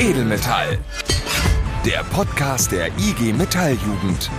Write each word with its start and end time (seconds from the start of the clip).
Edelmetall. 0.00 0.78
Der 1.84 2.04
Podcast 2.04 2.70
der 2.70 2.86
IG 2.98 3.32
Metalljugend 3.32 4.30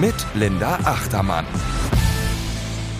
mit 0.00 0.14
Linda 0.34 0.76
Achtermann. 0.84 1.44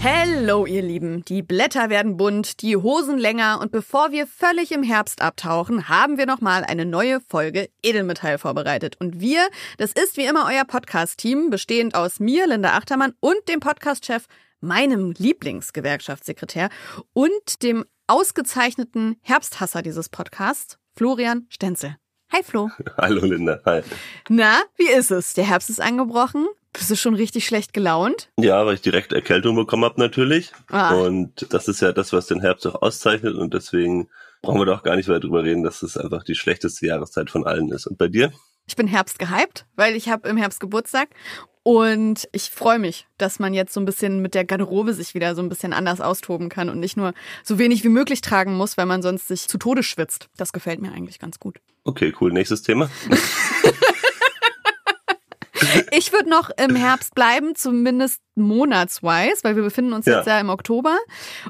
Hello, 0.01 0.67
ihr 0.67 0.83
Lieben. 0.83 1.25
Die 1.27 1.43
Blätter 1.43 1.91
werden 1.91 2.17
bunt, 2.17 2.61
die 2.63 2.77
Hosen 2.77 3.19
länger 3.19 3.61
und 3.61 3.71
bevor 3.71 4.11
wir 4.11 4.27
völlig 4.27 4.73
im 4.73 4.83
Herbst 4.83 5.23
abtauchen, 5.23 5.89
haben 5.89 6.19
wir 6.19 6.27
nochmal 6.27 6.65
eine 6.65 6.87
neue 6.87 7.21
Folge 7.21 7.71
Edelmetall 7.85 8.39
vorbereitet. 8.39 8.97
Und 8.99 9.21
wir, 9.21 9.49
das 9.77 9.93
ist 9.93 10.17
wie 10.17 10.27
immer 10.27 10.49
euer 10.51 10.65
Podcast-Team, 10.65 11.51
bestehend 11.51 11.95
aus 11.95 12.19
mir, 12.19 12.49
Linda 12.49 12.77
Achtermann 12.77 13.15
und 13.21 13.49
dem 13.49 13.61
Podcast-Chef, 13.61 14.25
meinem 14.61 15.15
Lieblingsgewerkschaftssekretär 15.17 16.69
und 17.13 17.63
dem 17.63 17.85
ausgezeichneten 18.09 19.21
Herbsthasser 19.23 19.83
dieses 19.83 20.09
Podcasts, 20.09 20.79
Florian 20.97 21.47
Stenzel. 21.49 21.95
Hi 22.31 22.43
Flo. 22.43 22.71
Hallo 22.99 23.25
Linda, 23.25 23.61
hi. 23.65 23.81
Na, 24.29 24.63
wie 24.77 24.91
ist 24.91 25.11
es? 25.11 25.33
Der 25.33 25.45
Herbst 25.45 25.71
ist 25.71 25.81
angebrochen. 25.81 26.47
Bist 26.75 26.91
du 26.91 26.97
schon 26.97 27.15
richtig 27.15 27.47
schlecht 27.47 27.73
gelaunt? 27.73 28.29
Ja, 28.37 28.65
weil 28.67 28.75
ich 28.75 28.83
direkt 28.83 29.13
Erkältung 29.13 29.57
bekommen 29.57 29.85
habe 29.85 29.99
natürlich. 29.99 30.53
Ah. 30.71 30.95
Und 30.95 31.53
das 31.53 31.69
ist 31.69 31.81
ja 31.81 31.93
das, 31.93 32.13
was 32.13 32.27
den 32.27 32.41
Herbst 32.41 32.67
auch 32.67 32.83
auszeichnet. 32.83 33.35
Und 33.35 33.55
deswegen 33.55 34.09
brauchen 34.43 34.61
wir 34.61 34.67
doch 34.67 34.83
gar 34.83 34.97
nicht 34.97 35.09
weiter 35.09 35.21
drüber 35.21 35.43
reden, 35.43 35.63
dass 35.63 35.83
es 35.83 35.97
einfach 35.97 36.23
die 36.23 36.35
schlechteste 36.35 36.87
Jahreszeit 36.87 37.31
von 37.31 37.47
allen 37.47 37.73
ist. 37.73 37.87
Und 37.87 37.97
bei 37.97 38.09
dir? 38.09 38.33
Ich 38.69 38.77
bin 38.77 38.87
Herbst 38.87 39.19
gehypt, 39.19 39.65
weil 39.77 39.97
ich 39.97 40.11
habe 40.11 40.29
im 40.29 40.37
Herbst 40.37 40.61
Geburtstag 40.61 41.09
und 41.63 42.29
ich 42.33 42.51
freue 42.51 42.79
mich, 42.79 43.07
dass 43.17 43.39
man 43.39 43.55
jetzt 43.55 43.73
so 43.73 43.81
ein 43.81 43.87
bisschen 43.87 44.21
mit 44.21 44.35
der 44.35 44.45
Garderobe 44.45 44.93
sich 44.93 45.15
wieder 45.15 45.35
so 45.35 45.43
ein 45.43 45.49
bisschen 45.49 45.73
anders 45.73 46.03
austoben 46.03 46.51
kann 46.51 46.69
und 46.69 46.79
nicht 46.79 46.97
nur 46.97 47.15
so 47.43 47.59
wenig 47.59 47.83
wie 47.83 47.89
möglich 47.89 48.21
tragen 48.21 48.57
muss, 48.57 48.77
weil 48.77 48.87
man 48.87 49.01
sonst 49.03 49.27
sich 49.29 49.49
zu 49.49 49.57
Tode 49.57 49.83
schwitzt. 49.83 50.29
Das 50.37 50.53
gefällt 50.53 50.83
mir 50.83 50.93
eigentlich 50.93 51.19
ganz 51.19 51.39
gut. 51.39 51.61
Okay, 51.85 52.15
cool. 52.21 52.31
Nächstes 52.31 52.63
Thema. 52.63 52.91
ich 55.91 56.13
würde 56.13 56.29
noch 56.29 56.51
im 56.57 56.75
Herbst 56.77 57.15
bleiben, 57.15 57.55
zumindest 57.55 58.21
monatsweise, 58.35 59.43
weil 59.43 59.57
wir 59.57 59.63
befinden 59.63 59.93
uns 59.93 60.07
ja. 60.07 60.19
jetzt 60.19 60.27
ja 60.27 60.39
im 60.41 60.49
Oktober, 60.49 60.97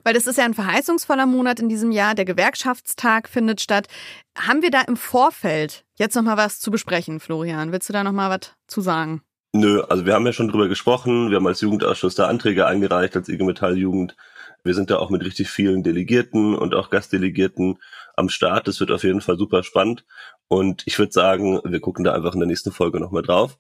weil 0.05 0.15
das 0.15 0.27
ist 0.27 0.39
ja 0.39 0.45
ein 0.45 0.55
verheißungsvoller 0.55 1.27
Monat 1.27 1.61
in 1.61 1.69
diesem 1.69 1.93
Jahr. 1.93 2.15
Der 2.15 2.25
Gewerkschaftstag 2.25 3.29
findet 3.29 3.61
statt. 3.61 3.89
Haben 4.37 4.63
wir 4.63 4.71
da 4.71 4.83
im 4.83 4.97
Vorfeld 4.97 5.85
jetzt 5.97 6.15
noch 6.15 6.23
mal 6.23 6.37
was 6.37 6.61
zu 6.61 6.71
besprechen, 6.71 7.21
Florian? 7.21 7.73
Willst 7.73 7.89
du 7.89 7.93
da 7.93 8.05
noch 8.05 8.13
mal 8.13 8.31
was 8.31 8.53
zu 8.67 8.81
sagen? 8.81 9.23
Nö, 9.53 9.83
also 9.83 10.05
wir 10.05 10.15
haben 10.15 10.27
ja 10.27 10.33
schon 10.33 10.49
drüber 10.49 10.69
gesprochen. 10.69 11.31
Wir 11.31 11.37
haben 11.37 11.47
als 11.47 11.61
Jugendausschuss 11.63 12.15
da 12.15 12.27
Anträge 12.27 12.67
eingereicht 12.67 13.17
als 13.17 13.29
IG 13.29 13.45
Metall 13.45 13.79
Jugend. 13.79 14.15
Wir 14.63 14.75
sind 14.75 14.91
da 14.91 14.99
auch 14.99 15.11
mit 15.11 15.25
richtig 15.25 15.49
vielen 15.49 15.83
Delegierten 15.83 16.55
und 16.55 16.75
auch 16.75 16.91
Gastdelegierten 16.91 17.79
am 18.17 18.29
Start. 18.29 18.69
Das 18.69 18.81
wird 18.81 18.91
auf 18.91 19.05
jeden 19.05 19.21
Fall 19.21 19.39
super 19.39 19.63
spannend. 19.63 20.05
Und 20.49 20.83
ich 20.87 20.99
würde 20.99 21.13
sagen, 21.13 21.61
wir 21.65 21.81
gucken 21.81 22.05
da 22.05 22.13
einfach 22.13 22.35
in 22.35 22.41
der 22.41 22.49
nächsten 22.49 22.73
Folge 22.73 23.01
nochmal 23.01 23.23
drauf. 23.23 23.59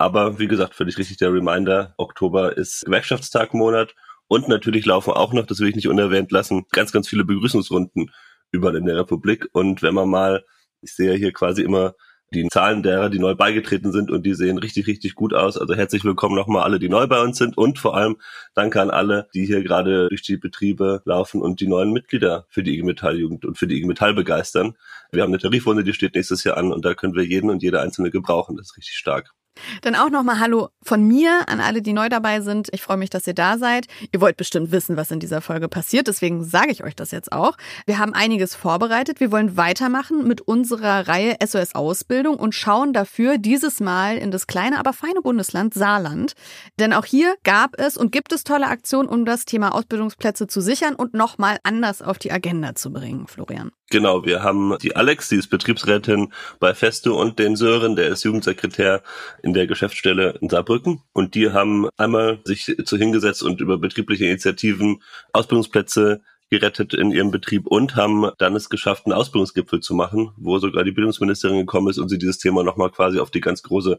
Aber 0.00 0.38
wie 0.38 0.48
gesagt, 0.48 0.74
völlig 0.74 0.96
richtig 0.96 1.18
der 1.18 1.30
Reminder, 1.30 1.92
Oktober 1.98 2.56
ist 2.56 2.86
Gewerkschaftstagmonat 2.86 3.94
und 4.28 4.48
natürlich 4.48 4.86
laufen 4.86 5.12
auch 5.12 5.34
noch, 5.34 5.44
das 5.44 5.60
will 5.60 5.68
ich 5.68 5.76
nicht 5.76 5.88
unerwähnt 5.88 6.32
lassen, 6.32 6.64
ganz, 6.72 6.90
ganz 6.90 7.06
viele 7.06 7.26
Begrüßungsrunden 7.26 8.10
überall 8.50 8.76
in 8.76 8.86
der 8.86 8.96
Republik. 8.96 9.50
Und 9.52 9.82
wenn 9.82 9.92
man 9.92 10.08
mal, 10.08 10.42
ich 10.80 10.94
sehe 10.94 11.12
hier 11.16 11.34
quasi 11.34 11.60
immer 11.60 11.96
die 12.32 12.48
Zahlen 12.48 12.82
derer, 12.82 13.10
die 13.10 13.18
neu 13.18 13.34
beigetreten 13.34 13.92
sind 13.92 14.10
und 14.10 14.24
die 14.24 14.32
sehen 14.32 14.56
richtig, 14.56 14.86
richtig 14.86 15.14
gut 15.14 15.34
aus. 15.34 15.58
Also 15.58 15.74
herzlich 15.74 16.02
willkommen 16.02 16.34
nochmal 16.34 16.62
alle, 16.62 16.78
die 16.78 16.88
neu 16.88 17.06
bei 17.06 17.20
uns 17.20 17.36
sind 17.36 17.58
und 17.58 17.78
vor 17.78 17.94
allem 17.94 18.16
danke 18.54 18.80
an 18.80 18.88
alle, 18.88 19.28
die 19.34 19.44
hier 19.44 19.62
gerade 19.62 20.08
durch 20.08 20.22
die 20.22 20.38
Betriebe 20.38 21.02
laufen 21.04 21.42
und 21.42 21.60
die 21.60 21.68
neuen 21.68 21.92
Mitglieder 21.92 22.46
für 22.48 22.62
die 22.62 22.72
IG 22.72 22.84
Metall 22.84 23.18
Jugend 23.18 23.44
und 23.44 23.58
für 23.58 23.66
die 23.66 23.76
IG 23.76 23.86
Metall 23.86 24.14
begeistern. 24.14 24.78
Wir 25.12 25.22
haben 25.22 25.30
eine 25.30 25.42
Tarifrunde, 25.42 25.84
die 25.84 25.92
steht 25.92 26.14
nächstes 26.14 26.42
Jahr 26.42 26.56
an 26.56 26.72
und 26.72 26.86
da 26.86 26.94
können 26.94 27.14
wir 27.14 27.24
jeden 27.24 27.50
und 27.50 27.62
jede 27.62 27.82
einzelne 27.82 28.10
gebrauchen. 28.10 28.56
Das 28.56 28.68
ist 28.68 28.78
richtig 28.78 28.96
stark. 28.96 29.34
Dann 29.82 29.94
auch 29.94 30.10
nochmal 30.10 30.40
Hallo 30.40 30.68
von 30.82 31.06
mir 31.06 31.48
an 31.48 31.60
alle, 31.60 31.82
die 31.82 31.92
neu 31.92 32.08
dabei 32.08 32.40
sind. 32.40 32.68
Ich 32.72 32.82
freue 32.82 32.96
mich, 32.96 33.10
dass 33.10 33.26
ihr 33.26 33.34
da 33.34 33.58
seid. 33.58 33.86
Ihr 34.12 34.20
wollt 34.20 34.36
bestimmt 34.36 34.72
wissen, 34.72 34.96
was 34.96 35.10
in 35.10 35.20
dieser 35.20 35.40
Folge 35.40 35.68
passiert, 35.68 36.06
deswegen 36.06 36.44
sage 36.44 36.70
ich 36.70 36.84
euch 36.84 36.96
das 36.96 37.10
jetzt 37.10 37.32
auch. 37.32 37.56
Wir 37.86 37.98
haben 37.98 38.14
einiges 38.14 38.54
vorbereitet. 38.54 39.20
Wir 39.20 39.32
wollen 39.32 39.56
weitermachen 39.56 40.26
mit 40.26 40.40
unserer 40.40 41.08
Reihe 41.08 41.36
SOS 41.44 41.74
Ausbildung 41.74 42.36
und 42.36 42.54
schauen 42.54 42.92
dafür 42.92 43.38
dieses 43.38 43.80
Mal 43.80 44.16
in 44.18 44.30
das 44.30 44.46
kleine, 44.46 44.78
aber 44.78 44.92
feine 44.92 45.22
Bundesland 45.22 45.74
Saarland. 45.74 46.34
Denn 46.78 46.92
auch 46.92 47.04
hier 47.04 47.34
gab 47.44 47.78
es 47.78 47.96
und 47.96 48.12
gibt 48.12 48.32
es 48.32 48.44
tolle 48.44 48.66
Aktionen, 48.66 49.08
um 49.08 49.24
das 49.24 49.44
Thema 49.44 49.74
Ausbildungsplätze 49.74 50.46
zu 50.46 50.60
sichern 50.60 50.94
und 50.94 51.14
nochmal 51.14 51.58
anders 51.62 52.02
auf 52.02 52.18
die 52.18 52.32
Agenda 52.32 52.74
zu 52.74 52.92
bringen, 52.92 53.26
Florian. 53.26 53.70
Genau, 53.90 54.24
wir 54.24 54.44
haben 54.44 54.76
die 54.80 54.94
Alex, 54.94 55.28
die 55.28 55.36
ist 55.36 55.48
Betriebsrätin 55.48 56.32
bei 56.60 56.74
Festo 56.74 57.20
und 57.20 57.40
den 57.40 57.56
Sören, 57.56 57.96
der 57.96 58.06
ist 58.06 58.22
Jugendsekretär 58.22 59.02
in 59.42 59.49
der 59.54 59.66
Geschäftsstelle 59.66 60.38
in 60.40 60.48
Saarbrücken. 60.48 61.02
Und 61.12 61.34
die 61.34 61.50
haben 61.52 61.88
einmal 61.96 62.40
sich 62.44 62.76
zu 62.84 62.96
hingesetzt 62.96 63.42
und 63.42 63.60
über 63.60 63.78
betriebliche 63.78 64.26
Initiativen 64.26 65.02
Ausbildungsplätze 65.32 66.22
gerettet 66.50 66.94
in 66.94 67.12
ihrem 67.12 67.30
Betrieb 67.30 67.66
und 67.66 67.94
haben 67.94 68.30
dann 68.38 68.56
es 68.56 68.68
geschafft, 68.68 69.06
einen 69.06 69.12
Ausbildungsgipfel 69.12 69.80
zu 69.80 69.94
machen, 69.94 70.32
wo 70.36 70.58
sogar 70.58 70.82
die 70.82 70.90
Bildungsministerin 70.90 71.58
gekommen 71.58 71.88
ist 71.88 71.98
und 71.98 72.08
sie 72.08 72.18
dieses 72.18 72.38
Thema 72.38 72.64
nochmal 72.64 72.90
quasi 72.90 73.20
auf 73.20 73.30
die 73.30 73.40
ganz 73.40 73.62
große 73.62 73.98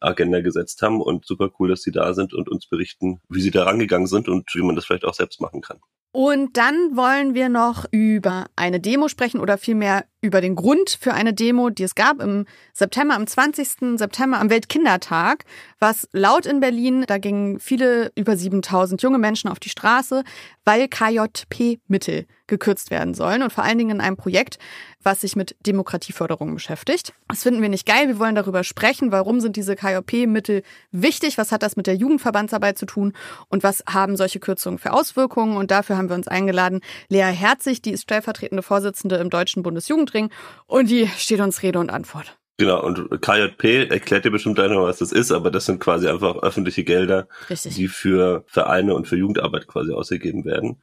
Agenda 0.00 0.40
gesetzt 0.40 0.80
haben. 0.82 1.00
Und 1.00 1.26
super 1.26 1.50
cool, 1.58 1.68
dass 1.68 1.82
sie 1.82 1.92
da 1.92 2.14
sind 2.14 2.32
und 2.32 2.48
uns 2.48 2.66
berichten, 2.66 3.20
wie 3.28 3.42
sie 3.42 3.50
da 3.50 3.64
rangegangen 3.64 4.06
sind 4.06 4.28
und 4.28 4.48
wie 4.54 4.62
man 4.62 4.76
das 4.76 4.86
vielleicht 4.86 5.04
auch 5.04 5.14
selbst 5.14 5.40
machen 5.40 5.60
kann. 5.60 5.78
Und 6.12 6.56
dann 6.56 6.96
wollen 6.96 7.34
wir 7.34 7.48
noch 7.48 7.84
über 7.92 8.46
eine 8.56 8.80
Demo 8.80 9.06
sprechen 9.06 9.38
oder 9.38 9.58
vielmehr 9.58 10.06
über 10.20 10.40
den 10.40 10.54
Grund 10.54 10.98
für 11.00 11.14
eine 11.14 11.32
Demo, 11.32 11.70
die 11.70 11.82
es 11.82 11.94
gab 11.94 12.20
im 12.20 12.46
September, 12.72 13.14
am 13.14 13.26
20. 13.26 13.98
September 13.98 14.38
am 14.38 14.50
Weltkindertag, 14.50 15.44
was 15.78 16.08
laut 16.12 16.46
in 16.46 16.60
Berlin, 16.60 17.04
da 17.06 17.18
gingen 17.18 17.58
viele 17.58 18.12
über 18.14 18.36
7000 18.36 19.00
junge 19.02 19.18
Menschen 19.18 19.48
auf 19.48 19.58
die 19.58 19.70
Straße, 19.70 20.22
weil 20.64 20.88
KJP-Mittel 20.88 22.26
gekürzt 22.46 22.90
werden 22.90 23.14
sollen 23.14 23.42
und 23.42 23.52
vor 23.52 23.64
allen 23.64 23.78
Dingen 23.78 23.96
in 23.96 24.00
einem 24.00 24.16
Projekt, 24.16 24.58
was 25.02 25.22
sich 25.22 25.36
mit 25.36 25.56
Demokratieförderung 25.66 26.52
beschäftigt. 26.52 27.14
Das 27.28 27.44
finden 27.44 27.62
wir 27.62 27.70
nicht 27.70 27.86
geil. 27.86 28.08
Wir 28.08 28.18
wollen 28.18 28.34
darüber 28.34 28.64
sprechen. 28.64 29.12
Warum 29.12 29.40
sind 29.40 29.56
diese 29.56 29.76
KJP-Mittel 29.76 30.62
wichtig? 30.90 31.38
Was 31.38 31.52
hat 31.52 31.62
das 31.62 31.76
mit 31.76 31.86
der 31.86 31.94
Jugendverbandsarbeit 31.94 32.76
zu 32.76 32.84
tun? 32.84 33.14
Und 33.48 33.62
was 33.62 33.82
haben 33.88 34.16
solche 34.16 34.40
Kürzungen 34.40 34.78
für 34.78 34.92
Auswirkungen? 34.92 35.56
Und 35.56 35.70
dafür 35.70 35.96
haben 35.96 36.10
wir 36.10 36.16
uns 36.16 36.28
eingeladen. 36.28 36.80
Lea 37.08 37.32
Herzig, 37.32 37.80
die 37.80 37.92
ist 37.92 38.02
stellvertretende 38.02 38.62
Vorsitzende 38.62 39.16
im 39.16 39.30
Deutschen 39.30 39.62
Bundesjugend 39.62 40.09
Jugendring 40.10 40.30
und 40.66 40.90
die 40.90 41.06
steht 41.08 41.40
uns 41.40 41.62
Rede 41.62 41.78
und 41.78 41.90
Antwort. 41.90 42.36
Genau, 42.58 42.84
und 42.84 43.22
KJP 43.22 43.90
erklärt 43.90 44.26
dir 44.26 44.30
bestimmt 44.30 44.56
gleich 44.56 44.70
noch, 44.70 44.82
was 44.82 44.98
das 44.98 45.12
ist, 45.12 45.32
aber 45.32 45.50
das 45.50 45.64
sind 45.64 45.80
quasi 45.80 46.08
einfach 46.08 46.36
öffentliche 46.42 46.84
Gelder, 46.84 47.26
Richtig. 47.48 47.74
die 47.74 47.88
für 47.88 48.44
Vereine 48.48 48.94
und 48.94 49.08
für 49.08 49.16
Jugendarbeit 49.16 49.66
quasi 49.66 49.92
ausgegeben 49.92 50.44
werden. 50.44 50.82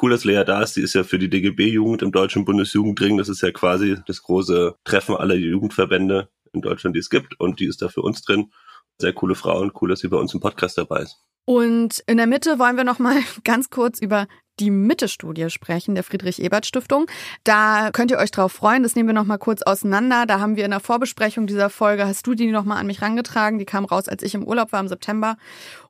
Cool, 0.00 0.12
dass 0.12 0.24
Lea 0.24 0.44
da 0.46 0.62
ist. 0.62 0.76
Die 0.76 0.80
ist 0.80 0.94
ja 0.94 1.04
für 1.04 1.18
die 1.18 1.28
DGB-Jugend 1.28 2.00
im 2.00 2.12
Deutschen 2.12 2.46
Bundesjugendring. 2.46 3.18
Das 3.18 3.28
ist 3.28 3.42
ja 3.42 3.50
quasi 3.50 3.96
das 4.06 4.22
große 4.22 4.76
Treffen 4.84 5.14
aller 5.14 5.34
Jugendverbände 5.34 6.30
in 6.54 6.62
Deutschland, 6.62 6.96
die 6.96 7.00
es 7.00 7.10
gibt. 7.10 7.38
Und 7.38 7.60
die 7.60 7.66
ist 7.66 7.82
da 7.82 7.88
für 7.88 8.00
uns 8.00 8.22
drin. 8.22 8.50
Sehr 8.98 9.12
coole 9.12 9.34
Frau 9.34 9.60
und 9.60 9.72
cool, 9.82 9.90
dass 9.90 10.00
sie 10.00 10.08
bei 10.08 10.16
uns 10.16 10.32
im 10.32 10.40
Podcast 10.40 10.78
dabei 10.78 11.02
ist. 11.02 11.18
Und 11.44 12.02
in 12.06 12.16
der 12.16 12.28
Mitte 12.28 12.58
wollen 12.58 12.76
wir 12.76 12.84
noch 12.84 12.98
mal 12.98 13.16
ganz 13.44 13.68
kurz 13.68 14.00
über 14.00 14.26
die 14.60 14.70
Mitte-Studie 14.70 15.50
sprechen, 15.50 15.94
der 15.94 16.04
Friedrich-Ebert-Stiftung. 16.04 17.06
Da 17.44 17.90
könnt 17.92 18.10
ihr 18.10 18.18
euch 18.18 18.30
drauf 18.30 18.52
freuen. 18.52 18.82
Das 18.82 18.94
nehmen 18.94 19.08
wir 19.08 19.14
nochmal 19.14 19.38
kurz 19.38 19.62
auseinander. 19.62 20.26
Da 20.26 20.40
haben 20.40 20.56
wir 20.56 20.64
in 20.64 20.70
der 20.70 20.80
Vorbesprechung 20.80 21.46
dieser 21.46 21.70
Folge, 21.70 22.06
hast 22.06 22.26
du 22.26 22.34
die 22.34 22.50
nochmal 22.50 22.78
an 22.78 22.86
mich 22.86 23.02
rangetragen. 23.02 23.58
Die 23.58 23.64
kam 23.64 23.84
raus, 23.84 24.08
als 24.08 24.22
ich 24.22 24.34
im 24.34 24.44
Urlaub 24.44 24.72
war 24.72 24.80
im 24.80 24.88
September. 24.88 25.36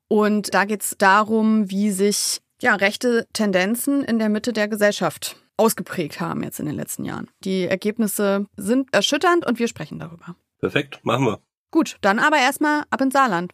Und 0.09 0.54
da 0.54 0.64
geht 0.64 0.82
es 0.82 0.94
darum, 0.98 1.70
wie 1.70 1.91
sich 1.91 2.41
ja, 2.62 2.75
rechte 2.75 3.26
Tendenzen 3.32 4.04
in 4.04 4.19
der 4.19 4.28
Mitte 4.28 4.53
der 4.53 4.69
Gesellschaft 4.69 5.36
ausgeprägt 5.56 6.20
haben 6.20 6.42
jetzt 6.42 6.59
in 6.59 6.66
den 6.66 6.75
letzten 6.75 7.04
Jahren. 7.04 7.28
Die 7.44 7.64
Ergebnisse 7.64 8.47
sind 8.56 8.92
erschütternd 8.94 9.47
und 9.47 9.59
wir 9.59 9.68
sprechen 9.68 9.98
darüber. 9.98 10.36
Perfekt, 10.59 11.00
machen 11.04 11.27
wir. 11.27 11.41
Gut, 11.71 11.98
dann 12.00 12.18
aber 12.18 12.39
erstmal 12.39 12.84
ab 12.91 13.00
ins 13.00 13.12
Saarland. 13.12 13.53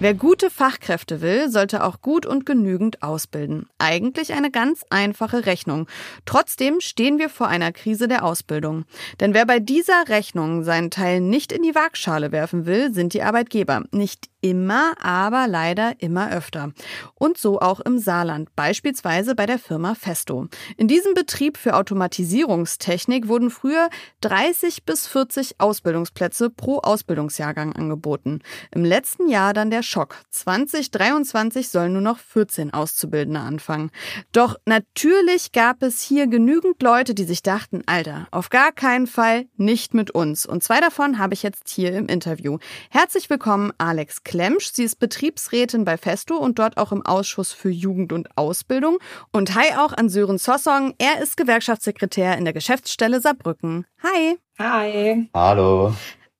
Wer 0.00 0.12
gute 0.12 0.50
Fachkräfte 0.50 1.20
will, 1.20 1.48
sollte 1.48 1.84
auch 1.84 2.00
gut 2.00 2.26
und 2.26 2.44
genügend 2.44 3.02
ausbilden. 3.02 3.68
Eigentlich 3.78 4.32
eine 4.32 4.50
ganz 4.50 4.84
einfache 4.90 5.46
Rechnung. 5.46 5.86
Trotzdem 6.26 6.80
stehen 6.80 7.18
wir 7.18 7.30
vor 7.30 7.46
einer 7.46 7.70
Krise 7.70 8.08
der 8.08 8.24
Ausbildung. 8.24 8.84
Denn 9.20 9.34
wer 9.34 9.46
bei 9.46 9.60
dieser 9.60 10.08
Rechnung 10.08 10.64
seinen 10.64 10.90
Teil 10.90 11.20
nicht 11.20 11.52
in 11.52 11.62
die 11.62 11.74
Waagschale 11.74 12.32
werfen 12.32 12.66
will, 12.66 12.92
sind 12.92 13.14
die 13.14 13.22
Arbeitgeber. 13.22 13.84
Nicht 13.92 14.28
immer, 14.44 14.92
aber 15.02 15.48
leider 15.48 15.94
immer 16.00 16.30
öfter. 16.30 16.72
Und 17.14 17.38
so 17.38 17.60
auch 17.60 17.80
im 17.80 17.98
Saarland, 17.98 18.54
beispielsweise 18.54 19.34
bei 19.34 19.46
der 19.46 19.58
Firma 19.58 19.94
Festo. 19.94 20.48
In 20.76 20.86
diesem 20.86 21.14
Betrieb 21.14 21.56
für 21.56 21.74
Automatisierungstechnik 21.74 23.26
wurden 23.28 23.48
früher 23.48 23.88
30 24.20 24.84
bis 24.84 25.06
40 25.06 25.60
Ausbildungsplätze 25.60 26.50
pro 26.50 26.80
Ausbildungsjahrgang 26.80 27.72
angeboten. 27.72 28.40
Im 28.70 28.84
letzten 28.84 29.30
Jahr 29.30 29.54
dann 29.54 29.70
der 29.70 29.82
Schock. 29.82 30.16
2023 30.28 31.70
sollen 31.70 31.94
nur 31.94 32.02
noch 32.02 32.18
14 32.18 32.74
Auszubildende 32.74 33.40
anfangen. 33.40 33.90
Doch 34.32 34.56
natürlich 34.66 35.52
gab 35.52 35.82
es 35.82 36.02
hier 36.02 36.26
genügend 36.26 36.82
Leute, 36.82 37.14
die 37.14 37.24
sich 37.24 37.42
dachten, 37.42 37.82
Alter, 37.86 38.28
auf 38.30 38.50
gar 38.50 38.72
keinen 38.72 39.06
Fall 39.06 39.46
nicht 39.56 39.94
mit 39.94 40.10
uns. 40.10 40.44
Und 40.44 40.62
zwei 40.62 40.80
davon 40.80 41.18
habe 41.18 41.32
ich 41.32 41.42
jetzt 41.42 41.70
hier 41.70 41.94
im 41.94 42.08
Interview. 42.08 42.58
Herzlich 42.90 43.30
willkommen, 43.30 43.72
Alex 43.78 44.22
Klemsch. 44.34 44.72
Sie 44.72 44.82
ist 44.82 44.98
Betriebsrätin 44.98 45.84
bei 45.84 45.96
Festo 45.96 46.36
und 46.36 46.58
dort 46.58 46.76
auch 46.76 46.90
im 46.90 47.06
Ausschuss 47.06 47.52
für 47.52 47.70
Jugend 47.70 48.12
und 48.12 48.36
Ausbildung. 48.36 48.98
Und 49.30 49.54
hi 49.54 49.72
auch 49.78 49.92
an 49.92 50.08
Sören 50.08 50.38
Sossong. 50.38 50.92
Er 50.98 51.22
ist 51.22 51.36
Gewerkschaftssekretär 51.36 52.36
in 52.36 52.44
der 52.44 52.52
Geschäftsstelle 52.52 53.20
Saarbrücken. 53.20 53.86
Hi. 54.02 54.36
Hi. 54.58 55.30
Hallo. 55.32 55.94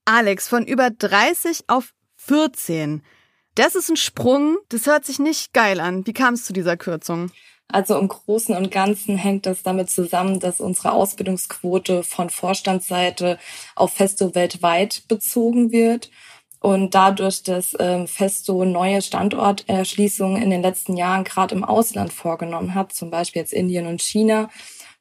Alex, 0.07 0.49
von 0.49 0.67
über 0.67 0.91
30 0.91 1.67
auf 1.69 1.93
14. 2.17 3.05
Das 3.55 3.77
ist 3.77 3.91
ein 3.91 3.97
Sprung. 3.97 4.57
Das 4.71 4.87
hört 4.87 5.05
sich 5.05 5.21
nicht 5.21 5.53
geil 5.53 5.79
an. 5.79 6.05
Wie 6.05 6.13
kam 6.13 6.35
es 6.35 6.47
zu 6.47 6.53
dieser 6.53 6.77
Kürzung? 6.77 7.31
Also 7.69 7.97
im 7.97 8.09
Großen 8.09 8.57
und 8.57 8.73
Ganzen 8.73 9.17
hängt 9.17 9.47
das 9.47 9.63
damit 9.63 9.89
zusammen, 9.89 10.41
dass 10.41 10.61
unsere 10.61 10.91
Ausbildungsquote 10.91 12.03
von 12.03 12.29
Vorstandsseite 12.29 13.39
auf 13.77 13.93
Festo 13.95 14.35
weltweit 14.35 15.05
bezogen 15.07 15.71
wird. 15.71 16.11
Und 16.65 16.95
dadurch, 16.95 17.43
dass 17.43 17.77
ähm, 17.79 18.09
Festo 18.09 18.65
neue 18.65 19.03
Standorterschließungen 19.03 20.41
in 20.41 20.49
den 20.49 20.63
letzten 20.63 20.97
Jahren 20.97 21.23
gerade 21.23 21.55
im 21.55 21.63
Ausland 21.63 22.11
vorgenommen 22.11 22.75
hat, 22.75 22.95
zum 22.95 23.11
Beispiel 23.11 23.41
jetzt 23.41 23.53
Indien 23.53 23.87
und 23.87 24.01
China, 24.01 24.49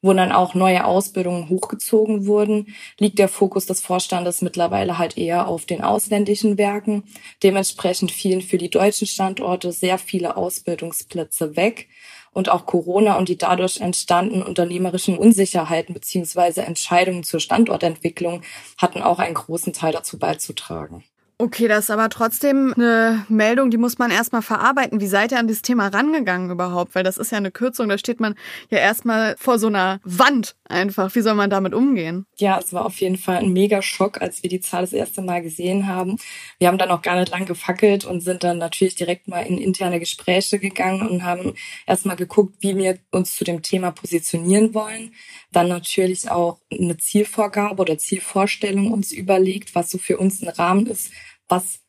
wo 0.01 0.11
dann 0.11 0.33
auch 0.33 0.55
neue 0.55 0.83
Ausbildungen 0.83 1.47
hochgezogen 1.47 2.25
wurden, 2.25 2.75
liegt 2.99 3.17
der 3.17 3.29
Fokus 3.29 3.65
des 3.65 3.79
Vorstandes 3.79 4.41
mittlerweile 4.41 4.97
halt 4.97 5.17
eher 5.17 5.47
auf 5.47 5.65
den 5.65 5.81
ausländischen 5.81 6.57
Werken. 6.57 7.05
Dementsprechend 7.43 8.11
fielen 8.11 8.41
für 8.41 8.57
die 8.57 8.69
deutschen 8.69 9.07
Standorte 9.07 9.71
sehr 9.71 9.97
viele 9.97 10.35
Ausbildungsplätze 10.35 11.55
weg. 11.55 11.87
Und 12.33 12.49
auch 12.49 12.65
Corona 12.65 13.17
und 13.17 13.29
die 13.29 13.37
dadurch 13.37 13.79
entstandenen 13.79 14.43
unternehmerischen 14.43 15.17
Unsicherheiten 15.17 15.93
beziehungsweise 15.93 16.63
Entscheidungen 16.63 17.23
zur 17.23 17.39
Standortentwicklung 17.39 18.41
hatten 18.77 19.01
auch 19.01 19.19
einen 19.19 19.35
großen 19.35 19.71
Teil 19.71 19.93
dazu 19.93 20.19
beizutragen. 20.19 21.05
Okay, 21.43 21.67
das 21.67 21.85
ist 21.85 21.89
aber 21.89 22.07
trotzdem 22.07 22.73
eine 22.77 23.25
Meldung, 23.27 23.69
die 23.69 23.75
muss 23.75 23.97
man 23.97 24.11
erstmal 24.11 24.41
verarbeiten. 24.41 25.01
Wie 25.01 25.07
seid 25.07 25.33
ihr 25.33 25.39
an 25.39 25.47
dieses 25.47 25.61
Thema 25.61 25.89
rangegangen 25.89 26.49
überhaupt? 26.49 26.95
Weil 26.95 27.03
das 27.03 27.17
ist 27.17 27.33
ja 27.33 27.37
eine 27.37 27.51
Kürzung, 27.51 27.89
da 27.89 27.97
steht 27.97 28.21
man 28.21 28.35
ja 28.69 28.77
erstmal 28.77 29.35
vor 29.37 29.59
so 29.59 29.67
einer 29.67 29.99
Wand 30.05 30.55
einfach. 30.63 31.13
Wie 31.13 31.19
soll 31.19 31.33
man 31.33 31.49
damit 31.49 31.73
umgehen? 31.73 32.25
Ja, 32.37 32.59
es 32.59 32.71
war 32.71 32.85
auf 32.85 32.95
jeden 33.01 33.17
Fall 33.17 33.39
ein 33.39 33.51
mega 33.51 33.81
Schock, 33.81 34.21
als 34.21 34.41
wir 34.41 34.49
die 34.49 34.61
Zahl 34.61 34.83
das 34.83 34.93
erste 34.93 35.21
Mal 35.21 35.41
gesehen 35.41 35.85
haben. 35.85 36.15
Wir 36.59 36.69
haben 36.69 36.77
dann 36.77 36.91
auch 36.91 37.01
gar 37.01 37.19
nicht 37.19 37.29
lang 37.29 37.45
gefackelt 37.45 38.05
und 38.05 38.21
sind 38.21 38.45
dann 38.45 38.57
natürlich 38.57 38.95
direkt 38.95 39.27
mal 39.27 39.41
in 39.41 39.57
interne 39.57 39.99
Gespräche 39.99 40.59
gegangen 40.59 41.05
und 41.05 41.25
haben 41.25 41.55
erstmal 41.85 42.15
geguckt, 42.15 42.55
wie 42.61 42.77
wir 42.77 42.99
uns 43.11 43.35
zu 43.35 43.43
dem 43.43 43.61
Thema 43.61 43.91
positionieren 43.91 44.73
wollen. 44.73 45.13
Dann 45.51 45.67
natürlich 45.67 46.31
auch 46.31 46.59
eine 46.71 46.95
Zielvorgabe 46.95 47.81
oder 47.81 47.97
Zielvorstellung 47.97 48.93
uns 48.93 49.11
überlegt, 49.11 49.75
was 49.75 49.89
so 49.89 49.97
für 49.97 50.17
uns 50.17 50.41
ein 50.41 50.47
Rahmen 50.47 50.87
ist, 50.87 51.11
was 51.47 51.79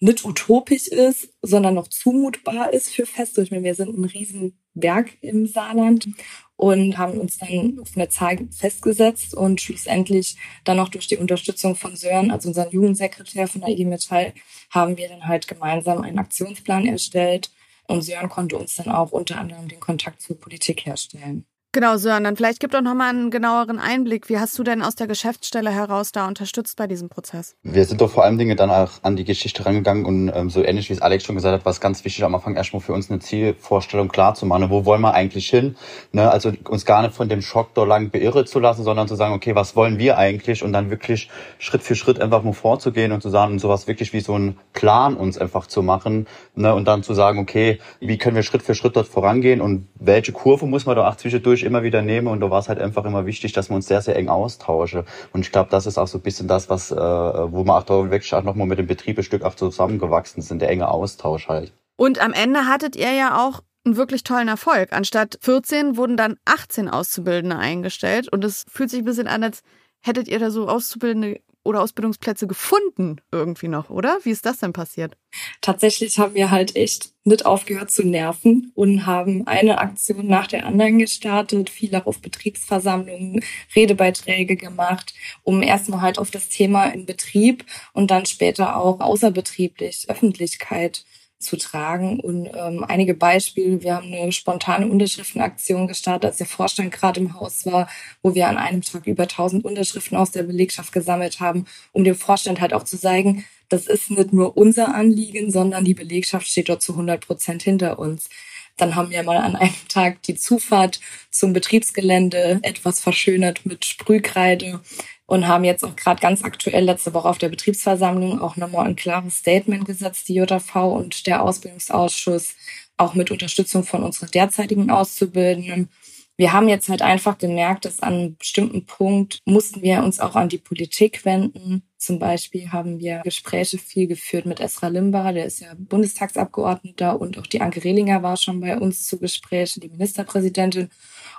nicht 0.00 0.24
utopisch 0.24 0.86
ist, 0.86 1.34
sondern 1.42 1.74
noch 1.74 1.88
zumutbar 1.88 2.72
ist 2.72 2.90
für 2.90 3.04
Festo. 3.04 3.42
Ich 3.42 3.50
meine, 3.50 3.64
wir 3.64 3.74
sind 3.74 3.98
ein 3.98 4.04
Riesenwerk 4.04 5.18
im 5.22 5.46
Saarland 5.46 6.08
und 6.56 6.98
haben 6.98 7.18
uns 7.18 7.38
dann 7.38 7.78
auf 7.80 7.96
eine 7.96 8.08
Zahl 8.08 8.48
festgesetzt 8.50 9.34
und 9.34 9.60
schlussendlich 9.60 10.36
dann 10.64 10.78
auch 10.78 10.88
durch 10.88 11.08
die 11.08 11.16
Unterstützung 11.16 11.74
von 11.74 11.96
Sören, 11.96 12.30
also 12.30 12.48
unseren 12.48 12.70
Jugendsekretär 12.70 13.48
von 13.48 13.60
der 13.60 13.70
IG 13.70 13.84
Metall, 13.84 14.34
haben 14.70 14.96
wir 14.96 15.08
dann 15.08 15.26
halt 15.26 15.48
gemeinsam 15.48 16.02
einen 16.02 16.18
Aktionsplan 16.18 16.86
erstellt 16.86 17.50
und 17.88 18.02
Sören 18.02 18.28
konnte 18.28 18.56
uns 18.56 18.76
dann 18.76 18.90
auch 18.90 19.12
unter 19.12 19.38
anderem 19.38 19.68
den 19.68 19.80
Kontakt 19.80 20.20
zur 20.20 20.38
Politik 20.38 20.86
herstellen. 20.86 21.46
Genau, 21.72 21.98
Sören, 21.98 22.24
dann 22.24 22.34
vielleicht 22.34 22.60
gib 22.60 22.70
doch 22.70 22.80
nochmal 22.80 23.10
einen 23.10 23.30
genaueren 23.30 23.78
Einblick. 23.78 24.30
Wie 24.30 24.38
hast 24.38 24.58
du 24.58 24.62
denn 24.62 24.80
aus 24.80 24.94
der 24.94 25.06
Geschäftsstelle 25.06 25.70
heraus 25.70 26.12
da 26.12 26.26
unterstützt 26.26 26.78
bei 26.78 26.86
diesem 26.86 27.10
Prozess? 27.10 27.56
Wir 27.62 27.84
sind 27.84 28.00
doch 28.00 28.10
vor 28.10 28.24
allem 28.24 28.38
Dinge 28.38 28.56
dann 28.56 28.70
auch 28.70 28.92
an 29.02 29.16
die 29.16 29.24
Geschichte 29.24 29.66
rangegangen 29.66 30.06
und 30.06 30.32
ähm, 30.34 30.48
so 30.48 30.64
ähnlich 30.64 30.88
wie 30.88 30.94
es 30.94 31.02
Alex 31.02 31.24
schon 31.24 31.34
gesagt 31.34 31.52
hat, 31.52 31.66
war 31.66 31.72
es 31.72 31.82
ganz 31.82 32.06
wichtig 32.06 32.24
am 32.24 32.34
Anfang 32.34 32.56
erstmal 32.56 32.80
für 32.80 32.94
uns 32.94 33.10
eine 33.10 33.20
Zielvorstellung 33.20 34.08
klar 34.08 34.34
zu 34.34 34.46
machen. 34.46 34.70
Wo 34.70 34.86
wollen 34.86 35.02
wir 35.02 35.12
eigentlich 35.12 35.50
hin? 35.50 35.76
Ne? 36.12 36.30
Also 36.30 36.52
uns 36.70 36.86
gar 36.86 37.02
nicht 37.02 37.14
von 37.14 37.28
dem 37.28 37.42
Schock 37.42 37.74
da 37.74 37.84
lang 37.84 38.08
beirren 38.08 38.46
zu 38.46 38.60
lassen, 38.60 38.82
sondern 38.82 39.06
zu 39.06 39.14
sagen, 39.14 39.34
okay, 39.34 39.54
was 39.54 39.76
wollen 39.76 39.98
wir 39.98 40.16
eigentlich? 40.16 40.62
Und 40.62 40.72
dann 40.72 40.88
wirklich 40.88 41.28
Schritt 41.58 41.82
für 41.82 41.96
Schritt 41.96 42.18
einfach 42.18 42.42
mal 42.44 42.54
vorzugehen 42.54 43.12
und 43.12 43.20
zu 43.20 43.28
sagen, 43.28 43.58
sowas 43.58 43.86
wirklich 43.86 44.14
wie 44.14 44.20
so 44.20 44.38
ein 44.38 44.56
Plan 44.72 45.18
uns 45.18 45.36
einfach 45.36 45.66
zu 45.66 45.82
machen. 45.82 46.28
Ne? 46.54 46.74
Und 46.74 46.88
dann 46.88 47.02
zu 47.02 47.12
sagen, 47.12 47.38
okay, 47.38 47.78
wie 48.00 48.16
können 48.16 48.36
wir 48.36 48.42
Schritt 48.42 48.62
für 48.62 48.74
Schritt 48.74 48.96
dort 48.96 49.06
vorangehen 49.06 49.60
und 49.60 49.86
welche 49.96 50.32
Kurve 50.32 50.64
muss 50.64 50.86
man 50.86 50.96
da 50.96 51.06
auch 51.06 51.16
zwischendurch 51.16 51.57
zwischendurch 51.58 51.62
immer 51.62 51.82
wieder 51.82 52.02
nehme 52.02 52.30
und 52.30 52.40
da 52.40 52.50
war 52.50 52.60
es 52.60 52.68
halt 52.68 52.78
einfach 52.78 53.04
immer 53.04 53.26
wichtig, 53.26 53.52
dass 53.52 53.70
wir 53.70 53.76
uns 53.76 53.86
sehr, 53.86 54.02
sehr 54.02 54.16
eng 54.16 54.28
austauschen. 54.28 55.04
Und 55.32 55.40
ich 55.40 55.52
glaube, 55.52 55.70
das 55.70 55.86
ist 55.86 55.98
auch 55.98 56.06
so 56.06 56.18
ein 56.18 56.22
bisschen 56.22 56.48
das, 56.48 56.68
was, 56.68 56.90
äh, 56.90 56.96
wo 56.96 57.64
wir 57.64 57.74
auch 57.76 57.82
da 57.82 58.10
wirklich 58.10 58.32
auch 58.34 58.42
nochmal 58.42 58.66
mit 58.66 58.78
dem 58.78 58.86
Betrieb 58.86 59.18
ein 59.18 59.24
Stück 59.24 59.42
auch 59.42 59.54
zusammengewachsen 59.54 60.42
sind, 60.42 60.60
der 60.62 60.70
enge 60.70 60.88
Austausch 60.88 61.48
halt. 61.48 61.72
Und 61.96 62.20
am 62.20 62.32
Ende 62.32 62.66
hattet 62.66 62.96
ihr 62.96 63.12
ja 63.12 63.44
auch 63.44 63.60
einen 63.84 63.96
wirklich 63.96 64.22
tollen 64.22 64.48
Erfolg. 64.48 64.92
Anstatt 64.92 65.38
14 65.40 65.96
wurden 65.96 66.16
dann 66.16 66.36
18 66.44 66.88
Auszubildende 66.88 67.56
eingestellt 67.56 68.30
und 68.32 68.44
es 68.44 68.64
fühlt 68.68 68.90
sich 68.90 69.00
ein 69.00 69.04
bisschen 69.04 69.28
an, 69.28 69.42
als 69.42 69.62
hättet 70.00 70.28
ihr 70.28 70.38
da 70.38 70.50
so 70.50 70.68
Auszubildende 70.68 71.40
oder 71.64 71.82
Ausbildungsplätze 71.82 72.46
gefunden 72.46 73.20
irgendwie 73.30 73.68
noch, 73.68 73.90
oder? 73.90 74.18
Wie 74.22 74.30
ist 74.30 74.46
das 74.46 74.58
denn 74.58 74.72
passiert? 74.72 75.16
Tatsächlich 75.60 76.18
haben 76.18 76.34
wir 76.34 76.50
halt 76.50 76.76
echt 76.76 77.10
nicht 77.24 77.44
aufgehört 77.44 77.90
zu 77.90 78.06
nerven 78.06 78.72
und 78.74 79.06
haben 79.06 79.46
eine 79.46 79.78
Aktion 79.78 80.26
nach 80.26 80.46
der 80.46 80.66
anderen 80.66 80.98
gestartet, 80.98 81.68
viel 81.68 81.94
auch 81.94 82.06
auf 82.06 82.20
Betriebsversammlungen, 82.20 83.44
Redebeiträge 83.76 84.56
gemacht, 84.56 85.14
um 85.42 85.62
erstmal 85.62 86.00
halt 86.00 86.18
auf 86.18 86.30
das 86.30 86.48
Thema 86.48 86.86
in 86.86 87.06
Betrieb 87.06 87.64
und 87.92 88.10
dann 88.10 88.24
später 88.24 88.76
auch 88.76 89.00
außerbetrieblich 89.00 90.06
Öffentlichkeit 90.08 91.04
zu 91.38 91.56
tragen. 91.56 92.20
Und 92.20 92.46
ähm, 92.54 92.84
einige 92.84 93.14
Beispiele, 93.14 93.82
wir 93.82 93.94
haben 93.94 94.12
eine 94.12 94.32
spontane 94.32 94.88
Unterschriftenaktion 94.88 95.86
gestartet, 95.86 96.26
als 96.30 96.38
der 96.38 96.46
Vorstand 96.46 96.92
gerade 96.92 97.20
im 97.20 97.34
Haus 97.34 97.64
war, 97.66 97.88
wo 98.22 98.34
wir 98.34 98.48
an 98.48 98.56
einem 98.56 98.82
Tag 98.82 99.06
über 99.06 99.24
1000 99.24 99.64
Unterschriften 99.64 100.16
aus 100.16 100.32
der 100.32 100.42
Belegschaft 100.42 100.92
gesammelt 100.92 101.40
haben, 101.40 101.66
um 101.92 102.04
dem 102.04 102.16
Vorstand 102.16 102.60
halt 102.60 102.74
auch 102.74 102.84
zu 102.84 102.98
zeigen, 102.98 103.44
das 103.68 103.86
ist 103.86 104.10
nicht 104.10 104.32
nur 104.32 104.56
unser 104.56 104.94
Anliegen, 104.94 105.50
sondern 105.50 105.84
die 105.84 105.94
Belegschaft 105.94 106.46
steht 106.46 106.68
dort 106.68 106.82
zu 106.82 106.92
100 106.92 107.26
Prozent 107.26 107.62
hinter 107.62 107.98
uns. 107.98 108.28
Dann 108.76 108.94
haben 108.94 109.10
wir 109.10 109.22
mal 109.24 109.38
an 109.38 109.56
einem 109.56 109.74
Tag 109.88 110.22
die 110.22 110.36
Zufahrt 110.36 111.00
zum 111.30 111.52
Betriebsgelände 111.52 112.60
etwas 112.62 113.00
verschönert 113.00 113.66
mit 113.66 113.84
Sprühkreide 113.84 114.80
und 115.28 115.46
haben 115.46 115.64
jetzt 115.64 115.84
auch 115.84 115.94
gerade 115.94 116.22
ganz 116.22 116.42
aktuell 116.42 116.84
letzte 116.84 117.12
Woche 117.12 117.28
auf 117.28 117.36
der 117.36 117.50
Betriebsversammlung 117.50 118.40
auch 118.40 118.56
nochmal 118.56 118.86
ein 118.86 118.96
klares 118.96 119.36
Statement 119.36 119.84
gesetzt, 119.84 120.26
die 120.26 120.34
JV 120.36 120.96
und 120.96 121.26
der 121.26 121.42
Ausbildungsausschuss, 121.42 122.54
auch 122.96 123.14
mit 123.14 123.30
Unterstützung 123.30 123.84
von 123.84 124.02
unseren 124.02 124.30
derzeitigen 124.30 124.90
Auszubildenden. 124.90 125.90
Wir 126.38 126.54
haben 126.54 126.66
jetzt 126.68 126.88
halt 126.88 127.02
einfach 127.02 127.36
gemerkt, 127.36 127.84
dass 127.84 128.00
an 128.00 128.14
einem 128.14 128.36
bestimmten 128.36 128.86
Punkt 128.86 129.40
mussten 129.44 129.82
wir 129.82 130.02
uns 130.02 130.18
auch 130.18 130.34
an 130.34 130.48
die 130.48 130.56
Politik 130.56 131.26
wenden. 131.26 131.82
Zum 131.98 132.18
Beispiel 132.18 132.72
haben 132.72 132.98
wir 132.98 133.20
Gespräche 133.22 133.76
viel 133.76 134.06
geführt 134.06 134.46
mit 134.46 134.60
Esra 134.60 134.88
Limba, 134.88 135.32
der 135.32 135.44
ist 135.44 135.60
ja 135.60 135.74
Bundestagsabgeordneter 135.76 137.20
und 137.20 137.36
auch 137.38 137.46
die 137.46 137.60
Anke 137.60 137.84
Rehlinger 137.84 138.22
war 138.22 138.38
schon 138.38 138.60
bei 138.60 138.78
uns 138.78 139.06
zu 139.06 139.18
Gesprächen, 139.18 139.80
die 139.80 139.90
Ministerpräsidentin 139.90 140.88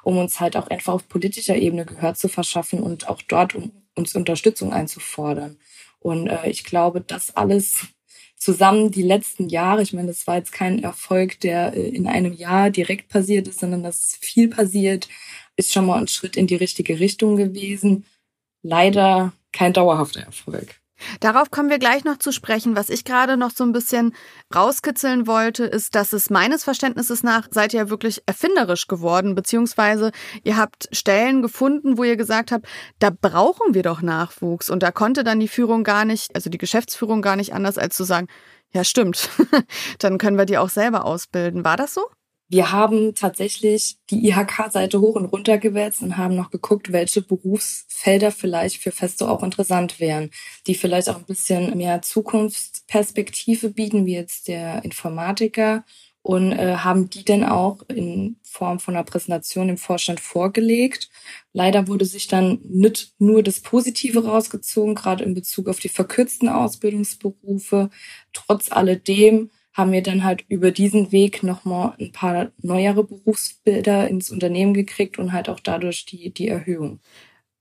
um 0.04 0.18
uns 0.18 0.40
halt 0.40 0.56
auch 0.58 0.68
einfach 0.68 0.94
auf 0.94 1.08
politischer 1.08 1.56
Ebene 1.56 1.86
Gehör 1.86 2.14
zu 2.14 2.28
verschaffen 2.30 2.80
und 2.82 3.10
auch 3.10 3.22
dort 3.22 3.56
um 3.56 3.72
uns 3.96 4.16
Unterstützung 4.16 4.74
einzufordern. 4.74 5.58
Und 6.00 6.28
äh, 6.28 6.50
ich 6.50 6.64
glaube, 6.64 7.02
das 7.02 7.36
alles 7.36 7.88
zusammen 8.38 8.90
die 8.90 9.04
letzten 9.04 9.50
Jahre, 9.50 9.82
ich 9.82 9.94
meine, 9.94 10.08
das 10.08 10.26
war 10.26 10.38
jetzt 10.38 10.54
kein 10.54 10.82
Erfolg, 10.82 11.40
der 11.42 11.74
äh, 11.76 11.90
in 11.90 12.08
einem 12.08 12.34
Jahr 12.34 12.70
direkt 12.70 13.10
passiert 13.10 13.48
ist, 13.48 13.60
sondern 13.60 13.84
dass 13.84 14.18
viel 14.22 14.48
passiert, 14.48 15.10
ist 15.58 15.74
schon 15.74 15.86
mal 15.86 16.00
ein 16.00 16.08
Schritt 16.08 16.38
in 16.38 16.48
die 16.48 16.56
richtige 16.56 17.00
Richtung 17.00 17.36
gewesen. 17.36 18.06
Leider 18.64 19.34
kein 19.52 19.74
dauerhafter 19.74 20.22
Erfolg. 20.22 20.79
Darauf 21.20 21.52
kommen 21.52 21.70
wir 21.70 21.80
gleich 21.80 22.04
noch 22.04 22.18
zu 22.18 22.32
sprechen. 22.32 22.76
Was 22.76 22.90
ich 22.90 23.04
gerade 23.04 23.38
noch 23.38 23.52
so 23.52 23.64
ein 23.64 23.72
bisschen 23.72 24.14
rauskitzeln 24.54 25.28
wollte, 25.28 25.66
ist, 25.66 25.96
dass 25.96 26.14
es 26.14 26.30
meines 26.30 26.64
Verständnisses 26.64 27.24
nach 27.24 27.48
seid 27.52 27.74
ihr 27.74 27.90
wirklich 27.90 28.24
erfinderisch 28.26 28.88
geworden, 28.88 29.36
beziehungsweise 29.36 30.12
ihr 30.44 30.58
habt 30.58 30.90
Stellen 30.92 31.42
gefunden, 31.42 31.98
wo 31.98 32.04
ihr 32.04 32.18
gesagt 32.18 32.52
habt, 32.52 32.68
da 33.00 33.10
brauchen 33.10 33.74
wir 33.74 33.84
doch 33.84 34.02
Nachwuchs. 34.02 34.70
Und 34.70 34.84
da 34.84 34.92
konnte 34.92 35.24
dann 35.24 35.40
die 35.40 35.48
Führung 35.48 35.84
gar 35.84 36.06
nicht, 36.06 36.36
also 36.36 36.50
die 36.50 36.58
Geschäftsführung 36.58 37.22
gar 37.22 37.36
nicht 37.36 37.54
anders, 37.54 37.78
als 37.78 37.96
zu 37.96 38.04
sagen, 38.04 38.28
Ja, 38.72 38.84
stimmt. 38.84 39.30
Dann 40.00 40.18
können 40.20 40.38
wir 40.38 40.46
die 40.46 40.58
auch 40.58 40.70
selber 40.70 41.06
ausbilden. 41.06 41.66
War 41.66 41.76
das 41.76 41.94
so? 41.96 42.06
Wir 42.52 42.72
haben 42.72 43.14
tatsächlich 43.14 43.98
die 44.10 44.28
IHK-Seite 44.28 45.00
hoch 45.00 45.16
und 45.16 45.26
runter 45.26 45.60
gewälzt 45.60 46.02
und 46.02 46.18
haben 46.18 46.36
noch 46.36 46.50
geguckt, 46.50 46.92
welche 46.92 47.22
Berufsfelder 47.22 48.32
vielleicht 48.32 48.82
für 48.82 48.92
Festo 48.92 49.28
auch 49.28 49.44
interessant 49.44 50.00
wären, 50.00 50.32
die 50.66 50.74
vielleicht 50.74 51.10
auch 51.10 51.18
ein 51.18 51.26
bisschen 51.26 51.78
mehr 51.78 52.02
Zukunftsperspektive 52.02 53.70
bieten, 53.70 54.08
wie 54.08 54.16
jetzt 54.16 54.48
der 54.48 54.84
Informatiker 54.84 55.86
und 56.24 56.52
äh, 56.52 56.78
haben 56.78 57.10
die 57.12 57.24
dann 57.24 57.44
auch 57.44 57.84
in 57.88 58.38
Form 58.42 58.80
von 58.80 58.96
einer 58.96 59.04
Präsentation 59.04 59.70
im 59.70 59.78
Vorstand 59.78 60.20
vorgelegt. 60.20 61.10
Leider 61.54 61.88
wurde 61.88 62.06
sich 62.06 62.28
dann 62.28 62.60
nicht 62.64 63.14
nur 63.20 63.44
das 63.44 63.60
Positive 63.62 64.26
rausgezogen, 64.26 64.96
gerade 64.96 65.24
in 65.24 65.36
Bezug 65.36 65.70
auf 65.70 65.80
die 65.80 65.90
verkürzten 65.90 66.50
Ausbildungsberufe. 66.50 67.90
Trotz 68.34 68.72
alledem 68.72 69.52
haben 69.74 69.92
wir 69.92 70.04
dann 70.04 70.24
halt 70.24 70.46
über 70.50 70.72
diesen 70.72 71.12
Weg 71.12 71.44
nochmal 71.44 71.96
ein 72.00 72.12
paar 72.12 72.52
neuere 72.62 73.04
Berufsbilder 73.04 74.08
ins 74.08 74.30
Unternehmen 74.32 74.74
gekriegt 74.74 75.20
und 75.20 75.32
halt 75.34 75.50
auch 75.50 75.60
dadurch 75.60 76.06
die, 76.06 76.34
die 76.34 76.48
Erhöhung. 76.48 77.00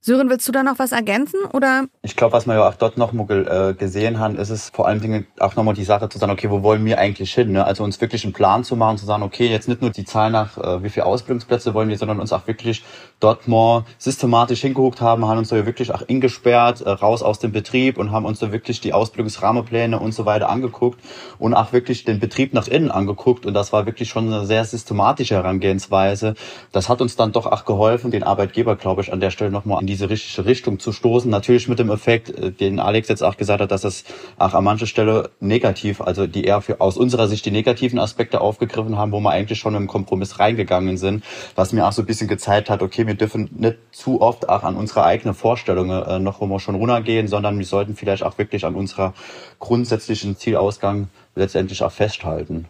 Sören, 0.00 0.31
willst 0.31 0.47
du 0.47 0.52
da 0.52 0.62
noch 0.62 0.78
was 0.78 0.93
ergänzen 0.93 1.40
oder? 1.52 1.87
Ich 2.02 2.14
glaube, 2.14 2.33
was 2.33 2.47
wir 2.47 2.55
ja 2.55 2.69
auch 2.69 2.76
dort 2.76 2.99
noch 2.99 3.12
mal 3.12 3.26
äh, 3.28 3.75
gesehen 3.75 4.21
haben, 4.21 4.37
ist 4.37 4.49
es 4.49 4.71
vor 4.71 4.87
allen 4.87 5.00
Dingen 5.00 5.26
auch 5.40 5.57
nochmal 5.57 5.75
die 5.75 5.83
Sache 5.83 6.09
zu 6.09 6.19
sagen, 6.19 6.31
okay, 6.31 6.49
wo 6.50 6.62
wollen 6.62 6.85
wir 6.85 6.99
eigentlich 6.99 7.35
hin? 7.35 7.50
Ne? 7.50 7.64
Also 7.64 7.83
uns 7.83 8.00
wirklich 8.00 8.23
einen 8.23 8.33
Plan 8.33 8.62
zu 8.62 8.76
machen, 8.76 8.97
zu 8.97 9.07
sagen, 9.07 9.25
okay, 9.25 9.49
jetzt 9.49 9.67
nicht 9.67 9.83
nur 9.83 9.90
die 9.90 10.05
Zahl 10.05 10.31
nach, 10.31 10.57
äh, 10.57 10.85
wie 10.85 10.90
viele 10.90 11.05
Ausbildungsplätze 11.05 11.75
wollen 11.75 11.88
wir, 11.88 11.99
sondern 11.99 12.21
uns 12.21 12.33
auch 12.33 12.47
wirklich 12.47 12.85
dort 13.19 13.49
mal 13.49 13.87
systematisch 13.99 14.61
hingeguckt 14.61 15.00
haben, 15.00 15.26
haben 15.26 15.38
uns 15.38 15.49
da 15.49 15.67
wirklich 15.67 15.93
auch 15.93 16.02
ingesperrt, 16.02 16.81
äh, 16.81 16.90
raus 16.90 17.25
aus 17.25 17.40
dem 17.40 17.50
Betrieb 17.50 17.99
und 17.99 18.12
haben 18.12 18.25
uns 18.25 18.38
da 18.38 18.52
wirklich 18.52 18.81
die 18.81 18.93
Ausbildungsrahmenpläne 18.93 19.99
und 19.99 20.12
so 20.12 20.26
weiter 20.26 20.49
angeguckt 20.49 21.00
und 21.40 21.55
auch 21.55 21.73
wirklich 21.73 22.05
den 22.05 22.21
Betrieb 22.21 22.55
nach 22.55 22.69
innen 22.69 22.93
angeguckt 22.93 23.47
und 23.47 23.55
das 23.55 23.73
war 23.73 23.85
wirklich 23.85 24.09
schon 24.09 24.33
eine 24.33 24.47
sehr 24.47 24.64
systematische 24.64 25.35
Herangehensweise. 25.35 26.35
Das 26.71 26.88
hat 26.88 27.00
uns 27.00 27.17
dann 27.17 27.33
doch 27.33 27.47
auch 27.47 27.64
geholfen, 27.64 28.12
den 28.12 28.23
Arbeitgeber, 28.23 28.76
glaube 28.76 29.02
ich, 29.02 29.12
an 29.12 29.19
der 29.19 29.31
Stelle 29.31 29.50
nochmal 29.50 29.78
diese 29.88 30.09
richtige 30.11 30.47
Richtung 30.47 30.78
zu 30.78 30.92
stoßen. 30.92 31.30
Natürlich 31.30 31.66
mit 31.68 31.78
dem 31.78 31.90
Effekt, 31.90 32.30
äh, 32.30 32.52
den 32.52 32.78
Alex 32.78 33.09
jetzt 33.09 33.23
auch 33.23 33.37
gesagt 33.37 33.61
hat, 33.61 33.71
dass 33.71 33.85
es 33.85 34.04
auch 34.38 34.54
an 34.54 34.64
mancher 34.64 34.87
Stelle 34.87 35.30
negativ, 35.40 36.00
also 36.00 36.26
die 36.26 36.45
eher 36.45 36.61
für, 36.61 36.80
aus 36.80 36.97
unserer 36.97 37.26
Sicht 37.26 37.45
die 37.47 37.50
negativen 37.50 37.99
Aspekte 37.99 38.40
aufgegriffen 38.40 38.97
haben, 38.97 39.12
wo 39.12 39.21
wir 39.21 39.30
eigentlich 39.30 39.59
schon 39.59 39.75
im 39.75 39.87
Kompromiss 39.87 40.38
reingegangen 40.38 40.97
sind, 40.97 41.25
was 41.57 41.73
mir 41.73 41.87
auch 41.87 41.92
so 41.92 42.02
ein 42.02 42.07
bisschen 42.07 42.28
gezeigt 42.28 42.71
hat, 42.71 42.83
okay, 42.83 43.07
wir 43.07 43.14
dürfen 43.14 43.50
nicht 43.57 43.78
zu 43.90 44.21
oft 44.21 44.49
auch 44.49 44.62
an 44.62 44.76
unsere 44.76 45.04
eigenen 45.04 45.35
Vorstellungen 45.35 46.02
äh, 46.02 46.18
noch 46.18 46.40
immer 46.40 46.61
schon 46.61 46.76
runtergehen, 46.76 47.26
sondern 47.26 47.59
wir 47.59 47.66
sollten 47.66 47.97
vielleicht 47.97 48.23
auch 48.23 48.38
wirklich 48.38 48.64
an 48.64 48.75
unserer 48.75 49.14
grundsätzlichen 49.59 50.37
Zielausgang 50.37 51.09
letztendlich 51.35 51.83
auch 51.83 51.92
festhalten. 51.92 52.68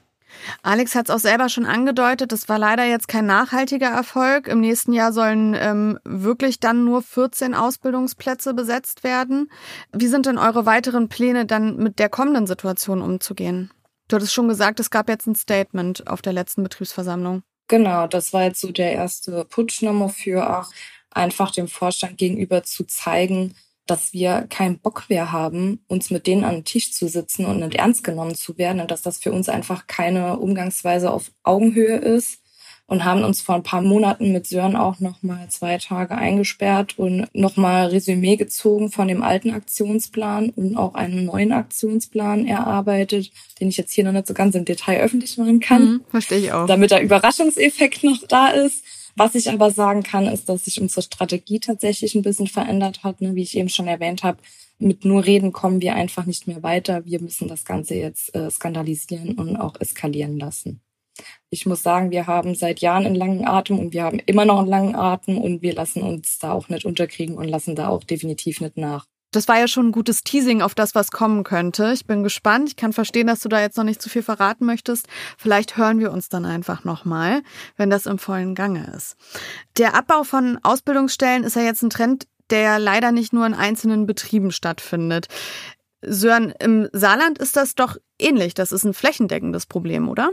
Alex 0.62 0.95
hat 0.95 1.09
es 1.09 1.14
auch 1.14 1.18
selber 1.18 1.49
schon 1.49 1.66
angedeutet, 1.66 2.33
das 2.33 2.49
war 2.49 2.59
leider 2.59 2.85
jetzt 2.85 3.09
kein 3.09 3.26
nachhaltiger 3.26 3.88
Erfolg. 3.88 4.49
Im 4.49 4.61
nächsten 4.61 4.92
Jahr 4.92 5.12
sollen 5.12 5.54
ähm, 5.59 5.99
wirklich 6.04 6.61
dann 6.61 6.85
nur 6.85 7.02
14 7.02 7.54
Ausbildungsplätze 7.54 8.54
besetzt 8.54 9.04
werden. 9.04 9.50
Wie 9.92 10.09
sind 10.09 10.26
denn 10.26 10.38
eure 10.38 10.66
weiteren 10.66 11.09
Pläne 11.09 11.47
dann 11.47 11.76
mit 11.76 11.99
der 11.99 12.09
kommenden 12.09 12.47
Situation 12.47 13.02
umzugehen? 13.02 13.71
Du 14.09 14.16
hattest 14.16 14.33
schon 14.33 14.49
gesagt, 14.49 14.80
es 14.80 14.90
gab 14.90 15.09
jetzt 15.09 15.26
ein 15.26 15.35
Statement 15.35 16.07
auf 16.07 16.23
der 16.23 16.33
letzten 16.33 16.62
Betriebsversammlung. 16.62 17.42
Genau, 17.68 18.07
das 18.07 18.33
war 18.33 18.45
jetzt 18.45 18.62
so 18.62 18.73
der 18.73 18.92
erste 18.92 19.45
Putsch 19.45 19.83
nochmal 19.83 20.09
für 20.09 20.59
auch 20.59 20.71
einfach 21.11 21.50
dem 21.50 21.68
Vorstand 21.68 22.16
gegenüber 22.16 22.62
zu 22.62 22.85
zeigen, 22.85 23.54
dass 23.90 24.12
wir 24.12 24.47
keinen 24.49 24.78
Bock 24.78 25.04
mehr 25.09 25.33
haben, 25.33 25.80
uns 25.88 26.11
mit 26.11 26.26
denen 26.26 26.45
an 26.45 26.57
den 26.57 26.64
Tisch 26.64 26.92
zu 26.92 27.09
sitzen 27.09 27.47
und 27.47 27.61
nicht 27.61 27.75
ernst 27.75 28.04
genommen 28.04 28.35
zu 28.35 28.59
werden 28.59 28.80
und 28.80 28.90
dass 28.90 29.02
das 29.02 29.18
für 29.18 29.33
uns 29.33 29.49
einfach 29.49 29.87
keine 29.87 30.38
Umgangsweise 30.38 31.11
auf 31.11 31.30
Augenhöhe 31.42 31.97
ist 31.97 32.40
und 32.88 33.04
haben 33.04 33.23
uns 33.23 33.42
vor 33.42 33.54
ein 33.54 33.62
paar 33.62 33.83
Monaten 33.83 34.33
mit 34.33 34.47
Sören 34.47 34.75
auch 34.75 34.99
noch 34.99 35.23
mal 35.23 35.47
zwei 35.50 35.76
Tage 35.76 36.16
eingesperrt 36.16 36.99
und 36.99 37.28
noch 37.35 37.57
mal 37.57 37.88
Resümee 37.88 38.37
gezogen 38.37 38.90
von 38.90 39.09
dem 39.09 39.23
alten 39.23 39.50
Aktionsplan 39.50 40.50
und 40.50 40.76
auch 40.76 40.95
einen 40.95 41.26
neuen 41.26 41.52
Aktionsplan 41.52 42.47
erarbeitet, 42.47 43.30
den 43.61 43.68
ich 43.68 43.76
jetzt 43.76 43.92
hier 43.92 44.04
noch 44.04 44.12
nicht 44.12 44.26
so 44.26 44.33
ganz 44.33 44.54
im 44.54 44.64
Detail 44.64 45.00
öffentlich 45.00 45.37
machen 45.37 45.61
kann. 45.61 45.85
Mhm, 45.85 46.00
verstehe 46.11 46.38
ich 46.38 46.52
auch. 46.52 46.66
Damit 46.66 46.90
der 46.90 47.02
Überraschungseffekt 47.02 48.04
noch 48.04 48.26
da 48.26 48.49
ist. 48.49 48.83
Was 49.18 49.34
ich 49.34 49.50
aber 49.50 49.72
sagen 49.72 50.04
kann, 50.04 50.26
ist, 50.26 50.48
dass 50.48 50.66
sich 50.66 50.80
unsere 50.80 51.02
Strategie 51.02 51.58
tatsächlich 51.58 52.14
ein 52.14 52.22
bisschen 52.22 52.46
verändert 52.46 53.02
hat. 53.02 53.20
Ne? 53.20 53.34
Wie 53.34 53.42
ich 53.42 53.56
eben 53.56 53.68
schon 53.68 53.88
erwähnt 53.88 54.22
habe, 54.22 54.38
mit 54.78 55.04
nur 55.04 55.26
Reden 55.26 55.52
kommen 55.52 55.80
wir 55.80 55.96
einfach 55.96 56.25
nicht 56.25 56.46
mehr 56.46 56.62
weiter. 56.62 57.04
Wir 57.04 57.20
müssen 57.20 57.48
das 57.48 57.64
Ganze 57.64 57.96
jetzt 57.96 58.32
äh, 58.37 58.48
skandalisieren 58.48 59.37
und 59.37 59.56
auch 59.56 59.75
eskalieren 59.80 60.38
lassen. 60.38 60.82
Ich 61.50 61.66
muss 61.66 61.82
sagen, 61.82 62.12
wir 62.12 62.28
haben 62.28 62.54
seit 62.54 62.78
Jahren 62.78 63.06
einen 63.06 63.16
langen 63.16 63.44
Atem 63.44 63.80
und 63.80 63.92
wir 63.92 64.04
haben 64.04 64.20
immer 64.20 64.44
noch 64.44 64.60
einen 64.60 64.68
langen 64.68 64.94
Atem 64.94 65.37
und 65.37 65.62
wir 65.62 65.75
lassen 65.75 66.02
uns 66.02 66.38
da 66.38 66.52
auch 66.52 66.68
nicht 66.68 66.84
unterkriegen 66.84 67.37
und 67.37 67.48
lassen 67.48 67.75
da 67.75 67.88
auch 67.88 68.04
definitiv 68.04 68.60
nicht 68.60 68.76
nach. 68.76 69.04
Das 69.30 69.47
war 69.47 69.58
ja 69.58 69.68
schon 69.68 69.88
ein 69.88 69.92
gutes 69.92 70.23
Teasing 70.23 70.62
auf 70.62 70.75
das, 70.75 70.94
was 70.94 71.11
kommen 71.11 71.44
könnte. 71.44 71.92
Ich 71.92 72.06
bin 72.06 72.23
gespannt. 72.23 72.70
Ich 72.70 72.76
kann 72.76 72.92
verstehen, 72.92 73.26
dass 73.26 73.40
du 73.40 73.49
da 73.49 73.61
jetzt 73.61 73.76
noch 73.76 73.85
nicht 73.85 74.00
zu 74.00 74.08
viel 74.08 74.23
verraten 74.23 74.64
möchtest. 74.64 75.06
Vielleicht 75.37 75.76
hören 75.76 75.99
wir 75.99 76.12
uns 76.12 76.28
dann 76.28 76.47
einfach 76.47 76.85
nochmal, 76.85 77.42
wenn 77.76 77.90
das 77.90 78.06
im 78.06 78.18
vollen 78.18 78.54
Gange 78.54 78.90
ist. 78.97 79.16
Der 79.76 79.94
Abbau 79.94 80.25
von 80.25 80.58
Ausbildungsstellen 80.62 81.44
ist 81.44 81.56
ja 81.56 81.62
jetzt 81.62 81.82
ein 81.82 81.90
Trend, 81.90 82.26
der 82.50 82.78
leider 82.78 83.12
nicht 83.12 83.32
nur 83.35 83.47
in 83.47 83.54
einzelnen 83.54 84.06
Betrieben 84.06 84.50
stattfindet. 84.50 85.28
Sören, 86.00 86.52
im 86.61 86.88
Saarland 86.92 87.38
ist 87.38 87.56
das 87.56 87.75
doch 87.75 87.97
ähnlich. 88.18 88.54
Das 88.54 88.73
ist 88.73 88.85
ein 88.85 88.94
flächendeckendes 88.94 89.66
Problem, 89.66 90.08
oder? 90.08 90.30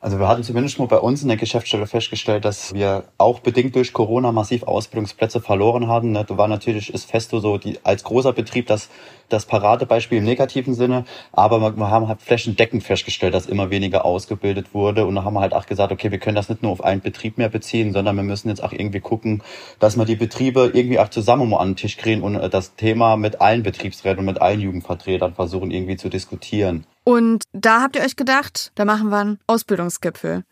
Also 0.00 0.20
wir 0.20 0.28
hatten 0.28 0.44
zumindest 0.44 0.78
mal 0.78 0.86
bei 0.86 0.98
uns 0.98 1.22
in 1.22 1.28
der 1.28 1.36
Geschäftsstelle 1.36 1.88
festgestellt, 1.88 2.44
dass 2.44 2.72
wir 2.72 3.04
auch 3.18 3.40
bedingt 3.40 3.74
durch 3.74 3.92
Corona 3.92 4.30
massiv 4.30 4.62
Ausbildungsplätze 4.62 5.40
verloren 5.40 5.88
haben. 5.88 6.14
Da 6.14 6.24
war 6.28 6.46
natürlich, 6.46 6.94
ist 6.94 7.10
Festo 7.10 7.40
so 7.40 7.58
die, 7.58 7.78
als 7.82 8.04
großer 8.04 8.32
Betrieb 8.32 8.68
das, 8.68 8.90
das 9.28 9.44
Paradebeispiel 9.46 10.18
im 10.18 10.24
negativen 10.24 10.74
Sinne. 10.74 11.04
Aber 11.32 11.76
wir 11.76 11.90
haben 11.90 12.06
halt 12.06 12.22
flächendeckend 12.22 12.84
festgestellt, 12.84 13.34
dass 13.34 13.46
immer 13.46 13.70
weniger 13.70 14.04
ausgebildet 14.04 14.72
wurde. 14.72 15.04
Und 15.04 15.16
da 15.16 15.24
haben 15.24 15.34
wir 15.34 15.40
halt 15.40 15.52
auch 15.52 15.66
gesagt, 15.66 15.90
okay, 15.90 16.12
wir 16.12 16.18
können 16.18 16.36
das 16.36 16.48
nicht 16.48 16.62
nur 16.62 16.70
auf 16.70 16.84
einen 16.84 17.00
Betrieb 17.00 17.36
mehr 17.36 17.48
beziehen, 17.48 17.92
sondern 17.92 18.14
wir 18.14 18.22
müssen 18.22 18.48
jetzt 18.48 18.62
auch 18.62 18.72
irgendwie 18.72 19.00
gucken, 19.00 19.42
dass 19.80 19.96
wir 19.96 20.04
die 20.04 20.16
Betriebe 20.16 20.70
irgendwie 20.72 21.00
auch 21.00 21.08
zusammen 21.08 21.50
mal 21.50 21.58
an 21.58 21.70
den 21.70 21.76
Tisch 21.76 21.96
kriegen 21.96 22.22
und 22.22 22.34
das 22.54 22.76
Thema 22.76 23.16
mit 23.16 23.40
allen 23.40 23.64
Betriebsräten 23.64 24.20
und 24.20 24.26
mit 24.26 24.40
allen 24.40 24.60
Jugendvertretern 24.60 25.34
versuchen 25.34 25.72
irgendwie 25.72 25.96
zu 25.96 26.08
diskutieren. 26.08 26.86
Und 27.08 27.44
da 27.54 27.80
habt 27.80 27.96
ihr 27.96 28.02
euch 28.02 28.16
gedacht, 28.16 28.70
da 28.74 28.84
machen 28.84 29.08
wir 29.08 29.16
einen 29.16 29.38
Ausbildungsgipfel. 29.46 30.44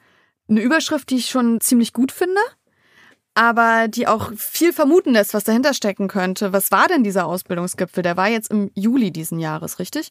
Eine 0.49 0.61
Überschrift, 0.63 1.11
die 1.11 1.17
ich 1.17 1.27
schon 1.27 1.61
ziemlich 1.61 1.93
gut 1.93 2.13
finde, 2.13 2.41
aber 3.35 3.89
die 3.89 4.07
auch 4.09 4.33
viel 4.35 4.73
vermuten 4.73 5.13
lässt, 5.13 5.35
was 5.35 5.45
dahinter 5.45 5.75
stecken 5.75 6.09
könnte. 6.09 6.55
Was 6.55 6.73
war 6.73 6.89
denn 6.89 7.05
dieser 7.05 7.27
Ausbildungsgipfel? 7.27 8.03
Der 8.03 8.17
war 8.17 8.29
jetzt 8.29 8.51
im 8.51 8.71
Juli 8.75 9.11
diesen 9.11 9.39
Jahres, 9.39 9.79
richtig? 9.79 10.09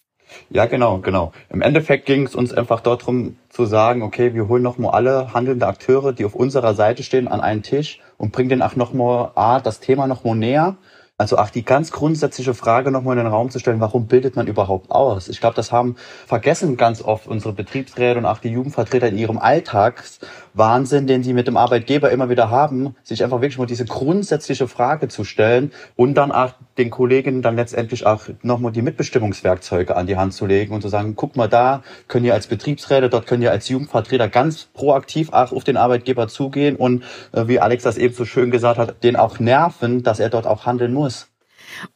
Ja, 0.51 0.67
genau, 0.67 0.99
genau. 0.99 1.31
Im 1.49 1.63
Endeffekt 1.63 2.05
ging 2.05 2.27
es 2.27 2.35
uns 2.35 2.53
einfach 2.53 2.81
darum 2.81 3.37
zu 3.49 3.65
sagen, 3.65 4.03
okay, 4.03 4.35
wir 4.35 4.47
holen 4.47 4.61
nochmal 4.61 4.91
alle 4.91 5.33
handelnde 5.33 5.65
Akteure, 5.65 6.13
die 6.13 6.25
auf 6.25 6.35
unserer 6.35 6.75
Seite 6.75 7.01
stehen, 7.01 7.27
an 7.27 7.41
einen 7.41 7.63
Tisch 7.63 8.01
und 8.17 8.31
bringen 8.31 8.49
denen 8.49 8.61
auch 8.61 8.75
nochmal 8.75 9.31
A, 9.33 9.59
das 9.59 9.79
Thema 9.79 10.05
nochmal 10.05 10.35
näher 10.35 10.77
also 11.17 11.38
auch 11.38 11.50
die 11.50 11.63
ganz 11.63 11.91
grundsätzliche 11.91 12.53
Frage 12.53 12.91
nochmal 12.91 13.17
in 13.17 13.24
den 13.24 13.31
Raum 13.31 13.50
zu 13.50 13.60
stellen, 13.60 13.79
warum 13.79 14.07
bildet 14.07 14.36
man 14.36 14.48
überhaupt 14.48 14.91
aus? 14.91 15.29
Ich 15.29 15.39
glaube, 15.39 15.55
das 15.55 15.72
haben 15.72 15.95
vergessen 16.27 16.75
ganz 16.75 17.01
oft 17.01 17.25
unsere 17.27 17.53
Betriebsräte 17.53 18.19
und 18.19 18.25
auch 18.25 18.39
die 18.39 18.50
Jugendvertreter 18.50 19.07
in 19.07 19.17
ihrem 19.17 19.38
Alltagswahnsinn, 19.38 21.07
den 21.07 21.24
sie 21.24 21.31
mit 21.31 21.48
dem 21.48 21.55
Arbeitgeber 21.55 22.12
immer 22.12 22.29
wieder 22.29 22.50
haben, 22.50 22.98
sich 23.01 23.24
einfach 23.24 23.39
wirklich 23.39 23.57
mal 23.57 23.65
diese 23.65 23.86
grundsätzliche 23.86 24.67
Frage 24.67 25.07
zu 25.07 25.24
stellen 25.24 25.72
und 25.95 26.15
dann 26.15 26.34
auch 26.34 26.51
den 26.77 26.89
Kolleginnen 26.89 27.41
dann 27.41 27.55
letztendlich 27.55 28.05
auch 28.05 28.24
nochmal 28.41 28.74
die 28.74 28.81
Mitbestimmungswerkzeuge 28.81 29.95
an 29.95 30.07
die 30.07 30.17
Hand 30.17 30.34
zu 30.34 30.45
legen 30.45 30.74
und 30.74 30.81
zu 30.81 30.89
sagen, 30.89 31.15
guck 31.15 31.38
mal 31.38 31.48
da, 31.48 31.81
können 32.10 32.25
ihr 32.25 32.34
als 32.34 32.48
Betriebsräte, 32.48 33.10
dort 33.10 33.25
können 33.25 33.41
ihr 33.41 33.51
als 33.51 33.69
Jugendvertreter 33.69 34.27
ganz 34.27 34.65
proaktiv 34.74 35.31
auch 35.31 35.53
auf 35.53 35.63
den 35.63 35.77
Arbeitgeber 35.77 36.27
zugehen 36.27 36.75
und 36.75 37.05
äh, 37.31 37.48
wie 37.48 37.62
Alex 37.62 37.84
das 37.84 37.98
eben 37.98 38.13
so 38.13 38.25
schön 38.25 38.51
gesagt 38.51 38.77
hat, 38.77 39.01
den 39.01 39.15
auch 39.15 39.39
nerven, 39.39 40.03
dass 40.03 40.19
er 40.19 40.27
dort 40.27 40.45
auch 40.45 40.65
handeln 40.65 40.93
muss. 40.93 41.04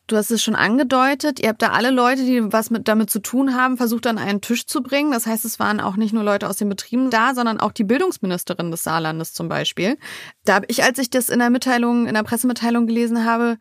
Du 0.07 0.17
hast 0.17 0.31
es 0.31 0.43
schon 0.43 0.55
angedeutet, 0.55 1.39
ihr 1.39 1.49
habt 1.49 1.61
da 1.61 1.69
alle 1.69 1.91
Leute, 1.91 2.23
die 2.25 2.51
was 2.51 2.69
mit, 2.69 2.87
damit 2.87 3.09
zu 3.09 3.19
tun 3.19 3.55
haben, 3.55 3.77
versucht 3.77 4.07
an 4.07 4.17
einen 4.17 4.41
Tisch 4.41 4.65
zu 4.65 4.81
bringen. 4.81 5.11
Das 5.11 5.25
heißt, 5.25 5.45
es 5.45 5.59
waren 5.59 5.79
auch 5.79 5.95
nicht 5.95 6.13
nur 6.13 6.23
Leute 6.23 6.49
aus 6.49 6.57
den 6.57 6.69
Betrieben 6.69 7.09
da, 7.09 7.33
sondern 7.35 7.59
auch 7.59 7.71
die 7.71 7.83
Bildungsministerin 7.83 8.71
des 8.71 8.83
Saarlandes 8.83 9.33
zum 9.33 9.49
Beispiel. 9.49 9.97
Da 10.45 10.55
habe 10.55 10.65
ich, 10.69 10.83
als 10.83 10.97
ich 10.99 11.09
das 11.09 11.29
in 11.29 11.39
der 11.39 11.49
Mitteilung, 11.49 12.07
in 12.07 12.13
der 12.13 12.23
Pressemitteilung 12.23 12.87
gelesen 12.87 13.25
habe, 13.25 13.57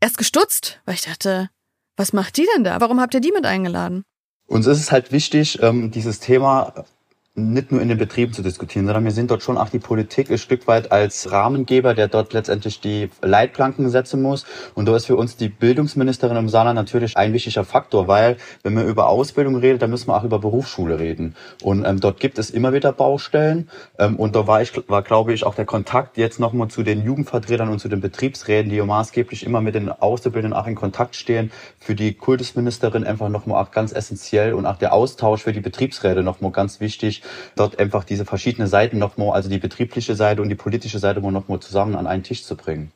erst 0.00 0.18
gestutzt, 0.18 0.80
weil 0.84 0.94
ich 0.94 1.02
dachte, 1.02 1.50
was 1.96 2.12
macht 2.12 2.36
die 2.36 2.46
denn 2.54 2.64
da? 2.64 2.80
Warum 2.80 3.00
habt 3.00 3.14
ihr 3.14 3.20
die 3.20 3.32
mit 3.32 3.46
eingeladen? 3.46 4.04
Uns 4.46 4.66
ist 4.66 4.80
es 4.80 4.92
halt 4.92 5.12
wichtig, 5.12 5.62
ähm, 5.62 5.90
dieses 5.90 6.20
Thema 6.20 6.84
nicht 7.34 7.72
nur 7.72 7.80
in 7.80 7.88
den 7.88 7.96
Betrieben 7.96 8.34
zu 8.34 8.42
diskutieren, 8.42 8.84
sondern 8.84 9.04
wir 9.04 9.10
sind 9.10 9.30
dort 9.30 9.42
schon 9.42 9.56
auch 9.56 9.70
die 9.70 9.78
Politik 9.78 10.30
ein 10.30 10.36
Stück 10.36 10.66
weit 10.66 10.92
als 10.92 11.32
Rahmengeber, 11.32 11.94
der 11.94 12.08
dort 12.08 12.34
letztendlich 12.34 12.80
die 12.80 13.08
Leitplanken 13.22 13.88
setzen 13.88 14.20
muss. 14.20 14.44
Und 14.74 14.86
da 14.86 14.94
ist 14.94 15.06
für 15.06 15.16
uns 15.16 15.38
die 15.38 15.48
Bildungsministerin 15.48 16.36
im 16.36 16.50
Saarland 16.50 16.76
natürlich 16.76 17.16
ein 17.16 17.32
wichtiger 17.32 17.64
Faktor, 17.64 18.06
weil 18.06 18.36
wenn 18.62 18.74
man 18.74 18.86
über 18.86 19.08
Ausbildung 19.08 19.56
redet, 19.56 19.80
dann 19.80 19.88
müssen 19.88 20.08
wir 20.08 20.16
auch 20.16 20.24
über 20.24 20.40
Berufsschule 20.40 20.98
reden. 20.98 21.34
Und 21.62 21.86
ähm, 21.86 22.00
dort 22.00 22.20
gibt 22.20 22.38
es 22.38 22.50
immer 22.50 22.74
wieder 22.74 22.92
Baustellen. 22.92 23.70
Ähm, 23.98 24.16
und 24.16 24.36
da 24.36 24.46
war 24.46 24.60
ich, 24.60 24.72
war 24.88 25.00
glaube 25.00 25.32
ich 25.32 25.44
auch 25.44 25.54
der 25.54 25.64
Kontakt 25.64 26.18
jetzt 26.18 26.38
nochmal 26.38 26.68
zu 26.68 26.82
den 26.82 27.02
Jugendvertretern 27.02 27.70
und 27.70 27.78
zu 27.78 27.88
den 27.88 28.02
Betriebsräten, 28.02 28.68
die 28.68 28.76
ja 28.76 28.84
maßgeblich 28.84 29.46
immer 29.46 29.62
mit 29.62 29.74
den 29.74 29.88
Auszubildenden 29.88 30.52
auch 30.58 30.66
in 30.66 30.74
Kontakt 30.74 31.16
stehen, 31.16 31.50
für 31.78 31.94
die 31.94 32.12
Kultusministerin 32.12 33.04
einfach 33.04 33.30
nochmal 33.30 33.62
auch 33.62 33.70
ganz 33.70 33.92
essentiell 33.92 34.52
und 34.52 34.66
auch 34.66 34.76
der 34.76 34.92
Austausch 34.92 35.44
für 35.44 35.54
die 35.54 35.60
Betriebsräte 35.60 36.22
nochmal 36.22 36.50
ganz 36.50 36.78
wichtig 36.78 37.21
dort 37.56 37.78
einfach 37.78 38.04
diese 38.04 38.24
verschiedenen 38.24 38.68
Seiten 38.68 38.98
nochmal, 38.98 39.32
also 39.32 39.48
die 39.48 39.58
betriebliche 39.58 40.14
Seite 40.14 40.42
und 40.42 40.48
die 40.48 40.54
politische 40.54 40.98
Seite 40.98 41.20
nochmal 41.20 41.60
zusammen 41.60 41.96
an 41.96 42.06
einen 42.06 42.22
Tisch 42.22 42.44
zu 42.44 42.56
bringen. 42.56 42.92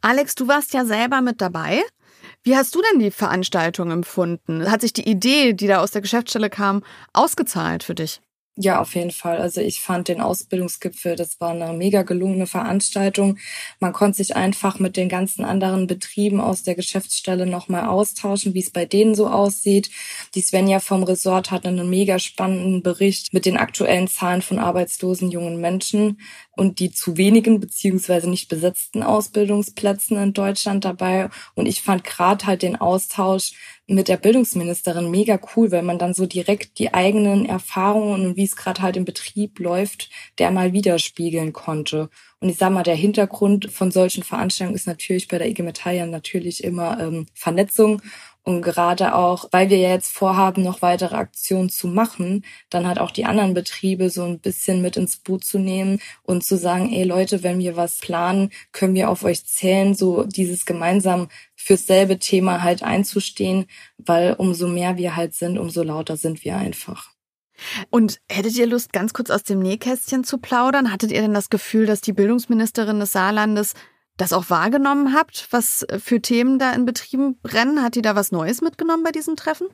Alex, 0.00 0.34
du 0.34 0.48
warst 0.48 0.74
ja 0.74 0.84
selber 0.84 1.20
mit 1.20 1.40
dabei. 1.40 1.82
Wie 2.42 2.56
hast 2.56 2.74
du 2.74 2.80
denn 2.90 3.00
die 3.00 3.10
Veranstaltung 3.10 3.90
empfunden? 3.90 4.70
Hat 4.70 4.80
sich 4.80 4.92
die 4.92 5.08
Idee, 5.08 5.52
die 5.52 5.66
da 5.66 5.80
aus 5.80 5.90
der 5.90 6.02
Geschäftsstelle 6.02 6.50
kam, 6.50 6.82
ausgezahlt 7.12 7.82
für 7.82 7.94
dich? 7.94 8.20
Ja, 8.60 8.80
auf 8.80 8.96
jeden 8.96 9.12
Fall. 9.12 9.38
Also 9.38 9.60
ich 9.60 9.80
fand 9.80 10.08
den 10.08 10.20
Ausbildungsgipfel, 10.20 11.14
das 11.14 11.40
war 11.40 11.50
eine 11.50 11.72
mega 11.72 12.02
gelungene 12.02 12.48
Veranstaltung. 12.48 13.38
Man 13.78 13.92
konnte 13.92 14.16
sich 14.16 14.34
einfach 14.34 14.80
mit 14.80 14.96
den 14.96 15.08
ganzen 15.08 15.44
anderen 15.44 15.86
Betrieben 15.86 16.40
aus 16.40 16.64
der 16.64 16.74
Geschäftsstelle 16.74 17.46
nochmal 17.46 17.86
austauschen, 17.86 18.54
wie 18.54 18.58
es 18.60 18.70
bei 18.72 18.84
denen 18.84 19.14
so 19.14 19.28
aussieht. 19.28 19.90
Die 20.34 20.40
Svenja 20.40 20.80
vom 20.80 21.04
Resort 21.04 21.52
hatte 21.52 21.68
einen 21.68 21.88
mega 21.88 22.18
spannenden 22.18 22.82
Bericht 22.82 23.32
mit 23.32 23.46
den 23.46 23.56
aktuellen 23.58 24.08
Zahlen 24.08 24.42
von 24.42 24.58
arbeitslosen 24.58 25.30
jungen 25.30 25.60
Menschen 25.60 26.18
und 26.56 26.80
die 26.80 26.90
zu 26.90 27.16
wenigen 27.16 27.60
beziehungsweise 27.60 28.28
nicht 28.28 28.48
besetzten 28.48 29.04
Ausbildungsplätzen 29.04 30.16
in 30.16 30.32
Deutschland 30.32 30.84
dabei. 30.84 31.30
Und 31.54 31.66
ich 31.66 31.80
fand 31.80 32.02
gerade 32.02 32.44
halt 32.46 32.62
den 32.62 32.74
Austausch 32.74 33.52
mit 33.90 34.08
der 34.08 34.18
Bildungsministerin 34.18 35.10
mega 35.10 35.40
cool, 35.56 35.72
weil 35.72 35.82
man 35.82 35.98
dann 35.98 36.12
so 36.12 36.26
direkt 36.26 36.78
die 36.78 36.92
eigenen 36.92 37.46
Erfahrungen 37.46 38.26
und 38.26 38.36
wie 38.36 38.44
es 38.44 38.54
gerade 38.54 38.82
halt 38.82 38.98
im 38.98 39.06
Betrieb 39.06 39.58
läuft, 39.58 40.10
der 40.38 40.50
mal 40.50 40.74
widerspiegeln 40.74 41.54
konnte. 41.54 42.10
Und 42.40 42.50
ich 42.50 42.58
sag 42.58 42.70
mal, 42.70 42.82
der 42.82 42.94
Hintergrund 42.94 43.72
von 43.72 43.90
solchen 43.90 44.22
Veranstaltungen 44.22 44.76
ist 44.76 44.86
natürlich 44.86 45.26
bei 45.26 45.38
der 45.38 45.48
IG 45.48 45.62
Metall 45.62 45.96
ja 45.96 46.06
natürlich 46.06 46.62
immer 46.62 47.00
ähm, 47.00 47.26
Vernetzung 47.32 48.02
und 48.48 48.62
gerade 48.62 49.14
auch, 49.14 49.46
weil 49.52 49.68
wir 49.68 49.76
ja 49.76 49.90
jetzt 49.90 50.10
vorhaben, 50.10 50.62
noch 50.62 50.80
weitere 50.80 51.16
Aktionen 51.16 51.68
zu 51.68 51.86
machen, 51.86 52.46
dann 52.70 52.86
halt 52.86 52.98
auch 52.98 53.10
die 53.10 53.26
anderen 53.26 53.52
Betriebe 53.52 54.08
so 54.08 54.24
ein 54.24 54.40
bisschen 54.40 54.80
mit 54.80 54.96
ins 54.96 55.18
Boot 55.18 55.44
zu 55.44 55.58
nehmen 55.58 56.00
und 56.22 56.42
zu 56.44 56.56
sagen, 56.56 56.90
ey 56.90 57.04
Leute, 57.04 57.42
wenn 57.42 57.58
wir 57.58 57.76
was 57.76 57.98
planen, 57.98 58.48
können 58.72 58.94
wir 58.94 59.10
auf 59.10 59.22
euch 59.22 59.44
zählen, 59.44 59.94
so 59.94 60.24
dieses 60.24 60.64
gemeinsam 60.64 61.28
fürs 61.56 61.86
selbe 61.86 62.18
Thema 62.18 62.62
halt 62.62 62.82
einzustehen, 62.82 63.66
weil 63.98 64.32
umso 64.32 64.66
mehr 64.66 64.96
wir 64.96 65.14
halt 65.14 65.34
sind, 65.34 65.58
umso 65.58 65.82
lauter 65.82 66.16
sind 66.16 66.42
wir 66.42 66.56
einfach. 66.56 67.10
Und 67.90 68.18
hättet 68.30 68.56
ihr 68.56 68.66
Lust, 68.66 68.94
ganz 68.94 69.12
kurz 69.12 69.28
aus 69.28 69.42
dem 69.42 69.58
Nähkästchen 69.58 70.24
zu 70.24 70.38
plaudern? 70.38 70.90
Hattet 70.90 71.12
ihr 71.12 71.20
denn 71.20 71.34
das 71.34 71.50
Gefühl, 71.50 71.84
dass 71.84 72.00
die 72.00 72.14
Bildungsministerin 72.14 72.98
des 72.98 73.12
Saarlandes 73.12 73.74
das 74.18 74.34
auch 74.34 74.50
wahrgenommen 74.50 75.14
habt, 75.14 75.48
was 75.50 75.86
für 75.98 76.20
Themen 76.20 76.58
da 76.58 76.72
in 76.72 76.84
Betrieben 76.84 77.40
brennen? 77.40 77.82
Hat 77.82 77.94
die 77.94 78.02
da 78.02 78.14
was 78.14 78.30
Neues 78.30 78.60
mitgenommen 78.60 79.02
bei 79.02 79.12
diesem 79.12 79.36
Treffen? 79.36 79.68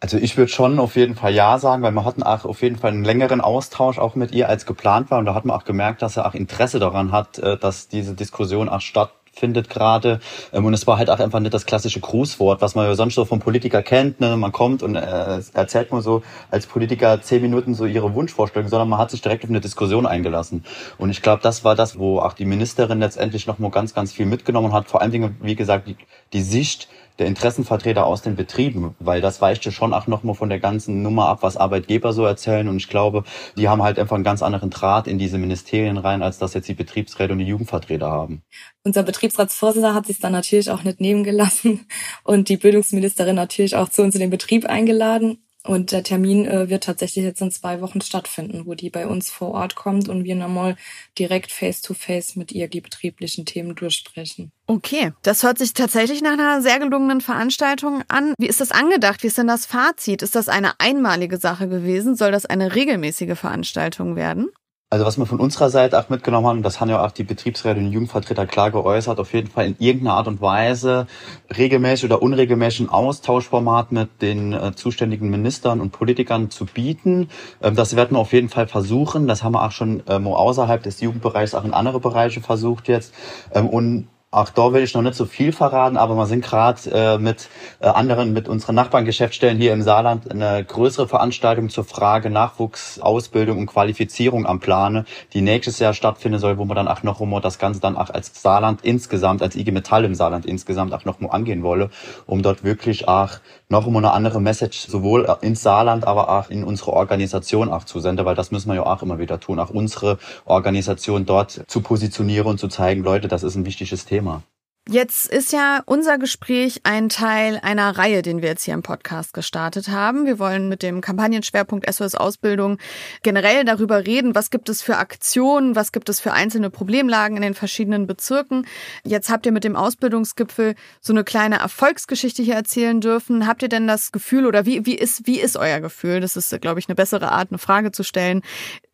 Also 0.00 0.16
ich 0.16 0.36
würde 0.36 0.50
schon 0.50 0.78
auf 0.78 0.94
jeden 0.94 1.16
Fall 1.16 1.34
ja 1.34 1.58
sagen, 1.58 1.82
weil 1.82 1.90
wir 1.90 2.04
hatten 2.04 2.22
auch 2.22 2.44
auf 2.44 2.62
jeden 2.62 2.76
Fall 2.76 2.92
einen 2.92 3.04
längeren 3.04 3.40
Austausch 3.40 3.98
auch 3.98 4.14
mit 4.14 4.30
ihr 4.30 4.48
als 4.48 4.64
geplant 4.64 5.10
war 5.10 5.18
und 5.18 5.24
da 5.24 5.34
hat 5.34 5.44
man 5.44 5.56
auch 5.56 5.64
gemerkt, 5.64 6.02
dass 6.02 6.16
er 6.16 6.26
auch 6.26 6.34
Interesse 6.34 6.78
daran 6.78 7.10
hat, 7.10 7.38
äh, 7.38 7.58
dass 7.58 7.88
diese 7.88 8.14
Diskussion 8.14 8.68
auch 8.68 8.80
statt 8.80 9.10
findet 9.38 9.70
gerade. 9.70 10.20
Ähm, 10.52 10.64
und 10.64 10.74
es 10.74 10.86
war 10.86 10.98
halt 10.98 11.10
auch 11.10 11.20
einfach 11.20 11.40
nicht 11.40 11.54
das 11.54 11.66
klassische 11.66 12.00
Grußwort, 12.00 12.60
was 12.60 12.74
man 12.74 12.86
ja 12.86 12.94
sonst 12.94 13.14
so 13.14 13.24
vom 13.24 13.40
Politiker 13.40 13.82
kennt. 13.82 14.20
Ne? 14.20 14.36
Man 14.36 14.52
kommt 14.52 14.82
und 14.82 14.96
äh, 14.96 15.40
erzählt 15.54 15.92
mal 15.92 16.02
so 16.02 16.22
als 16.50 16.66
Politiker 16.66 17.20
zehn 17.22 17.42
Minuten 17.42 17.74
so 17.74 17.86
ihre 17.86 18.14
Wunschvorstellung, 18.14 18.68
sondern 18.68 18.88
man 18.88 18.98
hat 18.98 19.10
sich 19.10 19.22
direkt 19.22 19.44
auf 19.44 19.50
eine 19.50 19.60
Diskussion 19.60 20.06
eingelassen. 20.06 20.64
Und 20.98 21.10
ich 21.10 21.22
glaube, 21.22 21.42
das 21.42 21.64
war 21.64 21.74
das, 21.74 21.98
wo 21.98 22.18
auch 22.18 22.32
die 22.32 22.44
Ministerin 22.44 23.00
letztendlich 23.00 23.46
noch 23.46 23.58
mal 23.58 23.70
ganz, 23.70 23.94
ganz 23.94 24.12
viel 24.12 24.26
mitgenommen 24.26 24.72
hat. 24.72 24.88
Vor 24.88 25.00
allen 25.00 25.12
Dingen, 25.12 25.36
wie 25.40 25.54
gesagt, 25.54 25.88
die, 25.88 25.96
die 26.32 26.42
Sicht 26.42 26.88
der 27.18 27.26
Interessenvertreter 27.26 28.06
aus 28.06 28.22
den 28.22 28.36
Betrieben, 28.36 28.94
weil 29.00 29.20
das 29.20 29.40
weicht 29.40 29.64
ja 29.64 29.72
schon 29.72 29.92
auch 29.92 30.06
nochmal 30.06 30.34
von 30.34 30.48
der 30.48 30.60
ganzen 30.60 31.02
Nummer 31.02 31.28
ab, 31.28 31.38
was 31.42 31.56
Arbeitgeber 31.56 32.12
so 32.12 32.24
erzählen. 32.24 32.68
Und 32.68 32.76
ich 32.76 32.88
glaube, 32.88 33.24
die 33.56 33.68
haben 33.68 33.82
halt 33.82 33.98
einfach 33.98 34.14
einen 34.14 34.24
ganz 34.24 34.42
anderen 34.42 34.70
Draht 34.70 35.06
in 35.06 35.18
diese 35.18 35.38
Ministerien 35.38 35.98
rein, 35.98 36.22
als 36.22 36.38
das 36.38 36.54
jetzt 36.54 36.68
die 36.68 36.74
Betriebsräte 36.74 37.32
und 37.32 37.40
die 37.40 37.46
Jugendvertreter 37.46 38.10
haben. 38.10 38.42
Unser 38.84 39.02
Betriebsratsvorsitzender 39.02 39.94
hat 39.94 40.06
sich 40.06 40.20
dann 40.20 40.32
natürlich 40.32 40.70
auch 40.70 40.84
nicht 40.84 41.00
nehmen 41.00 41.24
gelassen 41.24 41.86
und 42.24 42.48
die 42.48 42.56
Bildungsministerin 42.56 43.36
natürlich 43.36 43.76
auch 43.76 43.88
zu 43.88 44.02
uns 44.02 44.14
in 44.14 44.20
den 44.20 44.30
Betrieb 44.30 44.66
eingeladen. 44.66 45.38
Und 45.68 45.92
der 45.92 46.02
Termin 46.02 46.46
äh, 46.46 46.70
wird 46.70 46.84
tatsächlich 46.84 47.26
jetzt 47.26 47.42
in 47.42 47.50
zwei 47.50 47.82
Wochen 47.82 48.00
stattfinden, 48.00 48.62
wo 48.64 48.72
die 48.72 48.88
bei 48.88 49.06
uns 49.06 49.28
vor 49.28 49.50
Ort 49.50 49.74
kommt 49.74 50.08
und 50.08 50.24
wir 50.24 50.34
nochmal 50.34 50.76
direkt 51.18 51.52
face-to-face 51.52 52.30
-face 52.30 52.38
mit 52.38 52.52
ihr 52.52 52.68
die 52.68 52.80
betrieblichen 52.80 53.44
Themen 53.44 53.74
durchsprechen. 53.74 54.50
Okay, 54.66 55.12
das 55.20 55.42
hört 55.42 55.58
sich 55.58 55.74
tatsächlich 55.74 56.22
nach 56.22 56.32
einer 56.32 56.62
sehr 56.62 56.78
gelungenen 56.78 57.20
Veranstaltung 57.20 58.02
an. 58.08 58.32
Wie 58.38 58.46
ist 58.46 58.62
das 58.62 58.72
angedacht? 58.72 59.22
Wie 59.22 59.26
ist 59.26 59.36
denn 59.36 59.46
das 59.46 59.66
Fazit? 59.66 60.22
Ist 60.22 60.36
das 60.36 60.48
eine 60.48 60.80
einmalige 60.80 61.36
Sache 61.36 61.68
gewesen? 61.68 62.16
Soll 62.16 62.32
das 62.32 62.46
eine 62.46 62.74
regelmäßige 62.74 63.38
Veranstaltung 63.38 64.16
werden? 64.16 64.48
Also 64.90 65.04
was 65.04 65.18
wir 65.18 65.26
von 65.26 65.38
unserer 65.38 65.68
Seite 65.68 66.00
auch 66.00 66.08
mitgenommen 66.08 66.46
haben, 66.46 66.62
das 66.62 66.80
haben 66.80 66.88
ja 66.88 67.04
auch 67.04 67.10
die 67.10 67.22
Betriebsräte 67.22 67.78
und 67.78 67.92
Jugendvertreter 67.92 68.46
klar 68.46 68.70
geäußert, 68.70 69.20
auf 69.20 69.34
jeden 69.34 69.50
Fall 69.50 69.66
in 69.66 69.76
irgendeiner 69.78 70.14
Art 70.14 70.28
und 70.28 70.40
Weise 70.40 71.06
regelmäßig 71.54 72.06
oder 72.06 72.22
unregelmäßig 72.22 72.80
ein 72.80 72.88
Austauschformat 72.88 73.92
mit 73.92 74.22
den 74.22 74.54
äh, 74.54 74.74
zuständigen 74.74 75.28
Ministern 75.28 75.82
und 75.82 75.90
Politikern 75.90 76.48
zu 76.48 76.64
bieten. 76.64 77.28
Ähm, 77.62 77.76
das 77.76 77.96
werden 77.96 78.16
wir 78.16 78.20
auf 78.20 78.32
jeden 78.32 78.48
Fall 78.48 78.66
versuchen. 78.66 79.28
Das 79.28 79.44
haben 79.44 79.52
wir 79.52 79.62
auch 79.62 79.72
schon 79.72 80.02
ähm, 80.08 80.26
außerhalb 80.26 80.82
des 80.82 81.02
Jugendbereichs 81.02 81.54
auch 81.54 81.66
in 81.66 81.74
andere 81.74 82.00
Bereiche 82.00 82.40
versucht 82.40 82.88
jetzt. 82.88 83.12
Ähm, 83.52 83.68
und 83.68 84.08
auch 84.30 84.50
da 84.50 84.74
will 84.74 84.82
ich 84.82 84.92
noch 84.92 85.00
nicht 85.00 85.14
so 85.14 85.24
viel 85.24 85.52
verraten, 85.52 85.96
aber 85.96 86.14
wir 86.14 86.26
sind 86.26 86.44
gerade 86.44 86.78
äh, 86.92 87.18
mit 87.18 87.48
äh, 87.80 87.86
anderen, 87.86 88.34
mit 88.34 88.46
unseren 88.46 88.74
Nachbarn-Geschäftsstellen 88.74 89.56
hier 89.56 89.72
im 89.72 89.80
Saarland 89.80 90.30
eine 90.30 90.62
größere 90.62 91.08
Veranstaltung 91.08 91.70
zur 91.70 91.84
Frage 91.84 92.28
Nachwuchs, 92.28 93.00
Ausbildung 93.00 93.56
und 93.56 93.66
Qualifizierung 93.66 94.44
am 94.44 94.60
Plane, 94.60 95.06
die 95.32 95.40
nächstes 95.40 95.78
Jahr 95.78 95.94
stattfinden 95.94 96.38
soll, 96.40 96.58
wo 96.58 96.66
man 96.66 96.76
dann 96.76 96.88
auch 96.88 97.02
noch 97.02 97.20
mal 97.20 97.40
das 97.40 97.58
Ganze 97.58 97.80
dann 97.80 97.96
auch 97.96 98.10
als 98.10 98.42
Saarland 98.42 98.80
insgesamt, 98.82 99.40
als 99.40 99.56
IG 99.56 99.72
Metall 99.72 100.04
im 100.04 100.14
Saarland 100.14 100.44
insgesamt 100.44 100.92
auch 100.92 101.06
noch 101.06 101.20
mal 101.20 101.30
angehen 101.30 101.62
wolle, 101.62 101.88
um 102.26 102.42
dort 102.42 102.64
wirklich 102.64 103.08
auch 103.08 103.30
noch 103.70 103.86
mal 103.86 103.98
eine 103.98 104.12
andere 104.12 104.42
Message 104.42 104.88
sowohl 104.88 105.26
ins 105.40 105.62
Saarland, 105.62 106.06
aber 106.06 106.28
auch 106.28 106.50
in 106.50 106.64
unsere 106.64 106.92
Organisation 106.92 107.70
auch 107.70 107.84
zu 107.84 107.98
senden, 108.00 108.26
weil 108.26 108.34
das 108.34 108.50
müssen 108.50 108.68
wir 108.68 108.76
ja 108.76 108.86
auch 108.86 109.02
immer 109.02 109.18
wieder 109.18 109.40
tun, 109.40 109.58
auch 109.58 109.70
unsere 109.70 110.18
Organisation 110.44 111.24
dort 111.24 111.62
zu 111.66 111.80
positionieren 111.80 112.46
und 112.46 112.58
zu 112.58 112.68
zeigen, 112.68 113.02
Leute, 113.02 113.28
das 113.28 113.42
ist 113.42 113.54
ein 113.54 113.64
wichtiges 113.64 114.04
Thema. 114.04 114.17
Thema. 114.18 114.42
Jetzt 114.90 115.30
ist 115.30 115.52
ja 115.52 115.82
unser 115.84 116.16
Gespräch 116.16 116.80
ein 116.84 117.10
Teil 117.10 117.60
einer 117.62 117.98
Reihe, 117.98 118.22
den 118.22 118.40
wir 118.40 118.48
jetzt 118.48 118.64
hier 118.64 118.72
im 118.72 118.82
Podcast 118.82 119.34
gestartet 119.34 119.88
haben. 119.88 120.24
Wir 120.24 120.38
wollen 120.38 120.70
mit 120.70 120.82
dem 120.82 121.02
Kampagnenschwerpunkt 121.02 121.88
SOS 121.92 122.14
Ausbildung 122.14 122.78
generell 123.22 123.66
darüber 123.66 124.06
reden, 124.06 124.34
was 124.34 124.48
gibt 124.48 124.70
es 124.70 124.80
für 124.80 124.96
Aktionen, 124.96 125.76
was 125.76 125.92
gibt 125.92 126.08
es 126.08 126.20
für 126.20 126.32
einzelne 126.32 126.70
Problemlagen 126.70 127.36
in 127.36 127.42
den 127.42 127.52
verschiedenen 127.52 128.06
Bezirken. 128.06 128.66
Jetzt 129.04 129.28
habt 129.28 129.44
ihr 129.44 129.52
mit 129.52 129.62
dem 129.62 129.76
Ausbildungsgipfel 129.76 130.74
so 131.02 131.12
eine 131.12 131.22
kleine 131.22 131.58
Erfolgsgeschichte 131.58 132.42
hier 132.42 132.54
erzählen 132.54 133.02
dürfen. 133.02 133.46
Habt 133.46 133.62
ihr 133.62 133.68
denn 133.68 133.86
das 133.86 134.10
Gefühl 134.10 134.46
oder 134.46 134.64
wie, 134.64 134.86
wie 134.86 134.96
ist, 134.96 135.26
wie 135.26 135.38
ist 135.38 135.58
euer 135.58 135.80
Gefühl? 135.80 136.20
Das 136.20 136.34
ist, 136.34 136.58
glaube 136.62 136.80
ich, 136.80 136.88
eine 136.88 136.96
bessere 136.96 137.30
Art, 137.30 137.50
eine 137.50 137.58
Frage 137.58 137.92
zu 137.92 138.04
stellen. 138.04 138.40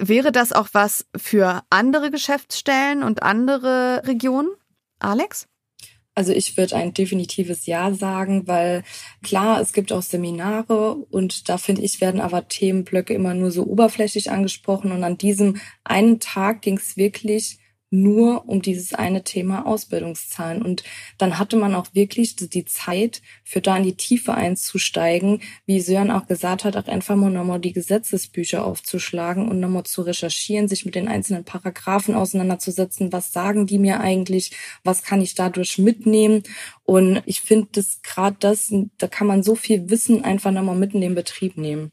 Wäre 0.00 0.32
das 0.32 0.52
auch 0.52 0.70
was 0.72 1.06
für 1.16 1.62
andere 1.70 2.10
Geschäftsstellen 2.10 3.04
und 3.04 3.22
andere 3.22 4.02
Regionen? 4.06 4.48
Alex? 5.04 5.46
Also 6.16 6.32
ich 6.32 6.56
würde 6.56 6.76
ein 6.76 6.94
definitives 6.94 7.66
Ja 7.66 7.92
sagen, 7.92 8.46
weil 8.46 8.84
klar, 9.22 9.60
es 9.60 9.72
gibt 9.72 9.92
auch 9.92 10.02
Seminare 10.02 10.94
und 10.94 11.48
da 11.48 11.58
finde 11.58 11.82
ich, 11.82 12.00
werden 12.00 12.20
aber 12.20 12.46
Themenblöcke 12.46 13.14
immer 13.14 13.34
nur 13.34 13.50
so 13.50 13.64
oberflächlich 13.64 14.30
angesprochen 14.30 14.92
und 14.92 15.02
an 15.02 15.18
diesem 15.18 15.56
einen 15.82 16.20
Tag 16.20 16.62
ging 16.62 16.78
es 16.78 16.96
wirklich 16.96 17.58
nur 17.94 18.48
um 18.48 18.60
dieses 18.60 18.92
eine 18.92 19.22
Thema 19.22 19.66
Ausbildungszahlen. 19.66 20.62
Und 20.62 20.82
dann 21.16 21.38
hatte 21.38 21.56
man 21.56 21.74
auch 21.74 21.86
wirklich 21.92 22.34
die 22.36 22.64
Zeit, 22.64 23.22
für 23.44 23.60
da 23.60 23.76
in 23.76 23.84
die 23.84 23.96
Tiefe 23.96 24.34
einzusteigen, 24.34 25.40
wie 25.66 25.80
Sören 25.80 26.10
auch 26.10 26.26
gesagt 26.26 26.64
hat, 26.64 26.76
auch 26.76 26.88
einfach 26.88 27.14
mal 27.14 27.30
nochmal 27.30 27.60
die 27.60 27.72
Gesetzesbücher 27.72 28.64
aufzuschlagen 28.64 29.48
und 29.48 29.60
nochmal 29.60 29.84
zu 29.84 30.02
recherchieren, 30.02 30.68
sich 30.68 30.84
mit 30.84 30.94
den 30.94 31.08
einzelnen 31.08 31.44
Paragraphen 31.44 32.14
auseinanderzusetzen. 32.14 33.12
Was 33.12 33.32
sagen 33.32 33.66
die 33.66 33.78
mir 33.78 34.00
eigentlich? 34.00 34.52
Was 34.82 35.02
kann 35.02 35.20
ich 35.20 35.34
dadurch 35.34 35.78
mitnehmen? 35.78 36.42
Und 36.82 37.22
ich 37.26 37.40
finde 37.40 37.68
das 37.72 38.02
gerade 38.02 38.36
das, 38.40 38.72
da 38.98 39.06
kann 39.06 39.26
man 39.26 39.42
so 39.42 39.54
viel 39.54 39.88
Wissen 39.88 40.24
einfach 40.24 40.50
nochmal 40.50 40.76
mit 40.76 40.94
in 40.94 41.00
den 41.00 41.14
Betrieb 41.14 41.56
nehmen. 41.56 41.92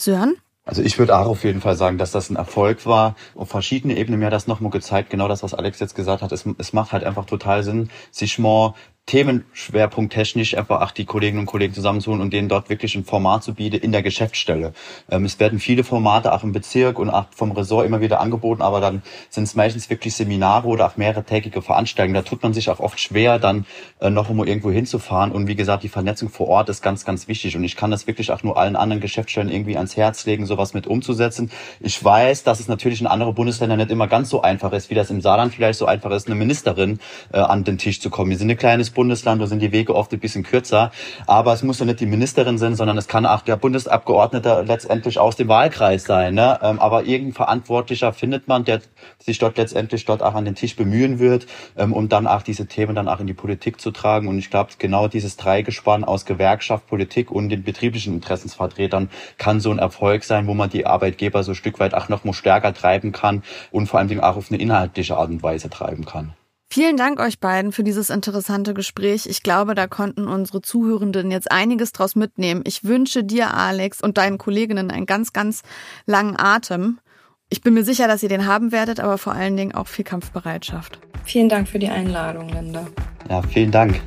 Sören? 0.00 0.36
Also 0.64 0.82
ich 0.82 0.98
würde 0.98 1.18
auch 1.18 1.26
auf 1.26 1.44
jeden 1.44 1.60
Fall 1.60 1.74
sagen, 1.74 1.98
dass 1.98 2.12
das 2.12 2.30
ein 2.30 2.36
Erfolg 2.36 2.86
war. 2.86 3.16
Auf 3.34 3.48
verschiedene 3.48 3.96
Ebenen 3.96 4.20
mir 4.20 4.26
hat 4.26 4.32
das 4.32 4.46
nochmal 4.46 4.70
gezeigt, 4.70 5.10
genau 5.10 5.26
das, 5.26 5.42
was 5.42 5.54
Alex 5.54 5.80
jetzt 5.80 5.94
gesagt 5.94 6.22
hat. 6.22 6.32
Es, 6.32 6.44
es 6.58 6.72
macht 6.72 6.92
halt 6.92 7.02
einfach 7.04 7.24
total 7.24 7.62
Sinn, 7.62 7.90
sich 8.10 8.38
mal 8.38 8.74
Themenschwerpunkt 9.10 10.12
technisch 10.12 10.56
einfach 10.56 10.80
auch 10.82 10.92
die 10.92 11.04
Kolleginnen 11.04 11.40
und 11.40 11.46
Kollegen 11.46 11.74
zusammenzuholen 11.74 12.22
und 12.22 12.32
denen 12.32 12.48
dort 12.48 12.70
wirklich 12.70 12.94
ein 12.94 13.04
Format 13.04 13.42
zu 13.42 13.54
bieten 13.54 13.74
in 13.78 13.90
der 13.90 14.02
Geschäftsstelle. 14.02 14.72
Ähm, 15.10 15.24
es 15.24 15.40
werden 15.40 15.58
viele 15.58 15.82
Formate 15.82 16.32
auch 16.32 16.44
im 16.44 16.52
Bezirk 16.52 16.96
und 16.96 17.10
auch 17.10 17.26
vom 17.34 17.50
Ressort 17.50 17.86
immer 17.86 18.00
wieder 18.00 18.20
angeboten, 18.20 18.62
aber 18.62 18.80
dann 18.80 19.02
sind 19.28 19.42
es 19.42 19.56
meistens 19.56 19.90
wirklich 19.90 20.14
Seminare 20.14 20.68
oder 20.68 20.86
auch 20.86 20.96
mehrtägige 20.96 21.60
Veranstaltungen. 21.60 22.14
Da 22.14 22.22
tut 22.22 22.40
man 22.44 22.52
sich 22.52 22.70
auch 22.70 22.78
oft 22.78 23.00
schwer, 23.00 23.40
dann 23.40 23.66
äh, 24.00 24.10
noch 24.10 24.30
einmal 24.30 24.48
irgendwo 24.48 24.70
hinzufahren. 24.70 25.32
Und 25.32 25.48
wie 25.48 25.56
gesagt, 25.56 25.82
die 25.82 25.88
Vernetzung 25.88 26.28
vor 26.28 26.46
Ort 26.46 26.68
ist 26.68 26.80
ganz, 26.80 27.04
ganz 27.04 27.26
wichtig. 27.26 27.56
Und 27.56 27.64
ich 27.64 27.74
kann 27.74 27.90
das 27.90 28.06
wirklich 28.06 28.30
auch 28.30 28.44
nur 28.44 28.58
allen 28.58 28.76
anderen 28.76 29.00
Geschäftsstellen 29.00 29.50
irgendwie 29.50 29.76
ans 29.76 29.96
Herz 29.96 30.24
legen, 30.24 30.46
sowas 30.46 30.72
mit 30.72 30.86
umzusetzen. 30.86 31.50
Ich 31.80 32.02
weiß, 32.02 32.44
dass 32.44 32.60
es 32.60 32.68
natürlich 32.68 33.00
in 33.00 33.08
anderen 33.08 33.34
Bundesländern 33.34 33.78
nicht 33.78 33.90
immer 33.90 34.06
ganz 34.06 34.30
so 34.30 34.40
einfach 34.42 34.72
ist, 34.72 34.88
wie 34.88 34.94
das 34.94 35.10
im 35.10 35.20
Saarland 35.20 35.52
vielleicht 35.52 35.80
so 35.80 35.86
einfach 35.86 36.12
ist, 36.12 36.28
eine 36.28 36.36
Ministerin 36.36 37.00
äh, 37.32 37.38
an 37.38 37.64
den 37.64 37.76
Tisch 37.76 38.00
zu 38.00 38.08
kommen. 38.08 38.30
Wir 38.30 38.38
sind 38.38 38.50
ein 38.50 38.56
kleines 38.56 38.90
Bundesland, 39.00 39.40
da 39.40 39.46
sind 39.46 39.62
die 39.62 39.72
Wege 39.72 39.94
oft 39.94 40.12
ein 40.12 40.20
bisschen 40.20 40.42
kürzer. 40.42 40.90
Aber 41.26 41.54
es 41.54 41.62
muss 41.62 41.78
ja 41.78 41.86
nicht 41.86 42.00
die 42.00 42.06
Ministerin 42.06 42.58
sein, 42.58 42.74
sondern 42.74 42.98
es 42.98 43.08
kann 43.08 43.24
auch 43.24 43.40
der 43.40 43.56
Bundesabgeordnete 43.56 44.62
letztendlich 44.66 45.18
aus 45.18 45.36
dem 45.36 45.48
Wahlkreis 45.48 46.04
sein. 46.04 46.34
Ne? 46.34 46.58
Ähm, 46.62 46.78
aber 46.78 47.04
irgendein 47.04 47.32
Verantwortlicher 47.32 48.12
findet 48.12 48.46
man, 48.46 48.66
der 48.66 48.82
sich 49.18 49.38
dort 49.38 49.56
letztendlich 49.56 50.04
dort 50.04 50.22
auch 50.22 50.34
an 50.34 50.44
den 50.44 50.54
Tisch 50.54 50.76
bemühen 50.76 51.18
wird, 51.18 51.46
ähm, 51.78 51.94
um 51.94 52.10
dann 52.10 52.26
auch 52.26 52.42
diese 52.42 52.66
Themen 52.66 52.94
dann 52.94 53.08
auch 53.08 53.20
in 53.20 53.26
die 53.26 53.32
Politik 53.32 53.80
zu 53.80 53.90
tragen. 53.90 54.28
Und 54.28 54.38
ich 54.38 54.50
glaube, 54.50 54.72
genau 54.76 55.08
dieses 55.08 55.38
Dreigespann 55.38 56.04
aus 56.04 56.26
Gewerkschaft, 56.26 56.86
Politik 56.86 57.30
und 57.30 57.48
den 57.48 57.62
betrieblichen 57.62 58.12
Interessensvertretern 58.12 59.08
kann 59.38 59.60
so 59.60 59.70
ein 59.70 59.78
Erfolg 59.78 60.24
sein, 60.24 60.46
wo 60.46 60.52
man 60.52 60.68
die 60.68 60.84
Arbeitgeber 60.84 61.42
so 61.42 61.52
ein 61.52 61.54
Stück 61.54 61.80
weit 61.80 61.94
auch 61.94 62.10
noch 62.10 62.24
mal 62.24 62.34
stärker 62.34 62.74
treiben 62.74 63.12
kann 63.12 63.44
und 63.70 63.86
vor 63.86 63.98
allem 63.98 64.20
auch 64.20 64.36
auf 64.36 64.50
eine 64.50 64.60
inhaltliche 64.60 65.16
Art 65.16 65.30
und 65.30 65.42
Weise 65.42 65.70
treiben 65.70 66.04
kann. 66.04 66.34
Vielen 66.72 66.96
Dank 66.96 67.18
euch 67.18 67.40
beiden 67.40 67.72
für 67.72 67.82
dieses 67.82 68.10
interessante 68.10 68.74
Gespräch. 68.74 69.26
Ich 69.26 69.42
glaube, 69.42 69.74
da 69.74 69.88
konnten 69.88 70.28
unsere 70.28 70.62
Zuhörenden 70.62 71.32
jetzt 71.32 71.50
einiges 71.50 71.90
draus 71.90 72.14
mitnehmen. 72.14 72.62
Ich 72.64 72.84
wünsche 72.84 73.24
dir, 73.24 73.52
Alex, 73.54 74.00
und 74.00 74.18
deinen 74.18 74.38
Kolleginnen 74.38 74.92
einen 74.92 75.04
ganz, 75.04 75.32
ganz 75.32 75.62
langen 76.06 76.38
Atem. 76.38 77.00
Ich 77.48 77.62
bin 77.62 77.74
mir 77.74 77.82
sicher, 77.82 78.06
dass 78.06 78.22
ihr 78.22 78.28
den 78.28 78.46
haben 78.46 78.70
werdet, 78.70 79.00
aber 79.00 79.18
vor 79.18 79.32
allen 79.32 79.56
Dingen 79.56 79.74
auch 79.74 79.88
viel 79.88 80.04
Kampfbereitschaft. 80.04 81.00
Vielen 81.24 81.48
Dank 81.48 81.66
für 81.66 81.80
die 81.80 81.88
Einladung, 81.88 82.48
Linda. 82.50 82.86
Ja, 83.28 83.42
vielen 83.42 83.72
Dank. 83.72 84.00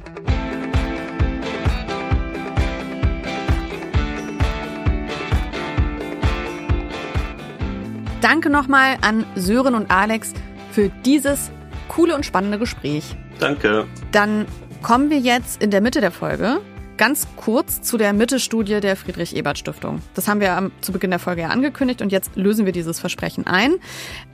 Danke 8.21 8.49
nochmal 8.49 8.95
an 9.02 9.26
Sören 9.36 9.76
und 9.76 9.91
Alex 9.91 10.32
für 10.71 10.88
dieses 11.04 11.52
coole 11.93 12.15
und 12.15 12.25
spannende 12.25 12.58
Gespräch. 12.58 13.15
Danke. 13.39 13.86
Dann 14.12 14.45
kommen 14.82 15.10
wir 15.10 15.19
jetzt 15.19 15.62
in 15.62 15.71
der 15.71 15.82
Mitte 15.82 16.01
der 16.01 16.12
Folge 16.12 16.60
ganz 16.97 17.27
kurz 17.36 17.82
zu 17.82 17.97
der 17.97 18.13
Mitte-Studie 18.13 18.79
der 18.79 18.95
Friedrich-Ebert-Stiftung. 18.95 20.01
Das 20.13 20.27
haben 20.27 20.39
wir 20.39 20.71
zu 20.82 20.91
Beginn 20.91 21.10
der 21.10 21.19
Folge 21.19 21.41
ja 21.41 21.49
angekündigt 21.49 22.01
und 22.01 22.12
jetzt 22.12 22.36
lösen 22.36 22.65
wir 22.65 22.71
dieses 22.71 22.99
Versprechen 22.99 23.47
ein. 23.47 23.75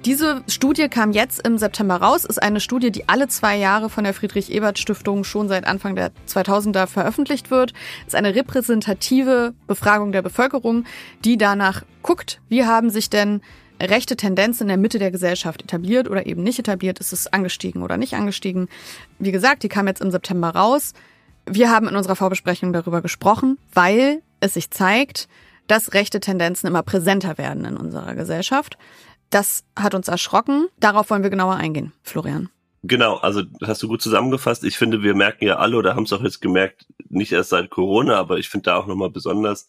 Diese 0.05 0.43
Studie 0.47 0.89
kam 0.89 1.11
jetzt 1.11 1.45
im 1.47 1.57
September 1.57 1.95
raus, 1.95 2.25
ist 2.25 2.41
eine 2.41 2.59
Studie, 2.59 2.91
die 2.91 3.07
alle 3.07 3.27
zwei 3.27 3.57
Jahre 3.57 3.89
von 3.89 4.03
der 4.03 4.13
Friedrich-Ebert-Stiftung 4.13 5.23
schon 5.23 5.47
seit 5.47 5.65
Anfang 5.65 5.95
der 5.95 6.11
2000er 6.27 6.87
veröffentlicht 6.87 7.49
wird. 7.49 7.73
Ist 8.05 8.15
eine 8.15 8.35
repräsentative 8.35 9.53
Befragung 9.67 10.11
der 10.11 10.21
Bevölkerung, 10.21 10.85
die 11.23 11.37
danach 11.37 11.83
guckt, 12.03 12.41
wie 12.49 12.65
haben 12.65 12.89
sich 12.89 13.09
denn 13.09 13.41
rechte 13.81 14.15
Tendenz 14.15 14.61
in 14.61 14.67
der 14.67 14.77
Mitte 14.77 14.99
der 14.99 15.11
Gesellschaft 15.11 15.61
etabliert 15.63 16.09
oder 16.09 16.25
eben 16.25 16.43
nicht 16.43 16.59
etabliert? 16.59 16.99
Ist 16.99 17.13
es 17.13 17.31
angestiegen 17.31 17.81
oder 17.81 17.97
nicht 17.97 18.13
angestiegen? 18.13 18.69
Wie 19.17 19.31
gesagt, 19.31 19.63
die 19.63 19.69
kam 19.69 19.87
jetzt 19.87 20.01
im 20.01 20.11
September 20.11 20.49
raus. 20.49 20.93
Wir 21.45 21.71
haben 21.71 21.87
in 21.87 21.95
unserer 21.95 22.15
Vorbesprechung 22.15 22.73
darüber 22.73 23.01
gesprochen, 23.01 23.57
weil 23.73 24.21
es 24.39 24.53
sich 24.53 24.71
zeigt, 24.71 25.27
dass 25.67 25.93
rechte 25.93 26.19
Tendenzen 26.19 26.67
immer 26.67 26.83
präsenter 26.83 27.37
werden 27.37 27.65
in 27.65 27.77
unserer 27.77 28.15
Gesellschaft. 28.15 28.77
Das 29.29 29.63
hat 29.75 29.93
uns 29.93 30.07
erschrocken. 30.07 30.67
Darauf 30.79 31.09
wollen 31.09 31.23
wir 31.23 31.29
genauer 31.29 31.55
eingehen, 31.55 31.93
Florian. 32.03 32.49
Genau, 32.83 33.17
also 33.17 33.43
hast 33.61 33.83
du 33.83 33.87
gut 33.87 34.01
zusammengefasst. 34.01 34.63
Ich 34.63 34.77
finde, 34.77 35.03
wir 35.03 35.13
merken 35.13 35.45
ja 35.45 35.57
alle 35.57 35.75
oder 35.77 35.95
haben 35.95 36.03
es 36.03 36.13
auch 36.13 36.23
jetzt 36.23 36.41
gemerkt, 36.41 36.85
nicht 37.09 37.31
erst 37.31 37.49
seit 37.49 37.69
Corona, 37.69 38.15
aber 38.15 38.37
ich 38.37 38.49
finde 38.49 38.65
da 38.65 38.77
auch 38.77 38.87
nochmal 38.87 39.09
besonders, 39.09 39.67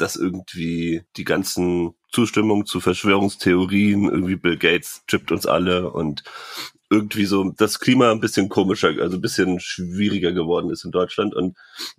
dass 0.00 0.16
irgendwie 0.16 1.02
die 1.16 1.24
ganzen 1.24 1.94
Zustimmung 2.10 2.66
zu 2.66 2.80
Verschwörungstheorien, 2.80 4.04
irgendwie 4.04 4.36
Bill 4.36 4.56
Gates 4.56 5.02
chippt 5.06 5.30
uns 5.32 5.46
alle 5.46 5.90
und 5.90 6.24
irgendwie 6.90 7.26
so 7.26 7.52
das 7.56 7.80
Klima 7.80 8.10
ein 8.10 8.20
bisschen 8.20 8.48
komischer, 8.48 8.88
also 9.00 9.18
ein 9.18 9.20
bisschen 9.20 9.60
schwieriger 9.60 10.32
geworden 10.32 10.70
ist 10.70 10.84
in 10.84 10.90
Deutschland. 10.90 11.34
Und 11.34 11.56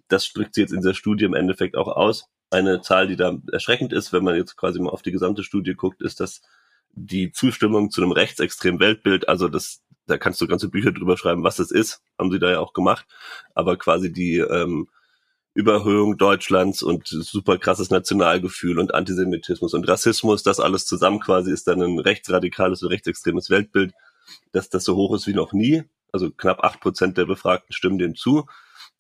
das 0.07 0.31
drückt 0.33 0.55
sie 0.55 0.61
jetzt 0.61 0.73
in 0.73 0.81
der 0.81 0.93
Studie 0.95 1.25
im 1.25 1.35
Endeffekt 1.35 1.75
auch 1.75 1.87
aus. 1.87 2.25
Eine 2.49 2.81
Zahl, 2.81 3.07
die 3.07 3.15
da 3.15 3.37
erschreckend 3.51 3.93
ist, 3.93 4.11
wenn 4.11 4.23
man 4.23 4.35
jetzt 4.35 4.57
quasi 4.57 4.79
mal 4.79 4.89
auf 4.89 5.03
die 5.03 5.11
gesamte 5.11 5.43
Studie 5.43 5.75
guckt, 5.75 6.01
ist, 6.01 6.19
dass 6.19 6.41
die 6.93 7.31
Zustimmung 7.31 7.91
zu 7.91 8.01
einem 8.01 8.11
rechtsextremen 8.11 8.79
Weltbild, 8.79 9.29
also 9.29 9.47
das, 9.47 9.81
da 10.07 10.17
kannst 10.17 10.41
du 10.41 10.47
ganze 10.47 10.69
Bücher 10.69 10.91
drüber 10.91 11.17
schreiben, 11.17 11.43
was 11.43 11.57
das 11.57 11.69
ist, 11.69 12.01
haben 12.17 12.31
sie 12.31 12.39
da 12.39 12.49
ja 12.49 12.59
auch 12.59 12.73
gemacht, 12.73 13.05
aber 13.53 13.77
quasi 13.77 14.11
die 14.11 14.37
ähm, 14.37 14.89
Überhöhung 15.59 16.17
Deutschlands 16.17 16.81
und 16.81 17.09
super 17.09 17.57
krasses 17.57 17.89
Nationalgefühl 17.89 18.79
und 18.79 18.93
Antisemitismus 18.93 19.73
und 19.73 19.85
Rassismus, 19.89 20.41
das 20.41 20.61
alles 20.61 20.85
zusammen 20.85 21.19
quasi 21.19 21.51
ist 21.51 21.67
dann 21.67 21.81
ein 21.81 21.99
rechtsradikales 21.99 22.81
und 22.81 22.87
rechtsextremes 22.87 23.49
Weltbild, 23.49 23.93
dass 24.53 24.69
das 24.69 24.85
so 24.85 24.95
hoch 24.95 25.13
ist 25.15 25.27
wie 25.27 25.33
noch 25.33 25.51
nie. 25.51 25.83
Also 26.13 26.31
knapp 26.31 26.63
acht 26.63 26.79
Prozent 26.79 27.17
der 27.17 27.25
Befragten 27.25 27.73
stimmen 27.73 27.99
dem 27.99 28.15
zu. 28.15 28.45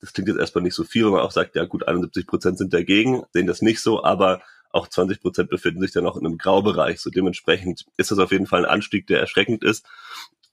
Das 0.01 0.11
klingt 0.11 0.27
jetzt 0.27 0.37
erstmal 0.37 0.63
nicht 0.63 0.75
so 0.75 0.83
viel, 0.83 1.05
wenn 1.05 1.13
man 1.13 1.21
auch 1.21 1.31
sagt, 1.31 1.55
ja 1.55 1.63
gut, 1.63 1.87
71 1.87 2.27
Prozent 2.27 2.57
sind 2.57 2.73
dagegen, 2.73 3.23
sehen 3.31 3.47
das 3.47 3.61
nicht 3.61 3.81
so, 3.81 4.03
aber 4.03 4.41
auch 4.71 4.89
20 4.89 5.21
Prozent 5.21 5.49
befinden 5.49 5.79
sich 5.79 5.93
dann 5.93 6.05
auch 6.05 6.17
in 6.17 6.25
einem 6.25 6.37
Graubereich. 6.37 6.99
So 6.99 7.09
dementsprechend 7.09 7.85
ist 7.95 8.11
das 8.11 8.19
auf 8.19 8.33
jeden 8.33 8.47
Fall 8.47 8.65
ein 8.65 8.71
Anstieg, 8.71 9.07
der 9.07 9.21
erschreckend 9.21 9.63
ist. 9.63 9.85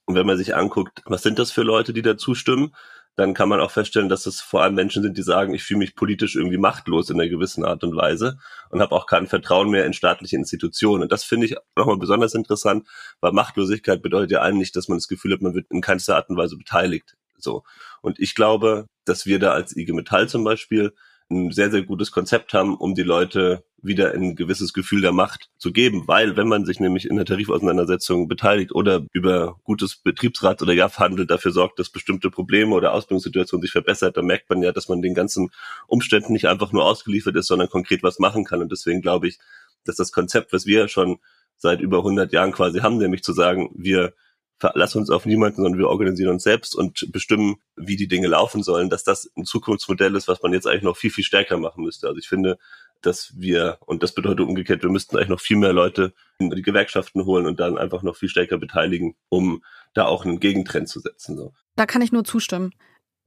Und 0.05 0.15
wenn 0.15 0.25
man 0.25 0.37
sich 0.37 0.55
anguckt, 0.55 1.01
was 1.05 1.21
sind 1.21 1.37
das 1.37 1.51
für 1.51 1.63
Leute, 1.63 1.91
die 1.91 2.01
da 2.01 2.17
zustimmen, 2.17 2.73
dann 3.17 3.33
kann 3.33 3.49
man 3.49 3.59
auch 3.59 3.71
feststellen, 3.71 4.09
dass 4.09 4.27
es 4.27 4.41
vor 4.41 4.61
allem 4.61 4.75
Menschen 4.75 5.01
sind, 5.01 5.17
die 5.17 5.23
sagen, 5.23 5.55
ich 5.55 5.63
fühle 5.63 5.79
mich 5.79 5.95
politisch 5.95 6.35
irgendwie 6.35 6.59
machtlos 6.59 7.09
in 7.09 7.19
einer 7.19 7.29
gewissen 7.29 7.65
Art 7.65 7.83
und 7.83 7.95
Weise 7.95 8.37
und 8.69 8.79
habe 8.79 8.95
auch 8.95 9.07
kein 9.07 9.25
Vertrauen 9.25 9.71
mehr 9.71 9.87
in 9.87 9.93
staatliche 9.93 10.35
Institutionen. 10.35 11.01
Und 11.01 11.11
das 11.11 11.23
finde 11.23 11.47
ich 11.47 11.55
nochmal 11.75 11.97
besonders 11.97 12.35
interessant, 12.35 12.87
weil 13.19 13.31
Machtlosigkeit 13.31 14.03
bedeutet 14.03 14.31
ja 14.31 14.43
eigentlich, 14.43 14.71
dass 14.71 14.87
man 14.87 14.99
das 14.99 15.07
Gefühl 15.07 15.33
hat, 15.33 15.41
man 15.41 15.55
wird 15.55 15.65
in 15.71 15.81
keinster 15.81 16.15
Art 16.15 16.29
und 16.29 16.37
Weise 16.37 16.57
beteiligt. 16.57 17.17
So. 17.39 17.63
Und 18.01 18.19
ich 18.19 18.35
glaube, 18.35 18.85
dass 19.03 19.25
wir 19.25 19.39
da 19.39 19.51
als 19.51 19.75
IG 19.75 19.93
Metall 19.93 20.29
zum 20.29 20.43
Beispiel 20.43 20.93
ein 21.29 21.51
sehr, 21.51 21.71
sehr 21.71 21.83
gutes 21.83 22.11
Konzept 22.11 22.53
haben, 22.53 22.75
um 22.75 22.95
die 22.95 23.03
Leute 23.03 23.63
wieder 23.81 24.13
ein 24.13 24.35
gewisses 24.35 24.73
Gefühl 24.73 25.01
der 25.01 25.11
Macht 25.11 25.49
zu 25.57 25.71
geben. 25.71 26.07
Weil 26.07 26.35
wenn 26.37 26.47
man 26.47 26.65
sich 26.65 26.79
nämlich 26.79 27.09
in 27.09 27.15
der 27.15 27.25
Tarifauseinandersetzung 27.25 28.27
beteiligt 28.27 28.73
oder 28.73 29.05
über 29.13 29.59
gutes 29.63 29.97
Betriebsrat 29.97 30.61
oder 30.61 30.73
JAF-Handel 30.73 31.27
dafür 31.27 31.51
sorgt, 31.51 31.79
dass 31.79 31.89
bestimmte 31.89 32.29
Probleme 32.29 32.73
oder 32.73 32.93
Ausbildungssituationen 32.93 33.61
sich 33.61 33.71
verbessert, 33.71 34.17
dann 34.17 34.25
merkt 34.25 34.49
man 34.49 34.61
ja, 34.63 34.71
dass 34.71 34.89
man 34.89 35.01
den 35.01 35.13
ganzen 35.13 35.49
Umständen 35.87 36.33
nicht 36.33 36.47
einfach 36.47 36.71
nur 36.71 36.85
ausgeliefert 36.85 37.35
ist, 37.35 37.47
sondern 37.47 37.69
konkret 37.69 38.03
was 38.03 38.19
machen 38.19 38.45
kann. 38.45 38.61
Und 38.61 38.71
deswegen 38.71 39.01
glaube 39.01 39.27
ich, 39.27 39.37
dass 39.85 39.97
das 39.97 40.11
Konzept, 40.11 40.53
was 40.53 40.65
wir 40.65 40.87
schon 40.87 41.19
seit 41.57 41.81
über 41.81 41.97
100 41.99 42.31
Jahren 42.33 42.51
quasi 42.51 42.79
haben, 42.79 42.97
nämlich 42.97 43.23
zu 43.23 43.33
sagen, 43.33 43.69
wir 43.75 44.13
verlassen 44.59 44.99
uns 44.99 45.09
auf 45.09 45.25
niemanden, 45.25 45.57
sondern 45.57 45.77
wir 45.77 45.87
organisieren 45.87 46.31
uns 46.31 46.43
selbst 46.43 46.75
und 46.75 47.11
bestimmen, 47.11 47.57
wie 47.75 47.95
die 47.95 48.07
Dinge 48.07 48.27
laufen 48.27 48.63
sollen, 48.63 48.89
dass 48.89 49.03
das 49.03 49.29
ein 49.37 49.45
Zukunftsmodell 49.45 50.15
ist, 50.15 50.27
was 50.27 50.41
man 50.41 50.53
jetzt 50.53 50.67
eigentlich 50.67 50.83
noch 50.83 50.97
viel, 50.97 51.11
viel 51.11 51.23
stärker 51.23 51.57
machen 51.57 51.83
müsste. 51.83 52.07
Also 52.07 52.17
ich 52.19 52.27
finde, 52.27 52.57
dass 53.01 53.33
wir, 53.35 53.77
und 53.85 54.01
das 54.01 54.13
bedeutet 54.13 54.41
umgekehrt, 54.41 54.81
wir 54.81 54.89
müssten 54.89 55.15
eigentlich 55.15 55.29
noch 55.29 55.39
viel 55.39 55.57
mehr 55.57 55.73
Leute 55.73 56.13
in 56.39 56.49
die 56.49 56.63
Gewerkschaften 56.63 57.25
holen 57.25 57.45
und 57.45 57.59
dann 57.59 57.77
einfach 57.77 58.01
noch 58.01 58.15
viel 58.15 58.29
stärker 58.29 58.57
beteiligen, 58.57 59.15
um 59.29 59.63
da 59.93 60.05
auch 60.05 60.25
einen 60.25 60.39
Gegentrend 60.39 60.89
zu 60.89 60.99
setzen. 60.99 61.37
So. 61.37 61.53
Da 61.75 61.85
kann 61.85 62.01
ich 62.01 62.11
nur 62.11 62.23
zustimmen. 62.23 62.71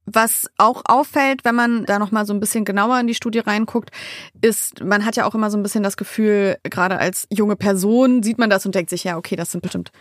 Was 0.07 0.51
auch 0.57 0.83
auffällt, 0.87 1.45
wenn 1.45 1.55
man 1.55 1.85
da 1.85 2.01
noch 2.01 2.11
mal 2.11 2.27
so 2.27 2.33
ein 2.33 2.41
bisschen 2.41 2.65
genauer 2.65 2.99
in 2.99 3.07
die 3.07 3.15
Studie 3.15 3.39
reinguckt, 3.39 3.91
ist, 4.41 4.83
man 4.83 5.05
hat 5.05 5.15
ja 5.15 5.27
auch 5.27 5.37
immer 5.37 5.51
so 5.51 5.59
ein 5.59 5.63
bisschen 5.63 5.85
das 5.85 5.97
Gefühl, 5.97 6.57
gerade 6.65 6.99
als 6.99 7.29
junge 7.31 7.55
Person 7.55 8.25
sieht 8.25 8.39
man 8.39 8.51
das 8.51 8.67
und 8.67 8.75
denkt 8.75 8.91
sich, 8.91 9.05
ja, 9.05 9.17
okay, 9.17 9.37
das 9.37 9.53
sind 9.53 9.61
bestimmt 9.61 9.93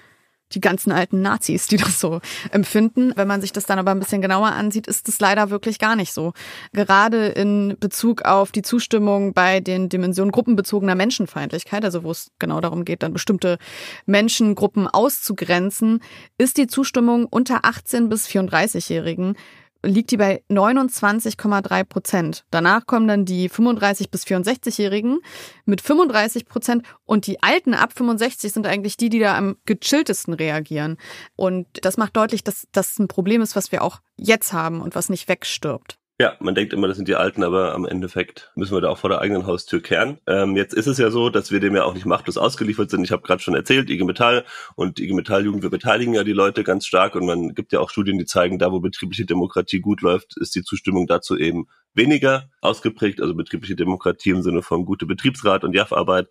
die 0.53 0.61
ganzen 0.61 0.91
alten 0.91 1.21
Nazis, 1.21 1.67
die 1.67 1.77
das 1.77 1.99
so 1.99 2.21
empfinden. 2.51 3.13
Wenn 3.15 3.27
man 3.27 3.41
sich 3.41 3.51
das 3.51 3.65
dann 3.65 3.79
aber 3.79 3.91
ein 3.91 3.99
bisschen 3.99 4.21
genauer 4.21 4.51
ansieht, 4.51 4.87
ist 4.87 5.07
es 5.09 5.19
leider 5.19 5.49
wirklich 5.49 5.79
gar 5.79 5.95
nicht 5.95 6.13
so. 6.13 6.33
Gerade 6.73 7.27
in 7.27 7.77
Bezug 7.79 8.23
auf 8.23 8.51
die 8.51 8.61
Zustimmung 8.61 9.33
bei 9.33 9.59
den 9.59 9.89
Dimensionen 9.89 10.31
gruppenbezogener 10.31 10.95
Menschenfeindlichkeit, 10.95 11.83
also 11.85 12.03
wo 12.03 12.11
es 12.11 12.31
genau 12.39 12.61
darum 12.61 12.85
geht, 12.85 13.03
dann 13.03 13.13
bestimmte 13.13 13.57
Menschengruppen 14.05 14.87
auszugrenzen, 14.87 16.01
ist 16.37 16.57
die 16.57 16.67
Zustimmung 16.67 17.25
unter 17.25 17.65
18 17.65 18.09
bis 18.09 18.27
34-Jährigen 18.27 19.35
liegt 19.83 20.11
die 20.11 20.17
bei 20.17 20.43
29,3 20.49 21.83
Prozent. 21.83 22.45
Danach 22.51 22.85
kommen 22.85 23.07
dann 23.07 23.25
die 23.25 23.49
35 23.49 24.09
bis 24.09 24.23
64-Jährigen 24.25 25.19
mit 25.65 25.81
35 25.81 26.45
Prozent 26.45 26.85
und 27.05 27.27
die 27.27 27.41
Alten 27.41 27.73
ab 27.73 27.93
65 27.93 28.51
sind 28.51 28.67
eigentlich 28.67 28.97
die, 28.97 29.09
die 29.09 29.19
da 29.19 29.37
am 29.37 29.57
gechilltesten 29.65 30.33
reagieren. 30.33 30.97
Und 31.35 31.67
das 31.83 31.97
macht 31.97 32.17
deutlich, 32.17 32.43
dass 32.43 32.67
das 32.71 32.97
ein 32.99 33.07
Problem 33.07 33.41
ist, 33.41 33.55
was 33.55 33.71
wir 33.71 33.83
auch 33.83 33.99
jetzt 34.17 34.53
haben 34.53 34.81
und 34.81 34.95
was 34.95 35.09
nicht 35.09 35.27
wegstirbt. 35.27 35.98
Ja, 36.21 36.35
man 36.41 36.53
denkt 36.53 36.73
immer, 36.73 36.89
das 36.89 36.97
sind 36.97 37.07
die 37.07 37.15
Alten, 37.15 37.43
aber 37.43 37.73
am 37.73 37.85
Endeffekt 37.85 38.51
müssen 38.53 38.75
wir 38.75 38.81
da 38.81 38.89
auch 38.89 38.97
vor 38.97 39.09
der 39.09 39.21
eigenen 39.21 39.47
Haustür 39.47 39.81
kehren. 39.81 40.17
Ähm, 40.27 40.57
jetzt 40.57 40.73
ist 40.73 40.87
es 40.87 40.97
ja 40.97 41.11
so, 41.11 41.29
dass 41.29 41.49
wir 41.49 41.61
dem 41.61 41.77
ja 41.77 41.85
auch 41.85 41.93
nicht 41.93 42.05
machtlos 42.05 42.37
ausgeliefert 42.37 42.89
sind. 42.89 43.05
Ich 43.05 43.13
habe 43.13 43.21
gerade 43.21 43.41
schon 43.41 43.55
erzählt, 43.55 43.89
IG 43.89 44.03
Metall 44.03 44.43
und 44.75 44.99
IG 44.99 45.13
Metall 45.13 45.45
Jugend, 45.45 45.63
wir 45.63 45.69
beteiligen 45.69 46.13
ja 46.13 46.25
die 46.25 46.33
Leute 46.33 46.65
ganz 46.65 46.85
stark 46.85 47.15
und 47.15 47.25
man 47.25 47.55
gibt 47.55 47.71
ja 47.71 47.79
auch 47.79 47.89
Studien, 47.89 48.17
die 48.17 48.25
zeigen, 48.25 48.59
da 48.59 48.69
wo 48.69 48.81
betriebliche 48.81 49.25
Demokratie 49.25 49.79
gut 49.79 50.01
läuft, 50.01 50.35
ist 50.35 50.55
die 50.55 50.63
Zustimmung 50.63 51.07
dazu 51.07 51.37
eben 51.37 51.67
weniger 51.93 52.49
ausgeprägt, 52.59 53.21
also 53.21 53.33
betriebliche 53.33 53.77
Demokratie 53.77 54.31
im 54.31 54.41
Sinne 54.41 54.61
von 54.61 54.83
gute 54.83 55.05
Betriebsrat 55.05 55.63
und 55.63 55.73
JAF-Arbeit 55.73 56.27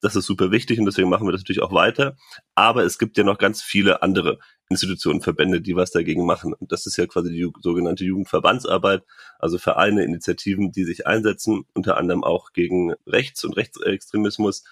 das 0.00 0.16
ist 0.16 0.26
super 0.26 0.50
wichtig 0.50 0.78
und 0.78 0.86
deswegen 0.86 1.08
machen 1.08 1.26
wir 1.26 1.32
das 1.32 1.42
natürlich 1.42 1.62
auch 1.62 1.72
weiter. 1.72 2.16
Aber 2.54 2.84
es 2.84 2.98
gibt 2.98 3.16
ja 3.16 3.24
noch 3.24 3.38
ganz 3.38 3.62
viele 3.62 4.02
andere 4.02 4.38
Institutionen, 4.68 5.20
Verbände, 5.20 5.60
die 5.60 5.76
was 5.76 5.90
dagegen 5.90 6.24
machen. 6.24 6.54
Und 6.54 6.72
das 6.72 6.86
ist 6.86 6.96
ja 6.96 7.06
quasi 7.06 7.30
die 7.30 7.50
sogenannte 7.60 8.04
Jugendverbandsarbeit, 8.04 9.02
also 9.38 9.58
Vereine, 9.58 10.04
Initiativen, 10.04 10.72
die 10.72 10.84
sich 10.84 11.06
einsetzen, 11.06 11.64
unter 11.74 11.96
anderem 11.96 12.24
auch 12.24 12.52
gegen 12.52 12.94
Rechts- 13.06 13.44
und 13.44 13.56
Rechtsextremismus. 13.56 14.64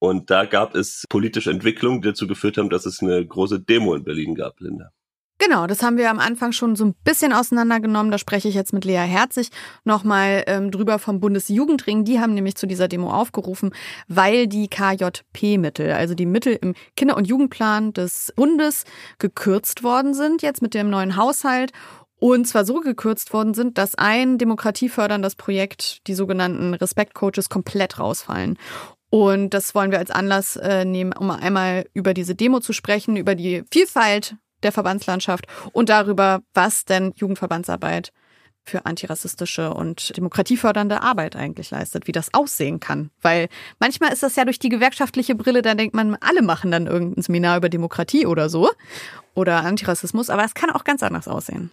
Und 0.00 0.30
da 0.30 0.44
gab 0.44 0.74
es 0.74 1.04
politische 1.08 1.50
Entwicklungen, 1.50 2.02
die 2.02 2.08
dazu 2.08 2.26
geführt 2.26 2.58
haben, 2.58 2.70
dass 2.70 2.86
es 2.86 3.00
eine 3.00 3.24
große 3.24 3.60
Demo 3.60 3.94
in 3.94 4.04
Berlin 4.04 4.34
gab, 4.34 4.60
Linda. 4.60 4.92
Genau, 5.40 5.68
das 5.68 5.84
haben 5.84 5.96
wir 5.96 6.10
am 6.10 6.18
Anfang 6.18 6.50
schon 6.50 6.74
so 6.74 6.84
ein 6.84 6.94
bisschen 7.04 7.32
auseinandergenommen. 7.32 8.10
Da 8.10 8.18
spreche 8.18 8.48
ich 8.48 8.56
jetzt 8.56 8.72
mit 8.72 8.84
Lea 8.84 8.96
Herzig 8.96 9.50
nochmal 9.84 10.42
ähm, 10.48 10.72
drüber 10.72 10.98
vom 10.98 11.20
Bundesjugendring. 11.20 12.04
Die 12.04 12.18
haben 12.18 12.34
nämlich 12.34 12.56
zu 12.56 12.66
dieser 12.66 12.88
Demo 12.88 13.12
aufgerufen, 13.12 13.72
weil 14.08 14.48
die 14.48 14.68
KJP-Mittel, 14.68 15.92
also 15.92 16.14
die 16.14 16.26
Mittel 16.26 16.58
im 16.60 16.74
Kinder- 16.96 17.16
und 17.16 17.28
Jugendplan 17.28 17.92
des 17.92 18.32
Bundes, 18.34 18.82
gekürzt 19.20 19.84
worden 19.84 20.12
sind, 20.12 20.42
jetzt 20.42 20.60
mit 20.60 20.74
dem 20.74 20.90
neuen 20.90 21.14
Haushalt. 21.16 21.70
Und 22.18 22.48
zwar 22.48 22.64
so 22.64 22.80
gekürzt 22.80 23.32
worden 23.32 23.54
sind, 23.54 23.78
dass 23.78 23.94
ein 23.94 24.38
demokratieförderndes 24.38 25.36
Projekt, 25.36 26.04
die 26.08 26.14
sogenannten 26.14 26.74
Respektcoaches, 26.74 27.48
komplett 27.48 28.00
rausfallen. 28.00 28.58
Und 29.08 29.54
das 29.54 29.72
wollen 29.76 29.92
wir 29.92 30.00
als 30.00 30.10
Anlass 30.10 30.56
äh, 30.56 30.84
nehmen, 30.84 31.12
um 31.12 31.30
einmal 31.30 31.86
über 31.94 32.12
diese 32.12 32.34
Demo 32.34 32.58
zu 32.58 32.72
sprechen, 32.72 33.16
über 33.16 33.36
die 33.36 33.62
Vielfalt 33.70 34.36
der 34.62 34.72
Verbandslandschaft 34.72 35.46
und 35.72 35.88
darüber, 35.88 36.40
was 36.54 36.84
denn 36.84 37.12
Jugendverbandsarbeit 37.16 38.12
für 38.68 38.86
antirassistische 38.86 39.72
und 39.72 40.16
demokratiefördernde 40.16 41.02
Arbeit 41.02 41.36
eigentlich 41.36 41.70
leistet, 41.70 42.06
wie 42.06 42.12
das 42.12 42.34
aussehen 42.34 42.80
kann. 42.80 43.10
Weil 43.22 43.48
manchmal 43.80 44.12
ist 44.12 44.22
das 44.22 44.36
ja 44.36 44.44
durch 44.44 44.58
die 44.58 44.68
gewerkschaftliche 44.68 45.34
Brille, 45.34 45.62
da 45.62 45.74
denkt 45.74 45.94
man, 45.94 46.16
alle 46.20 46.42
machen 46.42 46.70
dann 46.70 46.86
irgendein 46.86 47.22
Seminar 47.22 47.56
über 47.56 47.68
Demokratie 47.68 48.26
oder 48.26 48.48
so 48.48 48.70
oder 49.34 49.64
Antirassismus, 49.64 50.30
aber 50.30 50.44
es 50.44 50.54
kann 50.54 50.70
auch 50.70 50.84
ganz 50.84 51.02
anders 51.02 51.28
aussehen. 51.28 51.70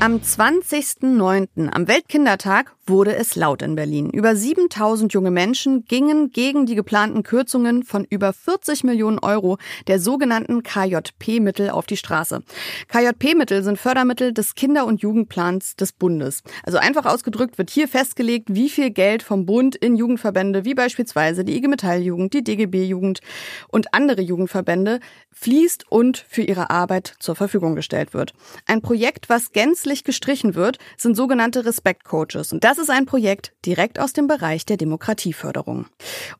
Am 0.00 0.16
20.09., 0.16 1.68
am 1.68 1.86
Weltkindertag, 1.86 2.74
wurde 2.90 3.14
es 3.14 3.36
laut 3.36 3.62
in 3.62 3.76
Berlin. 3.76 4.10
Über 4.10 4.34
7000 4.34 5.12
junge 5.12 5.30
Menschen 5.30 5.84
gingen 5.84 6.32
gegen 6.32 6.66
die 6.66 6.74
geplanten 6.74 7.22
Kürzungen 7.22 7.84
von 7.84 8.04
über 8.04 8.32
40 8.32 8.82
Millionen 8.84 9.18
Euro 9.20 9.58
der 9.86 10.00
sogenannten 10.00 10.62
KJP-Mittel 10.62 11.70
auf 11.70 11.86
die 11.86 11.96
Straße. 11.96 12.42
KJP-Mittel 12.88 13.62
sind 13.62 13.78
Fördermittel 13.78 14.34
des 14.34 14.54
Kinder- 14.54 14.86
und 14.86 15.02
Jugendplans 15.02 15.76
des 15.76 15.92
Bundes. 15.92 16.42
Also 16.64 16.78
einfach 16.78 17.06
ausgedrückt 17.06 17.58
wird 17.58 17.70
hier 17.70 17.86
festgelegt, 17.86 18.48
wie 18.50 18.68
viel 18.68 18.90
Geld 18.90 19.22
vom 19.22 19.46
Bund 19.46 19.76
in 19.76 19.96
Jugendverbände 19.96 20.64
wie 20.64 20.74
beispielsweise 20.74 21.44
die 21.44 21.56
IG 21.56 21.68
Metall-Jugend, 21.68 22.34
die 22.34 22.42
DGB-Jugend 22.42 23.20
und 23.68 23.94
andere 23.94 24.20
Jugendverbände 24.20 24.98
fließt 25.32 25.84
und 25.90 26.18
für 26.18 26.42
ihre 26.42 26.70
Arbeit 26.70 27.14
zur 27.20 27.36
Verfügung 27.36 27.76
gestellt 27.76 28.14
wird. 28.14 28.32
Ein 28.66 28.82
Projekt, 28.82 29.28
was 29.28 29.52
gänzlich 29.52 29.89
grundsätzlich 29.90 30.04
gestrichen 30.04 30.54
wird, 30.54 30.78
sind 30.96 31.16
sogenannte 31.16 31.64
Respect-Coaches. 31.64 32.52
Und 32.52 32.62
das 32.64 32.78
ist 32.78 32.90
ein 32.90 33.06
Projekt 33.06 33.52
direkt 33.66 33.98
aus 33.98 34.12
dem 34.12 34.26
Bereich 34.28 34.64
der 34.64 34.76
Demokratieförderung. 34.76 35.86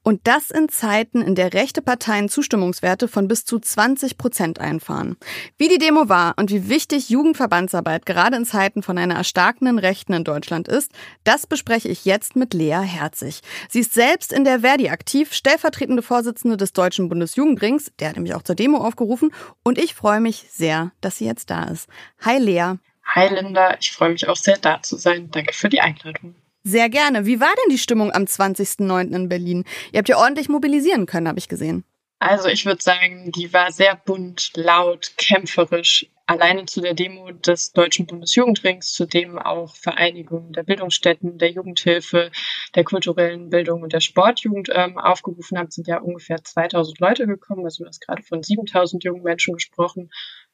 Und 0.03 0.21
das 0.25 0.51
in 0.51 0.69
Zeiten, 0.69 1.21
in 1.21 1.35
der 1.35 1.53
rechte 1.53 1.83
Parteien 1.83 2.29
Zustimmungswerte 2.29 3.09
von 3.09 3.27
bis 3.27 3.45
zu 3.45 3.59
20 3.59 4.19
Prozent 4.19 4.61
einfahren. 4.61 5.17
Wie 5.59 5.69
die 5.69 5.79
Demo 5.79 6.09
war 6.09 6.35
und 6.39 6.51
wie 6.51 6.69
wichtig 6.69 7.11
Jugendverbandsarbeit 7.11 8.07
gerade 8.07 8.37
in 8.37 8.45
Zeiten 8.45 8.83
von 8.83 8.99
einer 8.99 9.17
erstarkenden 9.17 9.79
Rechten 9.79 10.13
in 10.13 10.25
Deutschland 10.25 10.69
ist, 10.69 10.93
das 11.25 11.47
bespreche 11.47 11.89
ich 11.89 12.05
jetzt 12.05 12.37
mit 12.37 12.55
Lea 12.55 12.81
Herzig. 12.83 13.41
Sie 13.69 13.81
ist 13.81 13.95
selbst 13.95 14.33
in 14.33 14.45
der 14.45 14.61
Verdi 14.61 14.91
aktiv, 14.91 15.33
stellvertretende 15.33 16.03
Vorsitzende 16.03 16.57
des 16.57 16.73
Deutschen 16.73 17.09
Bundesjugendrings, 17.09 17.91
der 17.99 18.11
hat 18.11 18.17
nämlich 18.17 18.35
auch 18.35 18.43
zur 18.43 18.55
Demo 18.55 18.79
aufgerufen 18.79 19.33
und 19.65 19.79
ich 19.79 19.95
freue 19.95 20.21
mich 20.21 20.47
sehr, 20.51 20.93
dass 21.01 21.17
sie 21.17 21.27
jetzt 21.27 21.51
da 21.51 21.65
ist. 21.65 21.89
Hi 22.21 22.39
Lea. 22.39 22.77
Hi 23.13 23.27
Linda, 23.27 23.77
ich 23.81 23.91
freue 23.91 24.11
mich 24.11 24.29
auch 24.29 24.37
sehr 24.37 24.57
da 24.57 24.81
zu 24.83 24.97
sein. 24.97 25.31
Danke 25.33 25.53
für 25.53 25.69
die 25.69 25.81
Einladung. 25.81 26.37
Sehr 26.63 26.89
gerne. 26.89 27.27
Wie 27.27 27.41
war 27.41 27.49
denn 27.49 27.71
die 27.71 27.79
Stimmung 27.79 28.13
am 28.13 28.25
20.09. 28.25 29.13
in 29.13 29.29
Berlin? 29.29 29.65
Ihr 29.93 29.99
habt 29.99 30.09
ja 30.09 30.17
ordentlich 30.17 30.49
mobilisieren 30.49 31.07
können, 31.07 31.27
habe 31.27 31.39
ich 31.39 31.49
gesehen. 31.49 31.85
Also 32.21 32.49
ich 32.49 32.67
würde 32.67 32.83
sagen, 32.83 33.33
die 33.33 33.53
war 33.53 33.73
sehr 33.73 33.97
bunt, 33.97 34.53
laut, 34.55 35.13
kämpferisch. 35.17 36.07
Alleine 36.27 36.67
zu 36.67 36.81
der 36.81 36.95
Demo 36.95 37.33
des 37.33 37.73
Deutschen 37.73 38.07
Bundesjugendrings, 38.07 38.93
zu 38.93 39.07
dem 39.07 39.37
auch 39.39 39.75
Vereinigungen 39.75 40.53
der 40.53 40.63
Bildungsstätten, 40.63 41.39
der 41.39 41.51
Jugendhilfe, 41.51 42.31
der 42.77 42.85
kulturellen 42.85 43.51
Bildung 43.51 43.83
und 43.83 43.93
der 43.93 44.01
Sportjugend 44.01 44.69
ähm, 44.73 44.97
aufgerufen 44.99 45.59
haben, 45.59 45.71
sind 45.73 45.89
ja 45.89 45.99
ungefähr 45.99 46.45
2000 46.45 47.01
Leute 47.01 47.27
gekommen. 47.27 47.65
Also 47.65 47.83
du 47.83 47.89
hast 47.89 48.07
gerade 48.07 48.23
von 48.23 48.45
7000 48.45 49.03
jungen 49.03 49.25
Menschen 49.25 49.55
gesprochen 49.55 50.11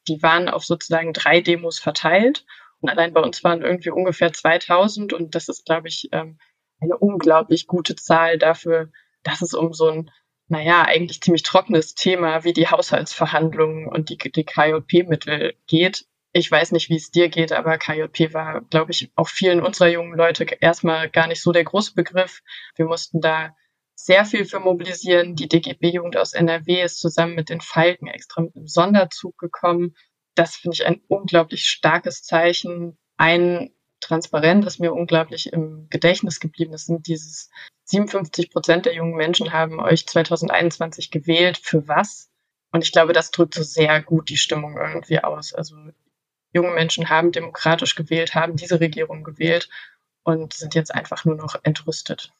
die 0.07 0.21
waren 0.21 0.49
auf 0.49 0.63
sozusagen 0.63 1.13
drei 1.13 1.41
Demos 1.41 1.79
verteilt. 1.79 2.45
Und 2.79 2.89
allein 2.89 3.13
bei 3.13 3.21
uns 3.21 3.43
waren 3.43 3.61
irgendwie 3.61 3.89
ungefähr 3.89 4.33
2000. 4.33 5.13
Und 5.13 5.35
das 5.35 5.49
ist, 5.49 5.65
glaube 5.65 5.87
ich, 5.87 6.09
ähm, 6.11 6.37
eine 6.79 6.97
unglaublich 6.97 7.67
gute 7.67 7.95
Zahl 7.95 8.37
dafür, 8.37 8.91
dass 9.23 9.41
es 9.41 9.53
um 9.53 9.73
so 9.73 9.89
ein, 9.89 10.11
naja, 10.47 10.83
eigentlich 10.83 11.21
ziemlich 11.21 11.43
trockenes 11.43 11.95
Thema 11.95 12.43
wie 12.43 12.53
die 12.53 12.67
Haushaltsverhandlungen 12.67 13.87
und 13.87 14.09
die, 14.09 14.17
die 14.17 14.45
KJP-Mittel 14.45 15.55
geht. 15.67 16.05
Ich 16.33 16.51
weiß 16.51 16.71
nicht, 16.71 16.89
wie 16.89 16.97
es 16.97 17.09
dir 17.09 17.29
geht, 17.29 17.51
aber 17.51 17.77
KJP 17.77 18.33
war, 18.33 18.61
glaube 18.61 18.91
ich, 18.91 19.11
auch 19.15 19.27
vielen 19.27 19.61
unserer 19.61 19.89
jungen 19.89 20.15
Leute 20.15 20.45
erstmal 20.59 21.09
gar 21.09 21.27
nicht 21.27 21.41
so 21.41 21.51
der 21.51 21.63
große 21.63 21.95
Begriff. 21.95 22.41
Wir 22.75 22.85
mussten 22.85 23.21
da 23.21 23.55
sehr 23.99 24.25
viel 24.25 24.45
für 24.45 24.59
mobilisieren. 24.59 25.35
Die 25.35 25.49
DGB-Jugend 25.49 26.17
aus 26.17 26.33
NRW 26.33 26.83
ist 26.83 26.99
zusammen 26.99 27.33
mit 27.33 27.49
den 27.49 27.61
Falken 27.61 28.07
extra 28.07 28.41
mit 28.41 28.55
einem 28.55 28.67
Sonderzug 28.67 29.37
gekommen. 29.37 29.95
Das 30.35 30.55
finde 30.55 30.75
ich 30.75 30.85
ein 30.85 31.01
unglaublich 31.07 31.65
starkes 31.65 32.23
Zeichen. 32.23 32.97
Ein 33.17 33.71
Transparent, 33.99 34.63
das 34.63 34.77
mir 34.77 34.93
unglaublich 34.93 35.51
im 35.51 35.87
Gedächtnis 35.89 36.39
geblieben 36.39 36.73
ist, 36.73 36.85
sind 36.85 37.07
dieses 37.07 37.49
57 37.85 38.51
Prozent 38.51 38.85
der 38.85 38.93
jungen 38.93 39.15
Menschen 39.15 39.51
haben 39.51 39.79
euch 39.79 40.05
2021 40.05 41.09
gewählt. 41.09 41.57
Für 41.57 41.87
was? 41.87 42.29
Und 42.71 42.83
ich 42.83 42.91
glaube, 42.91 43.13
das 43.13 43.31
drückt 43.31 43.55
so 43.55 43.63
sehr 43.63 44.03
gut 44.03 44.29
die 44.29 44.37
Stimmung 44.37 44.77
irgendwie 44.77 45.23
aus. 45.23 45.53
Also 45.53 45.75
junge 46.53 46.71
Menschen 46.71 47.09
haben 47.09 47.31
demokratisch 47.31 47.95
gewählt, 47.95 48.35
haben 48.35 48.57
diese 48.57 48.79
Regierung 48.79 49.23
gewählt 49.23 49.69
und 50.21 50.53
sind 50.53 50.75
jetzt 50.75 50.93
einfach 50.93 51.25
nur 51.25 51.35
noch 51.35 51.55
entrüstet 51.63 52.31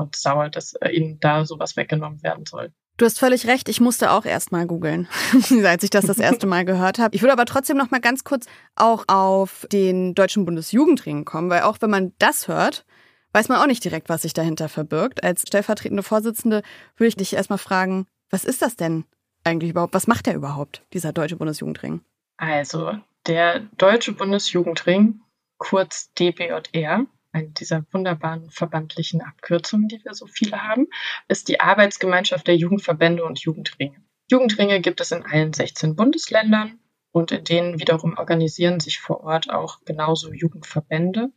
und 0.00 0.16
sauer, 0.16 0.48
dass 0.48 0.74
äh, 0.74 0.90
ihnen 0.90 1.20
da 1.20 1.44
sowas 1.44 1.76
weggenommen 1.76 2.22
werden 2.22 2.46
soll. 2.46 2.72
Du 2.96 3.06
hast 3.06 3.18
völlig 3.18 3.46
recht, 3.46 3.68
ich 3.68 3.80
musste 3.80 4.10
auch 4.10 4.26
erst 4.26 4.52
mal 4.52 4.66
googeln, 4.66 5.08
als 5.64 5.82
ich 5.82 5.90
das 5.90 6.04
das 6.04 6.18
erste 6.18 6.46
Mal 6.46 6.64
gehört 6.64 6.98
habe. 6.98 7.14
Ich 7.14 7.22
würde 7.22 7.32
aber 7.32 7.46
trotzdem 7.46 7.76
noch 7.76 7.90
mal 7.90 8.00
ganz 8.00 8.24
kurz 8.24 8.46
auch 8.76 9.04
auf 9.08 9.66
den 9.72 10.14
Deutschen 10.14 10.44
Bundesjugendring 10.44 11.24
kommen, 11.24 11.48
weil 11.48 11.62
auch 11.62 11.78
wenn 11.80 11.90
man 11.90 12.12
das 12.18 12.46
hört, 12.48 12.84
weiß 13.32 13.48
man 13.48 13.58
auch 13.58 13.66
nicht 13.66 13.84
direkt, 13.84 14.08
was 14.08 14.22
sich 14.22 14.34
dahinter 14.34 14.68
verbirgt. 14.68 15.24
Als 15.24 15.42
stellvertretende 15.42 16.02
Vorsitzende 16.02 16.62
würde 16.96 17.08
ich 17.08 17.16
dich 17.16 17.32
erstmal 17.32 17.58
fragen, 17.58 18.06
was 18.28 18.44
ist 18.44 18.60
das 18.60 18.76
denn 18.76 19.04
eigentlich 19.44 19.70
überhaupt? 19.70 19.94
Was 19.94 20.06
macht 20.06 20.26
der 20.26 20.34
überhaupt, 20.34 20.82
dieser 20.92 21.12
Deutsche 21.12 21.36
Bundesjugendring? 21.36 22.02
Also, 22.36 22.92
der 23.26 23.60
Deutsche 23.78 24.12
Bundesjugendring, 24.12 25.20
kurz 25.58 26.12
DBJR, 26.14 27.06
eine 27.32 27.48
dieser 27.50 27.84
wunderbaren 27.92 28.50
verbandlichen 28.50 29.22
Abkürzungen, 29.22 29.88
die 29.88 30.04
wir 30.04 30.14
so 30.14 30.26
viele 30.26 30.62
haben, 30.62 30.86
ist 31.28 31.48
die 31.48 31.60
Arbeitsgemeinschaft 31.60 32.46
der 32.46 32.56
Jugendverbände 32.56 33.24
und 33.24 33.38
Jugendringe. 33.40 34.02
Jugendringe 34.30 34.80
gibt 34.80 35.00
es 35.00 35.12
in 35.12 35.24
allen 35.24 35.52
16 35.52 35.96
Bundesländern 35.96 36.78
und 37.12 37.32
in 37.32 37.44
denen 37.44 37.80
wiederum 37.80 38.16
organisieren 38.16 38.80
sich 38.80 38.98
vor 39.00 39.22
Ort 39.24 39.50
auch 39.50 39.84
genauso 39.84 40.32
Jugendverbände. 40.32 41.32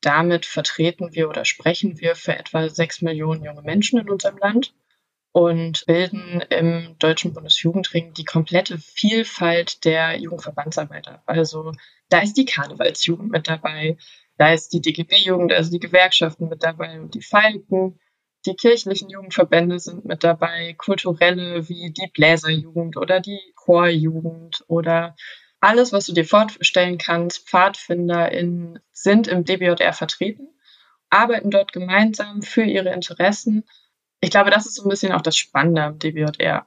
Damit 0.00 0.44
vertreten 0.44 1.14
wir 1.14 1.28
oder 1.30 1.44
sprechen 1.46 1.98
wir 2.00 2.14
für 2.14 2.36
etwa 2.36 2.68
sechs 2.68 3.00
Millionen 3.00 3.42
junge 3.42 3.62
Menschen 3.62 3.98
in 3.98 4.10
unserem 4.10 4.36
Land. 4.38 4.74
und 5.36 5.84
bilden 5.86 6.42
im 6.50 6.96
Deutschen 7.00 7.32
Bundesjugendring 7.34 8.14
die 8.14 8.24
komplette 8.24 8.78
Vielfalt 8.78 9.84
der 9.84 10.16
Jugendverbandsarbeiter. 10.16 11.24
Also 11.26 11.72
da 12.08 12.20
ist 12.20 12.36
die 12.36 12.44
Karnevalsjugend 12.44 13.32
mit 13.32 13.48
dabei, 13.48 13.96
da 14.36 14.52
ist 14.52 14.72
die 14.72 14.80
DGB-Jugend, 14.80 15.52
also 15.52 15.70
die 15.70 15.80
Gewerkschaften 15.80 16.48
mit 16.48 16.62
dabei 16.62 17.00
und 17.00 17.14
die 17.14 17.22
Falken. 17.22 17.98
Die 18.46 18.56
kirchlichen 18.56 19.08
Jugendverbände 19.08 19.78
sind 19.78 20.04
mit 20.04 20.22
dabei, 20.22 20.74
kulturelle 20.74 21.68
wie 21.68 21.92
die 21.92 22.10
Bläserjugend 22.12 22.96
oder 22.96 23.20
die 23.20 23.40
Chorjugend 23.54 24.64
oder 24.66 25.16
alles, 25.60 25.94
was 25.94 26.06
du 26.06 26.12
dir 26.12 26.26
vorstellen 26.26 26.98
kannst, 26.98 27.48
PfadfinderInnen 27.48 28.80
sind 28.92 29.28
im 29.28 29.44
DBJR 29.44 29.94
vertreten, 29.94 30.48
arbeiten 31.08 31.50
dort 31.50 31.72
gemeinsam 31.72 32.42
für 32.42 32.64
ihre 32.64 32.92
Interessen. 32.92 33.64
Ich 34.20 34.30
glaube, 34.30 34.50
das 34.50 34.66
ist 34.66 34.74
so 34.74 34.82
ein 34.82 34.90
bisschen 34.90 35.12
auch 35.12 35.22
das 35.22 35.38
Spannende 35.38 35.82
am 35.82 35.98
DBJR. 35.98 36.66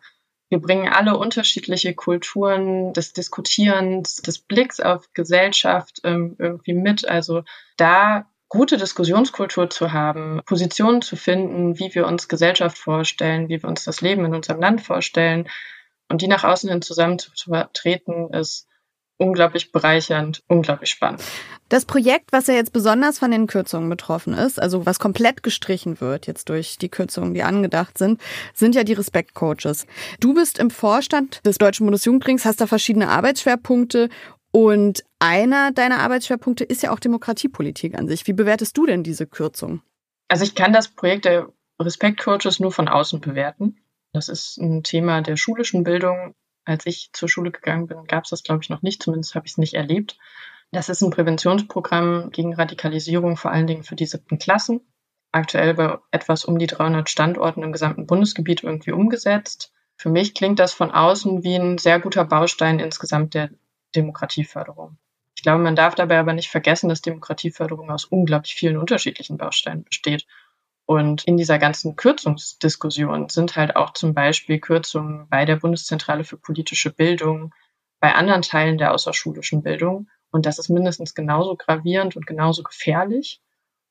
Wir 0.49 0.59
bringen 0.59 0.87
alle 0.87 1.17
unterschiedliche 1.17 1.93
Kulturen 1.93 2.93
des 2.93 3.13
Diskutierens, 3.13 4.17
des 4.17 4.39
Blicks 4.39 4.79
auf 4.79 5.11
Gesellschaft 5.13 6.01
ähm, 6.03 6.35
irgendwie 6.39 6.73
mit. 6.73 7.07
Also 7.07 7.43
da 7.75 8.29
gute 8.49 8.77
Diskussionskultur 8.77 9.69
zu 9.69 9.91
haben, 9.91 10.41
Positionen 10.45 11.01
zu 11.01 11.17
finden, 11.17 11.79
wie 11.79 11.93
wir 11.93 12.07
uns 12.07 12.29
Gesellschaft 12.29 12.77
vorstellen, 12.77 13.49
wie 13.49 13.61
wir 13.61 13.69
uns 13.69 13.83
das 13.83 14.01
Leben 14.01 14.23
in 14.23 14.35
unserem 14.35 14.61
Land 14.61 14.81
vorstellen 14.81 15.49
und 16.09 16.21
die 16.21 16.27
nach 16.27 16.45
außen 16.45 16.69
hin 16.69 16.81
zusammen 16.81 17.19
zu 17.19 17.31
vertreten, 17.35 18.33
ist 18.33 18.67
unglaublich 19.17 19.71
bereichernd, 19.71 20.43
unglaublich 20.47 20.89
spannend. 20.89 21.23
Das 21.69 21.85
Projekt, 21.85 22.31
was 22.31 22.47
ja 22.47 22.53
jetzt 22.53 22.71
besonders 22.71 23.19
von 23.19 23.31
den 23.31 23.47
Kürzungen 23.47 23.89
betroffen 23.89 24.33
ist, 24.33 24.61
also 24.61 24.85
was 24.85 24.99
komplett 24.99 25.43
gestrichen 25.43 25.99
wird 25.99 26.27
jetzt 26.27 26.49
durch 26.49 26.77
die 26.77 26.89
Kürzungen, 26.89 27.33
die 27.33 27.43
angedacht 27.43 27.97
sind, 27.97 28.21
sind 28.53 28.75
ja 28.75 28.83
die 28.83 28.93
Respektcoaches. 28.93 29.85
Du 30.19 30.33
bist 30.33 30.59
im 30.59 30.69
Vorstand 30.69 31.45
des 31.45 31.57
Deutschen 31.57 31.85
Bundesjugendrings, 31.85 32.45
hast 32.45 32.61
da 32.61 32.67
verschiedene 32.67 33.09
Arbeitsschwerpunkte 33.09 34.09
und 34.51 35.03
einer 35.19 35.71
deiner 35.71 35.99
Arbeitsschwerpunkte 35.99 36.63
ist 36.63 36.83
ja 36.83 36.91
auch 36.91 36.99
Demokratiepolitik 36.99 37.97
an 37.97 38.07
sich. 38.07 38.25
Wie 38.27 38.33
bewertest 38.33 38.77
du 38.77 38.85
denn 38.85 39.03
diese 39.03 39.27
Kürzung? 39.27 39.81
Also 40.29 40.43
ich 40.43 40.55
kann 40.55 40.73
das 40.73 40.87
Projekt 40.87 41.25
der 41.25 41.49
Respektcoaches 41.79 42.59
nur 42.59 42.71
von 42.71 42.87
außen 42.87 43.19
bewerten. 43.19 43.77
Das 44.13 44.29
ist 44.29 44.57
ein 44.57 44.83
Thema 44.83 45.21
der 45.21 45.37
schulischen 45.37 45.83
Bildung 45.83 46.33
als 46.67 46.85
ich 46.85 47.09
zur 47.13 47.29
Schule 47.29 47.51
gegangen 47.51 47.87
bin, 47.87 48.05
gab 48.05 48.25
es 48.25 48.29
das, 48.29 48.43
glaube 48.43 48.61
ich, 48.61 48.69
noch 48.69 48.81
nicht. 48.81 49.01
Zumindest 49.01 49.35
habe 49.35 49.45
ich 49.45 49.53
es 49.53 49.57
nicht 49.57 49.73
erlebt. 49.73 50.17
Das 50.71 50.89
ist 50.89 51.01
ein 51.01 51.11
Präventionsprogramm 51.11 52.29
gegen 52.31 52.53
Radikalisierung, 52.53 53.37
vor 53.37 53.51
allen 53.51 53.67
Dingen 53.67 53.83
für 53.83 53.95
die 53.95 54.05
siebten 54.05 54.37
Klassen. 54.37 54.81
Aktuell 55.31 55.73
bei 55.73 55.97
etwas 56.11 56.45
um 56.45 56.59
die 56.59 56.67
300 56.67 57.09
Standorten 57.09 57.63
im 57.63 57.71
gesamten 57.71 58.05
Bundesgebiet 58.05 58.63
irgendwie 58.63 58.91
umgesetzt. 58.91 59.71
Für 59.95 60.09
mich 60.09 60.33
klingt 60.33 60.59
das 60.59 60.73
von 60.73 60.91
außen 60.91 61.43
wie 61.43 61.55
ein 61.55 61.77
sehr 61.77 61.99
guter 61.99 62.25
Baustein 62.25 62.79
insgesamt 62.79 63.33
der 63.33 63.49
Demokratieförderung. 63.95 64.97
Ich 65.35 65.43
glaube, 65.43 65.63
man 65.63 65.75
darf 65.75 65.95
dabei 65.95 66.19
aber 66.19 66.33
nicht 66.33 66.49
vergessen, 66.49 66.89
dass 66.89 67.01
Demokratieförderung 67.01 67.89
aus 67.91 68.05
unglaublich 68.05 68.55
vielen 68.55 68.77
unterschiedlichen 68.77 69.37
Bausteinen 69.37 69.83
besteht. 69.83 70.25
Und 70.87 71.25
in 71.25 71.35
dieser 71.35 71.59
ganzen 71.59 71.97
Kürzungsdiskussion 71.97 73.27
sind 73.27 73.57
halt 73.57 73.75
auch 73.75 73.91
zum 73.91 74.13
Beispiel 74.13 74.57
Kürzungen 74.57 75.27
bei 75.27 75.43
der 75.43 75.57
Bundeszentrale 75.57 76.23
für 76.23 76.37
politische 76.37 76.91
Bildung, 76.93 77.53
bei 77.99 78.15
anderen 78.15 78.41
Teilen 78.41 78.77
der 78.77 78.93
außerschulischen 78.93 79.63
Bildung. 79.63 80.07
Und 80.31 80.45
das 80.45 80.59
ist 80.59 80.69
mindestens 80.69 81.13
genauso 81.13 81.57
gravierend 81.57 82.15
und 82.15 82.25
genauso 82.25 82.63
gefährlich. 82.63 83.41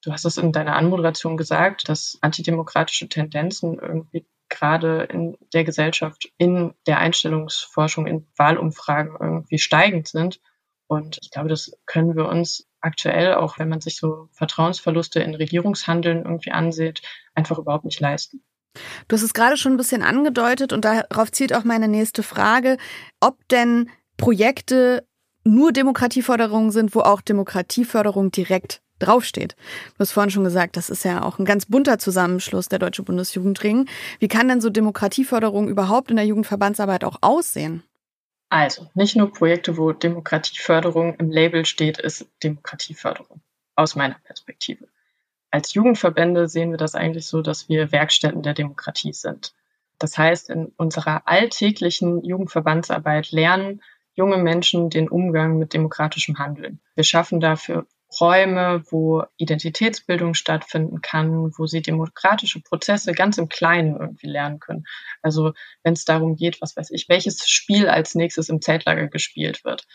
Du 0.00 0.10
hast 0.10 0.24
es 0.24 0.38
in 0.38 0.52
deiner 0.52 0.74
Anmoderation 0.74 1.36
gesagt, 1.36 1.86
dass 1.90 2.16
antidemokratische 2.22 3.10
Tendenzen 3.10 3.78
irgendwie 3.78 4.24
gerade 4.48 5.02
in 5.02 5.36
der 5.52 5.64
Gesellschaft, 5.64 6.32
in 6.38 6.72
der 6.86 6.98
Einstellungsforschung, 6.98 8.06
in 8.06 8.26
Wahlumfragen 8.36 9.16
irgendwie 9.20 9.58
steigend 9.58 10.08
sind. 10.08 10.40
Und 10.86 11.18
ich 11.20 11.30
glaube, 11.30 11.50
das 11.50 11.72
können 11.84 12.16
wir 12.16 12.26
uns 12.26 12.65
aktuell, 12.80 13.34
auch 13.34 13.58
wenn 13.58 13.68
man 13.68 13.80
sich 13.80 13.96
so 13.96 14.28
Vertrauensverluste 14.32 15.20
in 15.20 15.34
Regierungshandeln 15.34 16.24
irgendwie 16.24 16.52
ansieht, 16.52 17.02
einfach 17.34 17.58
überhaupt 17.58 17.84
nicht 17.84 18.00
leisten. 18.00 18.42
Du 19.08 19.16
hast 19.16 19.22
es 19.22 19.34
gerade 19.34 19.56
schon 19.56 19.72
ein 19.72 19.78
bisschen 19.78 20.02
angedeutet 20.02 20.72
und 20.72 20.84
darauf 20.84 21.32
zielt 21.32 21.54
auch 21.54 21.64
meine 21.64 21.88
nächste 21.88 22.22
Frage, 22.22 22.76
ob 23.20 23.48
denn 23.48 23.90
Projekte 24.16 25.06
nur 25.44 25.72
Demokratieförderung 25.72 26.70
sind, 26.70 26.94
wo 26.94 27.00
auch 27.00 27.20
Demokratieförderung 27.20 28.30
direkt 28.30 28.82
draufsteht. 28.98 29.56
Du 29.94 30.00
hast 30.00 30.12
vorhin 30.12 30.30
schon 30.30 30.44
gesagt, 30.44 30.76
das 30.76 30.90
ist 30.90 31.04
ja 31.04 31.22
auch 31.22 31.38
ein 31.38 31.44
ganz 31.44 31.66
bunter 31.66 31.98
Zusammenschluss 31.98 32.68
der 32.68 32.78
Deutsche 32.78 33.02
Bundesjugendring. 33.02 33.88
Wie 34.18 34.28
kann 34.28 34.48
denn 34.48 34.60
so 34.60 34.70
Demokratieförderung 34.70 35.68
überhaupt 35.68 36.10
in 36.10 36.16
der 36.16 36.26
Jugendverbandsarbeit 36.26 37.04
auch 37.04 37.18
aussehen? 37.20 37.82
Also, 38.48 38.88
nicht 38.94 39.16
nur 39.16 39.32
Projekte, 39.32 39.76
wo 39.76 39.92
Demokratieförderung 39.92 41.14
im 41.16 41.30
Label 41.30 41.64
steht, 41.64 41.98
ist 41.98 42.28
Demokratieförderung. 42.42 43.40
Aus 43.74 43.96
meiner 43.96 44.18
Perspektive. 44.24 44.88
Als 45.50 45.74
Jugendverbände 45.74 46.48
sehen 46.48 46.70
wir 46.70 46.78
das 46.78 46.94
eigentlich 46.94 47.26
so, 47.26 47.42
dass 47.42 47.68
wir 47.68 47.92
Werkstätten 47.92 48.42
der 48.42 48.54
Demokratie 48.54 49.12
sind. 49.12 49.54
Das 49.98 50.16
heißt, 50.18 50.50
in 50.50 50.66
unserer 50.76 51.26
alltäglichen 51.26 52.24
Jugendverbandsarbeit 52.24 53.32
lernen 53.32 53.82
junge 54.14 54.38
Menschen 54.38 54.90
den 54.90 55.08
Umgang 55.08 55.58
mit 55.58 55.72
demokratischem 55.74 56.38
Handeln. 56.38 56.80
Wir 56.94 57.04
schaffen 57.04 57.40
dafür 57.40 57.86
Räume, 58.20 58.82
wo 58.90 59.24
Identitätsbildung 59.36 60.34
stattfinden 60.34 61.00
kann, 61.02 61.52
wo 61.56 61.66
sie 61.66 61.82
demokratische 61.82 62.60
Prozesse 62.60 63.12
ganz 63.12 63.38
im 63.38 63.48
Kleinen 63.48 63.96
irgendwie 63.96 64.28
lernen 64.28 64.60
können. 64.60 64.84
Also 65.22 65.52
wenn 65.82 65.94
es 65.94 66.04
darum 66.04 66.36
geht, 66.36 66.60
was 66.60 66.76
weiß 66.76 66.90
ich, 66.90 67.08
welches 67.08 67.48
Spiel 67.48 67.88
als 67.88 68.14
nächstes 68.14 68.48
im 68.48 68.60
Zeltlager 68.60 69.08
gespielt 69.08 69.64
wird, 69.64 69.86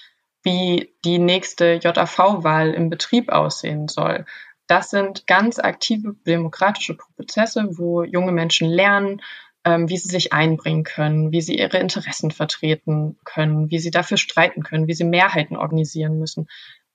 wie 0.44 0.94
die 1.06 1.20
nächste 1.20 1.80
JAV-Wahl 1.82 2.74
im 2.74 2.90
Betrieb 2.90 3.30
aussehen 3.30 3.88
soll. 3.88 4.26
Das 4.68 4.90
sind 4.90 5.28
ganz 5.28 5.60
aktive 5.60 6.16
demokratische 6.26 6.96
Prozesse, 6.96 7.68
wo 7.72 8.04
junge 8.04 8.32
Menschen 8.32 8.70
lernen, 8.70 9.22
ähm, 9.64 9.90
wie 9.90 9.98
sie 9.98 10.10
sich 10.10 10.34
einbringen 10.34 10.84
können, 10.84 11.32
wie 11.32 11.42
sie 11.42 11.58
ihre 11.58 11.78
Interessen 11.78 12.32
vertreten 12.32 13.18
können, 13.26 13.70
wie 13.70 13.80
sie 13.80 13.92
dafür 13.92 14.18
streiten 14.18 14.64
können, 14.64 14.88
wie 14.88 14.94
sie 14.94 15.04
Mehrheiten 15.04 15.56
organisieren 15.58 16.18
müssen 16.18 16.48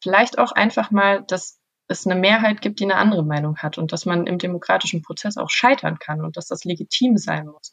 vielleicht 0.07 0.38
auch 0.38 0.53
einfach 0.53 0.92
mal, 0.92 1.25
dass 1.27 1.59
es 1.88 2.07
eine 2.07 2.14
Mehrheit 2.14 2.61
gibt, 2.61 2.79
die 2.79 2.85
eine 2.85 2.95
andere 2.95 3.25
Meinung 3.25 3.57
hat 3.59 3.77
und 3.77 3.90
dass 3.92 4.07
man 4.07 4.29
im 4.29 4.38
demokratischen 4.38 5.03
Prozess 5.03 5.37
auch 5.37 5.51
scheitern 5.51 5.99
kann 5.99 6.21
und 6.21 6.37
dass 6.37 6.47
das 6.47 6.62
legitim 6.62 7.16
sein 7.16 7.47
muss. 7.47 7.73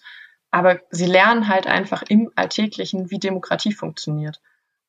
Aber 0.49 0.79
sie 0.89 1.05
lernen 1.05 1.47
halt 1.47 1.67
einfach 1.67 2.01
im 2.01 2.31
Alltäglichen, 2.35 3.11
wie 3.11 3.19
Demokratie 3.19 3.71
funktioniert. 3.71 4.41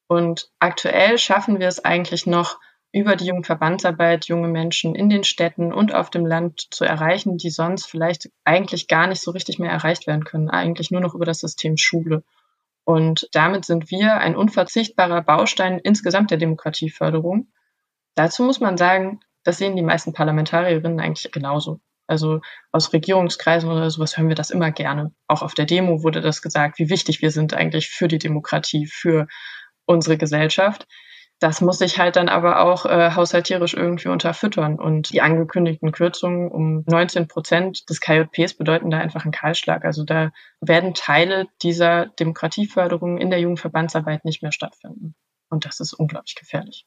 Und 0.07 0.51
aktuell 0.59 1.19
schaffen 1.19 1.61
wir 1.61 1.69
es 1.69 1.85
eigentlich 1.85 2.25
noch, 2.25 2.59
über 2.93 3.17
die 3.17 3.27
Jugendverbandsarbeit 3.27 4.27
junge 4.27 4.49
Menschen 4.49 4.95
in 4.95 5.11
den 5.11 5.25
Städten 5.25 5.73
und 5.73 5.93
auf 5.93 6.09
dem 6.11 6.25
Land 6.25 6.69
zu 6.71 6.85
erreichen, 6.85 7.37
die 7.37 7.51
sonst 7.51 7.87
vielleicht 7.87 8.31
eigentlich 8.45 8.89
gar 8.89 9.07
nicht 9.07 9.21
so 9.21 9.33
richtig 9.33 9.59
mehr 9.59 9.71
erreicht 9.71 10.07
werden 10.07 10.25
können, 10.25 10.49
eigentlich 10.49 10.93
nur 10.93 11.01
noch 11.01 11.15
über 11.15 11.27
das 11.27 11.41
System 11.41 11.77
Schule. 11.77 12.23
Und 12.85 13.29
damit 13.33 13.65
sind 13.65 13.91
wir 13.91 14.19
ein 14.19 14.37
unverzichtbarer 14.37 15.23
Baustein 15.23 15.79
insgesamt 15.79 16.31
der 16.31 16.39
Demokratieförderung. 16.39 17.49
Dazu 18.15 18.45
muss 18.45 18.61
man 18.61 18.77
sagen, 18.77 19.21
das 19.43 19.59
sehen 19.59 19.77
die 19.77 19.83
meisten 19.83 20.13
Parlamentarierinnen 20.13 21.01
eigentlich 21.01 21.33
genauso. 21.33 21.81
Also 22.07 22.41
aus 22.71 22.93
Regierungskreisen 22.93 23.71
oder 23.71 23.89
sowas 23.91 24.17
hören 24.17 24.29
wir 24.29 24.35
das 24.35 24.51
immer 24.51 24.71
gerne. 24.71 25.13
Auch 25.27 25.43
auf 25.43 25.55
der 25.55 25.65
Demo 25.65 26.03
wurde 26.03 26.21
das 26.21 26.43
gesagt, 26.43 26.79
wie 26.79 26.91
wichtig 26.91 27.23
wir 27.23 27.31
sind 27.31 27.55
eigentlich 27.55 27.89
für 27.89 28.09
die 28.09 28.19
Demokratie, 28.19 28.87
für 28.87 29.27
unsere 29.87 30.19
Gesellschaft. 30.19 30.87
Das 31.45 31.61
muss 31.61 31.77
sich 31.77 31.99
halt 31.99 32.17
dann 32.17 32.31
aber 32.31 32.61
auch 32.61 32.87
äh, 32.87 33.11
haushalterisch 33.11 33.75
irgendwie 33.75 34.09
unterfüttern. 34.09 34.79
Und 34.79 35.11
die 35.11 35.21
angekündigten 35.21 35.93
Kürzungen 35.93 36.51
um 36.51 36.85
19 36.87 37.29
Prozent 37.29 37.91
des 37.91 38.01
KJPs 38.01 38.55
bedeuten 38.55 38.89
da 38.89 38.97
einfach 38.97 39.27
einen 39.27 39.33
Kahlschlag. 39.33 39.85
Also 39.85 40.05
da 40.05 40.33
werden 40.63 40.95
Teile 40.95 41.47
dieser 41.63 42.07
Demokratieförderung 42.19 43.19
in 43.19 43.29
der 43.29 43.41
Jugendverbandsarbeit 43.41 44.25
nicht 44.25 44.43
mehr 44.43 44.53
stattfinden. 44.53 45.17
Und 45.51 45.67
das 45.67 45.81
ist 45.81 45.93
unglaublich 45.93 46.35
gefährlich. 46.35 46.87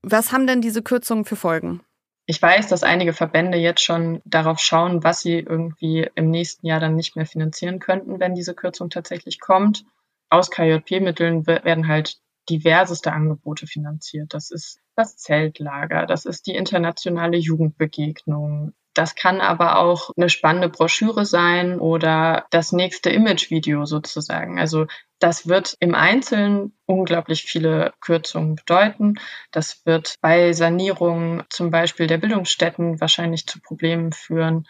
Was 0.00 0.32
haben 0.32 0.46
denn 0.46 0.62
diese 0.62 0.80
Kürzungen 0.80 1.26
für 1.26 1.36
Folgen? 1.36 1.82
Ich 2.24 2.40
weiß, 2.40 2.68
dass 2.68 2.84
einige 2.84 3.12
Verbände 3.12 3.58
jetzt 3.58 3.82
schon 3.82 4.22
darauf 4.24 4.58
schauen, 4.58 5.04
was 5.04 5.20
sie 5.20 5.38
irgendwie 5.38 6.08
im 6.14 6.30
nächsten 6.30 6.66
Jahr 6.66 6.80
dann 6.80 6.96
nicht 6.96 7.14
mehr 7.14 7.26
finanzieren 7.26 7.78
könnten, 7.78 8.20
wenn 8.20 8.34
diese 8.34 8.54
Kürzung 8.54 8.88
tatsächlich 8.88 9.38
kommt. 9.38 9.84
Aus 10.30 10.50
KJP-Mitteln 10.50 11.46
werden 11.46 11.88
halt 11.88 12.16
diverseste 12.48 13.12
Angebote 13.12 13.66
finanziert. 13.66 14.34
Das 14.34 14.50
ist 14.50 14.80
das 14.96 15.16
Zeltlager, 15.16 16.06
das 16.06 16.24
ist 16.24 16.46
die 16.46 16.54
internationale 16.54 17.36
Jugendbegegnung. 17.36 18.72
Das 18.94 19.14
kann 19.14 19.40
aber 19.40 19.78
auch 19.78 20.10
eine 20.16 20.28
spannende 20.28 20.68
Broschüre 20.68 21.24
sein 21.24 21.78
oder 21.78 22.46
das 22.50 22.72
nächste 22.72 23.10
Imagevideo 23.10 23.84
sozusagen. 23.84 24.58
Also 24.58 24.86
das 25.20 25.46
wird 25.46 25.76
im 25.78 25.94
Einzelnen 25.94 26.76
unglaublich 26.86 27.42
viele 27.42 27.92
Kürzungen 28.00 28.56
bedeuten. 28.56 29.14
Das 29.52 29.86
wird 29.86 30.16
bei 30.20 30.52
Sanierung 30.52 31.44
zum 31.48 31.70
Beispiel 31.70 32.08
der 32.08 32.18
Bildungsstätten 32.18 33.00
wahrscheinlich 33.00 33.46
zu 33.46 33.60
Problemen 33.60 34.12
führen. 34.12 34.66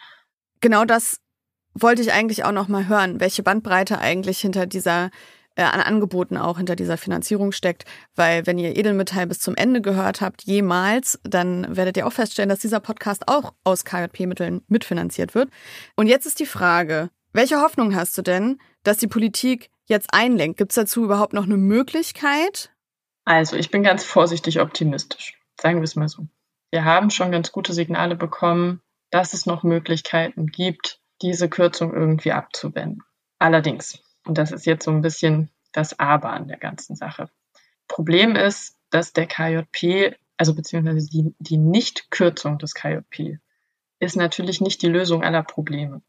Genau 0.61 0.85
das 0.85 1.19
wollte 1.73 2.01
ich 2.01 2.13
eigentlich 2.13 2.43
auch 2.43 2.51
noch 2.51 2.67
mal 2.67 2.87
hören, 2.87 3.19
welche 3.19 3.43
Bandbreite 3.43 3.99
eigentlich 3.99 4.39
hinter 4.39 4.65
dieser 4.65 5.09
äh, 5.59 5.63
an 5.63 5.81
Angeboten 5.81 6.37
auch 6.37 6.57
hinter 6.57 6.77
dieser 6.77 6.95
Finanzierung 6.95 7.51
steckt, 7.51 7.83
weil 8.15 8.47
wenn 8.47 8.57
ihr 8.57 8.77
Edelmetall 8.77 9.27
bis 9.27 9.39
zum 9.39 9.55
Ende 9.57 9.81
gehört 9.81 10.21
habt, 10.21 10.43
jemals, 10.43 11.19
dann 11.23 11.75
werdet 11.75 11.97
ihr 11.97 12.07
auch 12.07 12.13
feststellen, 12.13 12.47
dass 12.47 12.59
dieser 12.59 12.79
Podcast 12.79 13.23
auch 13.27 13.53
aus 13.65 13.83
KJP-Mitteln 13.83 14.61
mitfinanziert 14.69 15.35
wird. 15.35 15.49
Und 15.97 16.07
jetzt 16.07 16.25
ist 16.25 16.39
die 16.39 16.45
Frage, 16.45 17.09
welche 17.33 17.59
Hoffnung 17.59 17.93
hast 17.93 18.17
du 18.17 18.21
denn, 18.21 18.57
dass 18.83 18.97
die 18.97 19.07
Politik 19.07 19.69
jetzt 19.85 20.13
einlenkt? 20.13 20.57
Gibt 20.57 20.71
es 20.71 20.75
dazu 20.75 21.03
überhaupt 21.03 21.33
noch 21.33 21.43
eine 21.43 21.57
Möglichkeit? 21.57 22.71
Also 23.25 23.57
ich 23.57 23.69
bin 23.69 23.83
ganz 23.83 24.05
vorsichtig 24.05 24.61
optimistisch, 24.61 25.37
sagen 25.59 25.79
wir 25.79 25.83
es 25.83 25.97
mal 25.97 26.07
so. 26.07 26.25
Wir 26.71 26.85
haben 26.85 27.09
schon 27.09 27.33
ganz 27.33 27.51
gute 27.51 27.73
Signale 27.73 28.15
bekommen, 28.15 28.81
dass 29.11 29.33
es 29.33 29.45
noch 29.45 29.63
Möglichkeiten 29.63 30.47
gibt, 30.47 31.01
diese 31.21 31.49
Kürzung 31.49 31.93
irgendwie 31.93 32.31
abzuwenden. 32.31 33.03
Allerdings, 33.39 33.99
und 34.25 34.37
das 34.37 34.51
ist 34.51 34.65
jetzt 34.65 34.85
so 34.85 34.91
ein 34.91 35.01
bisschen 35.01 35.49
das 35.71 35.99
Aber 35.99 36.31
an 36.31 36.47
der 36.47 36.57
ganzen 36.57 36.95
Sache. 36.95 37.29
Problem 37.87 38.35
ist, 38.35 38.77
dass 38.89 39.13
der 39.13 39.27
KJP, 39.27 40.15
also 40.37 40.55
beziehungsweise 40.55 41.07
die, 41.09 41.35
die 41.39 41.57
Nichtkürzung 41.57 42.57
des 42.57 42.73
KJP, 42.73 43.39
ist 43.99 44.15
natürlich 44.15 44.61
nicht 44.61 44.81
die 44.81 44.87
Lösung 44.87 45.23
aller 45.23 45.43
Probleme. 45.43 46.01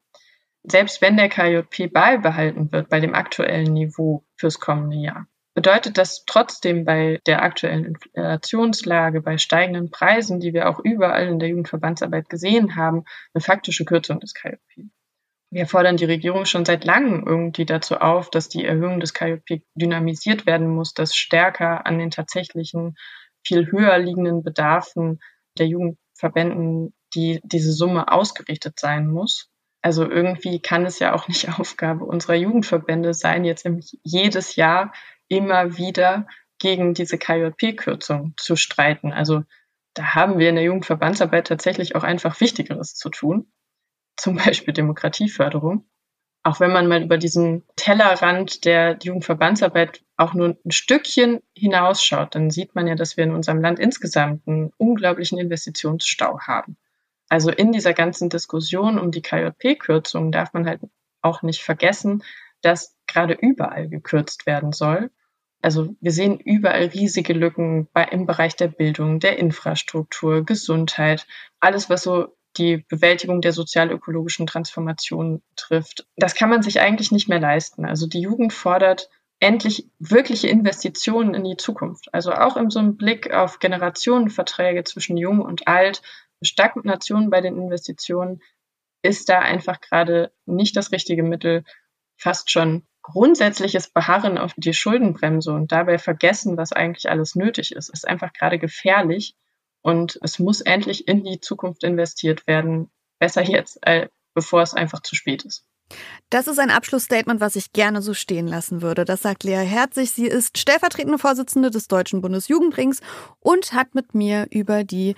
Selbst 0.63 1.01
wenn 1.01 1.17
der 1.17 1.29
KJP 1.29 1.93
beibehalten 1.93 2.71
wird 2.71 2.89
bei 2.89 3.01
dem 3.01 3.15
aktuellen 3.15 3.73
Niveau 3.73 4.25
fürs 4.37 4.61
kommende 4.61 4.97
Jahr, 4.97 5.27
bedeutet 5.55 5.99
das 5.99 6.25
trotzdem 6.27 6.85
bei 6.85 7.21
der 7.27 7.43
aktuellen 7.43 7.85
Inflationslage, 7.85 9.21
bei 9.21 9.39
steigenden 9.39 9.91
Preisen, 9.91 10.39
die 10.41 10.53
wir 10.53 10.69
auch 10.69 10.81
überall 10.81 11.29
in 11.29 11.39
der 11.39 11.49
Jugendverbandsarbeit 11.49 12.29
gesehen 12.29 12.77
haben, 12.77 13.05
eine 13.35 13.41
faktische 13.41 13.85
Kürzung 13.85 14.21
des 14.21 14.35
KJP. 14.35 14.91
Wir 15.51 15.67
fordern 15.67 15.97
die 15.97 16.05
Regierung 16.05 16.45
schon 16.45 16.65
seit 16.65 16.85
langem 16.85 17.27
irgendwie 17.27 17.67
dazu 17.67 17.97
auf, 17.97 18.31
dass 18.31 18.49
die 18.49 18.65
Erhöhung 18.65 19.01
des 19.01 19.15
KJP 19.15 19.63
dynamisiert 19.75 20.47
werden 20.47 20.69
muss, 20.69 20.95
dass 20.95 21.15
stärker 21.15 21.87
an 21.87 21.99
den 21.99 22.11
tatsächlichen 22.11 22.97
viel 23.45 23.71
höher 23.73 23.99
liegenden 23.99 24.43
Bedarfen 24.43 25.21
der 25.59 25.67
Jugendverbänden 25.67 26.95
die 27.15 27.41
diese 27.43 27.73
Summe 27.73 28.11
ausgerichtet 28.13 28.79
sein 28.79 29.09
muss. 29.09 29.51
Also 29.83 30.09
irgendwie 30.09 30.61
kann 30.61 30.85
es 30.85 30.99
ja 30.99 31.15
auch 31.15 31.29
nicht 31.29 31.49
Aufgabe 31.59 32.05
unserer 32.05 32.35
Jugendverbände 32.35 33.15
sein, 33.15 33.45
jetzt 33.45 33.69
jedes 34.03 34.57
Jahr 34.57 34.93
immer 35.29 35.77
wieder 35.77 36.27
gegen 36.59 36.95
diese 36.95 37.19
KJP-Kürzung 37.19 38.35
zu 38.37 38.57
streiten. 38.57 39.13
Also 39.13 39.43
da 39.95 40.15
haben 40.15 40.39
wir 40.39 40.51
in 40.51 40.57
der 40.57 40.65
Jugendverbandsarbeit 40.65 41.47
tatsächlich 41.47 41.97
auch 41.97 42.05
einfach 42.05 42.41
Wichtigeres 42.41 42.95
zu 42.95 43.09
tun 43.09 43.51
zum 44.17 44.37
Beispiel 44.45 44.75
Demokratieförderung. 44.75 45.85
Auch 46.43 46.59
wenn 46.59 46.73
man 46.73 46.89
mal 46.89 47.03
über 47.03 47.19
diesen 47.19 47.65
Tellerrand 47.77 48.65
der 48.65 48.99
Jugendverbandsarbeit 49.03 50.03
auch 50.17 50.33
nur 50.33 50.57
ein 50.65 50.71
Stückchen 50.71 51.41
hinausschaut, 51.55 52.35
dann 52.35 52.51
sieht 52.51 52.75
man 52.75 52.87
ja, 52.87 52.95
dass 52.95 53.19
wir 53.19 53.25
in 53.25 53.35
unserem 53.35 53.61
Land 53.61 53.79
insgesamt 53.79 54.49
einen 54.49 54.73
unglaublichen 54.79 55.39
Investitionsstau 55.39 56.41
haben. 56.41 56.79
Also 57.29 57.51
in 57.51 57.73
dieser 57.73 57.93
ganzen 57.93 58.31
Diskussion 58.31 58.99
um 58.99 59.11
die 59.11 59.23
KJP-Kürzung 59.23 60.33
darf 60.33 60.53
man 60.55 60.67
halt 60.67 60.81
auch 61.21 61.43
nicht 61.43 61.63
vergessen, 61.63 62.25
dass 62.63 62.97
gerade 63.07 63.35
überall 63.35 63.89
gekürzt 63.89 64.47
werden 64.47 64.73
soll. 64.73 65.11
Also 65.63 65.95
wir 66.01 66.13
sehen 66.13 66.41
überall 66.41 66.87
riesige 66.87 67.35
Lücken 67.35 67.89
bei, 67.93 68.05
im 68.05 68.27
Bereich 68.27 68.57
der 68.57 68.69
Bildung, 68.69 69.21
der 69.21 69.39
Infrastruktur, 69.39 70.45
Gesundheit, 70.45 71.27
alles, 71.61 71.91
was 71.91 72.03
so 72.03 72.35
die 72.57 72.79
Bewältigung 72.89 73.41
der 73.41 73.53
sozial-ökologischen 73.53 74.47
Transformation 74.47 75.43
trifft. 75.57 76.07
Das 76.17 76.35
kann 76.35 76.51
man 76.51 76.63
sich 76.63 76.81
eigentlich 76.81 77.13
nicht 77.13 77.29
mehr 77.29 77.41
leisten. 77.41 77.85
Also 77.85 78.07
die 78.07 78.21
Jugend 78.21 78.53
fordert 78.53 79.09
endlich 79.39 79.89
wirkliche 79.99 80.49
Investitionen 80.49 81.35
in 81.35 81.45
die 81.45 81.57
Zukunft. 81.57 82.13
Also 82.13 82.33
auch 82.33 82.57
in 82.57 82.71
so 82.71 82.79
einem 82.79 82.97
Blick 82.97 83.33
auf 83.33 83.59
Generationenverträge 83.59 84.85
zwischen 84.85 85.17
Jung 85.17 85.41
und 85.41 85.67
Alt, 85.67 86.03
Stagnation 86.43 87.31
bei 87.31 87.41
den 87.41 87.57
Investitionen 87.57 88.43
ist 89.03 89.29
da 89.29 89.41
einfach 89.41 89.81
gerade 89.81 90.33
nicht 90.47 90.77
das 90.77 90.93
richtige 90.93 91.23
Mittel. 91.23 91.65
Fast 92.17 92.51
schon 92.51 92.87
grundsätzliches 93.03 93.91
Beharren 93.91 94.37
auf 94.37 94.53
die 94.57 94.75
Schuldenbremse 94.75 95.53
und 95.53 95.73
dabei 95.73 95.99
vergessen, 95.99 96.57
was 96.57 96.73
eigentlich 96.73 97.11
alles 97.11 97.35
nötig 97.35 97.73
ist, 97.73 97.89
ist 97.89 98.07
einfach 98.07 98.33
gerade 98.33 98.59
gefährlich. 98.59 99.35
Und 99.83 100.19
es 100.23 100.39
muss 100.39 100.61
endlich 100.61 101.09
in 101.09 101.25
die 101.25 101.41
Zukunft 101.41 101.85
investiert 101.85 102.47
werden. 102.47 102.91
Besser 103.19 103.43
jetzt, 103.43 103.79
äh, 103.83 104.09
bevor 104.35 104.63
es 104.63 104.75
einfach 104.75 105.03
zu 105.03 105.15
spät 105.15 105.45
ist. 105.45 105.65
Das 106.29 106.47
ist 106.47 106.59
ein 106.59 106.71
Abschlussstatement, 106.71 107.41
was 107.41 107.57
ich 107.57 107.73
gerne 107.73 108.01
so 108.01 108.15
stehen 108.15 108.47
lassen 108.47 108.83
würde. 108.83 109.05
Das 109.05 109.23
sagt 109.23 109.43
Lea 109.43 109.65
Herzig. 109.65 110.13
Sie 110.13 110.27
ist 110.27 110.59
stellvertretende 110.59 111.19
Vorsitzende 111.19 111.71
des 111.71 111.89
Deutschen 111.89 112.21
Bundesjugendrings 112.21 113.01
und 113.41 113.73
hat 113.73 113.95
mit 113.95 114.15
mir 114.15 114.47
über 114.51 114.85
die 114.85 115.17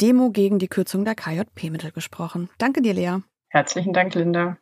Demo 0.00 0.30
gegen 0.30 0.58
die 0.58 0.68
Kürzung 0.68 1.04
der 1.04 1.14
KJP-Mittel 1.14 1.92
gesprochen. 1.92 2.50
Danke 2.58 2.82
dir, 2.82 2.94
Lea. 2.94 3.18
Herzlichen 3.48 3.92
Dank, 3.92 4.14
Linda. 4.14 4.58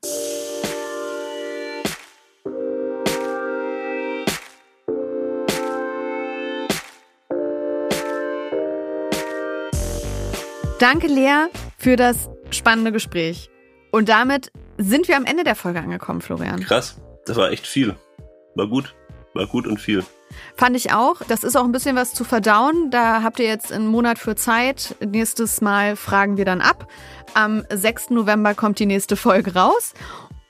Danke, 10.78 11.08
Lea, 11.08 11.46
für 11.76 11.96
das 11.96 12.30
spannende 12.50 12.92
Gespräch. 12.92 13.50
Und 13.90 14.08
damit 14.08 14.52
sind 14.76 15.08
wir 15.08 15.16
am 15.16 15.24
Ende 15.24 15.42
der 15.42 15.56
Folge 15.56 15.80
angekommen, 15.80 16.20
Florian. 16.20 16.60
Krass, 16.60 17.00
das 17.26 17.36
war 17.36 17.50
echt 17.50 17.66
viel. 17.66 17.96
War 18.54 18.68
gut, 18.68 18.94
war 19.34 19.46
gut 19.48 19.66
und 19.66 19.80
viel. 19.80 20.04
Fand 20.56 20.76
ich 20.76 20.92
auch. 20.92 21.16
Das 21.26 21.42
ist 21.42 21.56
auch 21.56 21.64
ein 21.64 21.72
bisschen 21.72 21.96
was 21.96 22.14
zu 22.14 22.22
verdauen. 22.22 22.92
Da 22.92 23.24
habt 23.24 23.40
ihr 23.40 23.46
jetzt 23.46 23.72
einen 23.72 23.88
Monat 23.88 24.20
für 24.20 24.36
Zeit. 24.36 24.94
Nächstes 25.04 25.60
Mal 25.60 25.96
fragen 25.96 26.36
wir 26.36 26.44
dann 26.44 26.60
ab. 26.60 26.86
Am 27.34 27.64
6. 27.70 28.10
November 28.10 28.54
kommt 28.54 28.78
die 28.78 28.86
nächste 28.86 29.16
Folge 29.16 29.54
raus. 29.54 29.94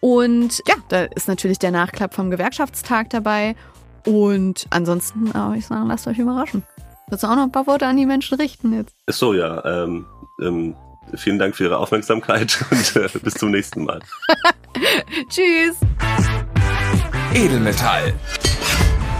Und 0.00 0.62
ja, 0.68 0.74
da 0.90 1.04
ist 1.04 1.28
natürlich 1.28 1.58
der 1.58 1.70
Nachklapp 1.70 2.12
vom 2.12 2.30
Gewerkschaftstag 2.30 3.08
dabei. 3.10 3.56
Und 4.04 4.66
ansonsten 4.68 5.32
würde 5.32 5.56
ich 5.56 5.66
sagen, 5.66 5.86
lasst 5.86 6.06
euch 6.06 6.18
überraschen. 6.18 6.64
Willst 7.08 7.24
du 7.24 7.28
auch 7.28 7.36
noch 7.36 7.44
ein 7.44 7.52
paar 7.52 7.66
Worte 7.66 7.86
an 7.86 7.96
die 7.96 8.04
Menschen 8.04 8.36
richten 8.38 8.74
jetzt? 8.74 8.94
Ist 9.06 9.18
so, 9.18 9.32
ja. 9.32 9.64
Ähm, 9.64 10.04
ähm, 10.40 10.74
vielen 11.14 11.38
Dank 11.38 11.56
für 11.56 11.64
Ihre 11.64 11.78
Aufmerksamkeit 11.78 12.64
und 12.70 12.96
äh, 12.96 13.08
bis 13.22 13.34
zum 13.34 13.50
nächsten 13.50 13.84
Mal. 13.84 14.00
Tschüss. 15.28 15.76
Edelmetall. 17.34 18.14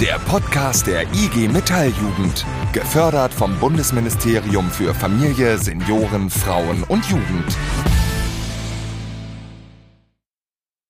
Der 0.01 0.19
Podcast 0.21 0.87
der 0.87 1.03
IG 1.13 1.49
Metalljugend. 1.49 2.47
Gefördert 2.73 3.35
vom 3.35 3.59
Bundesministerium 3.59 4.71
für 4.71 4.95
Familie, 4.95 5.59
Senioren, 5.59 6.31
Frauen 6.31 6.85
und 6.85 7.05
Jugend. 7.07 7.57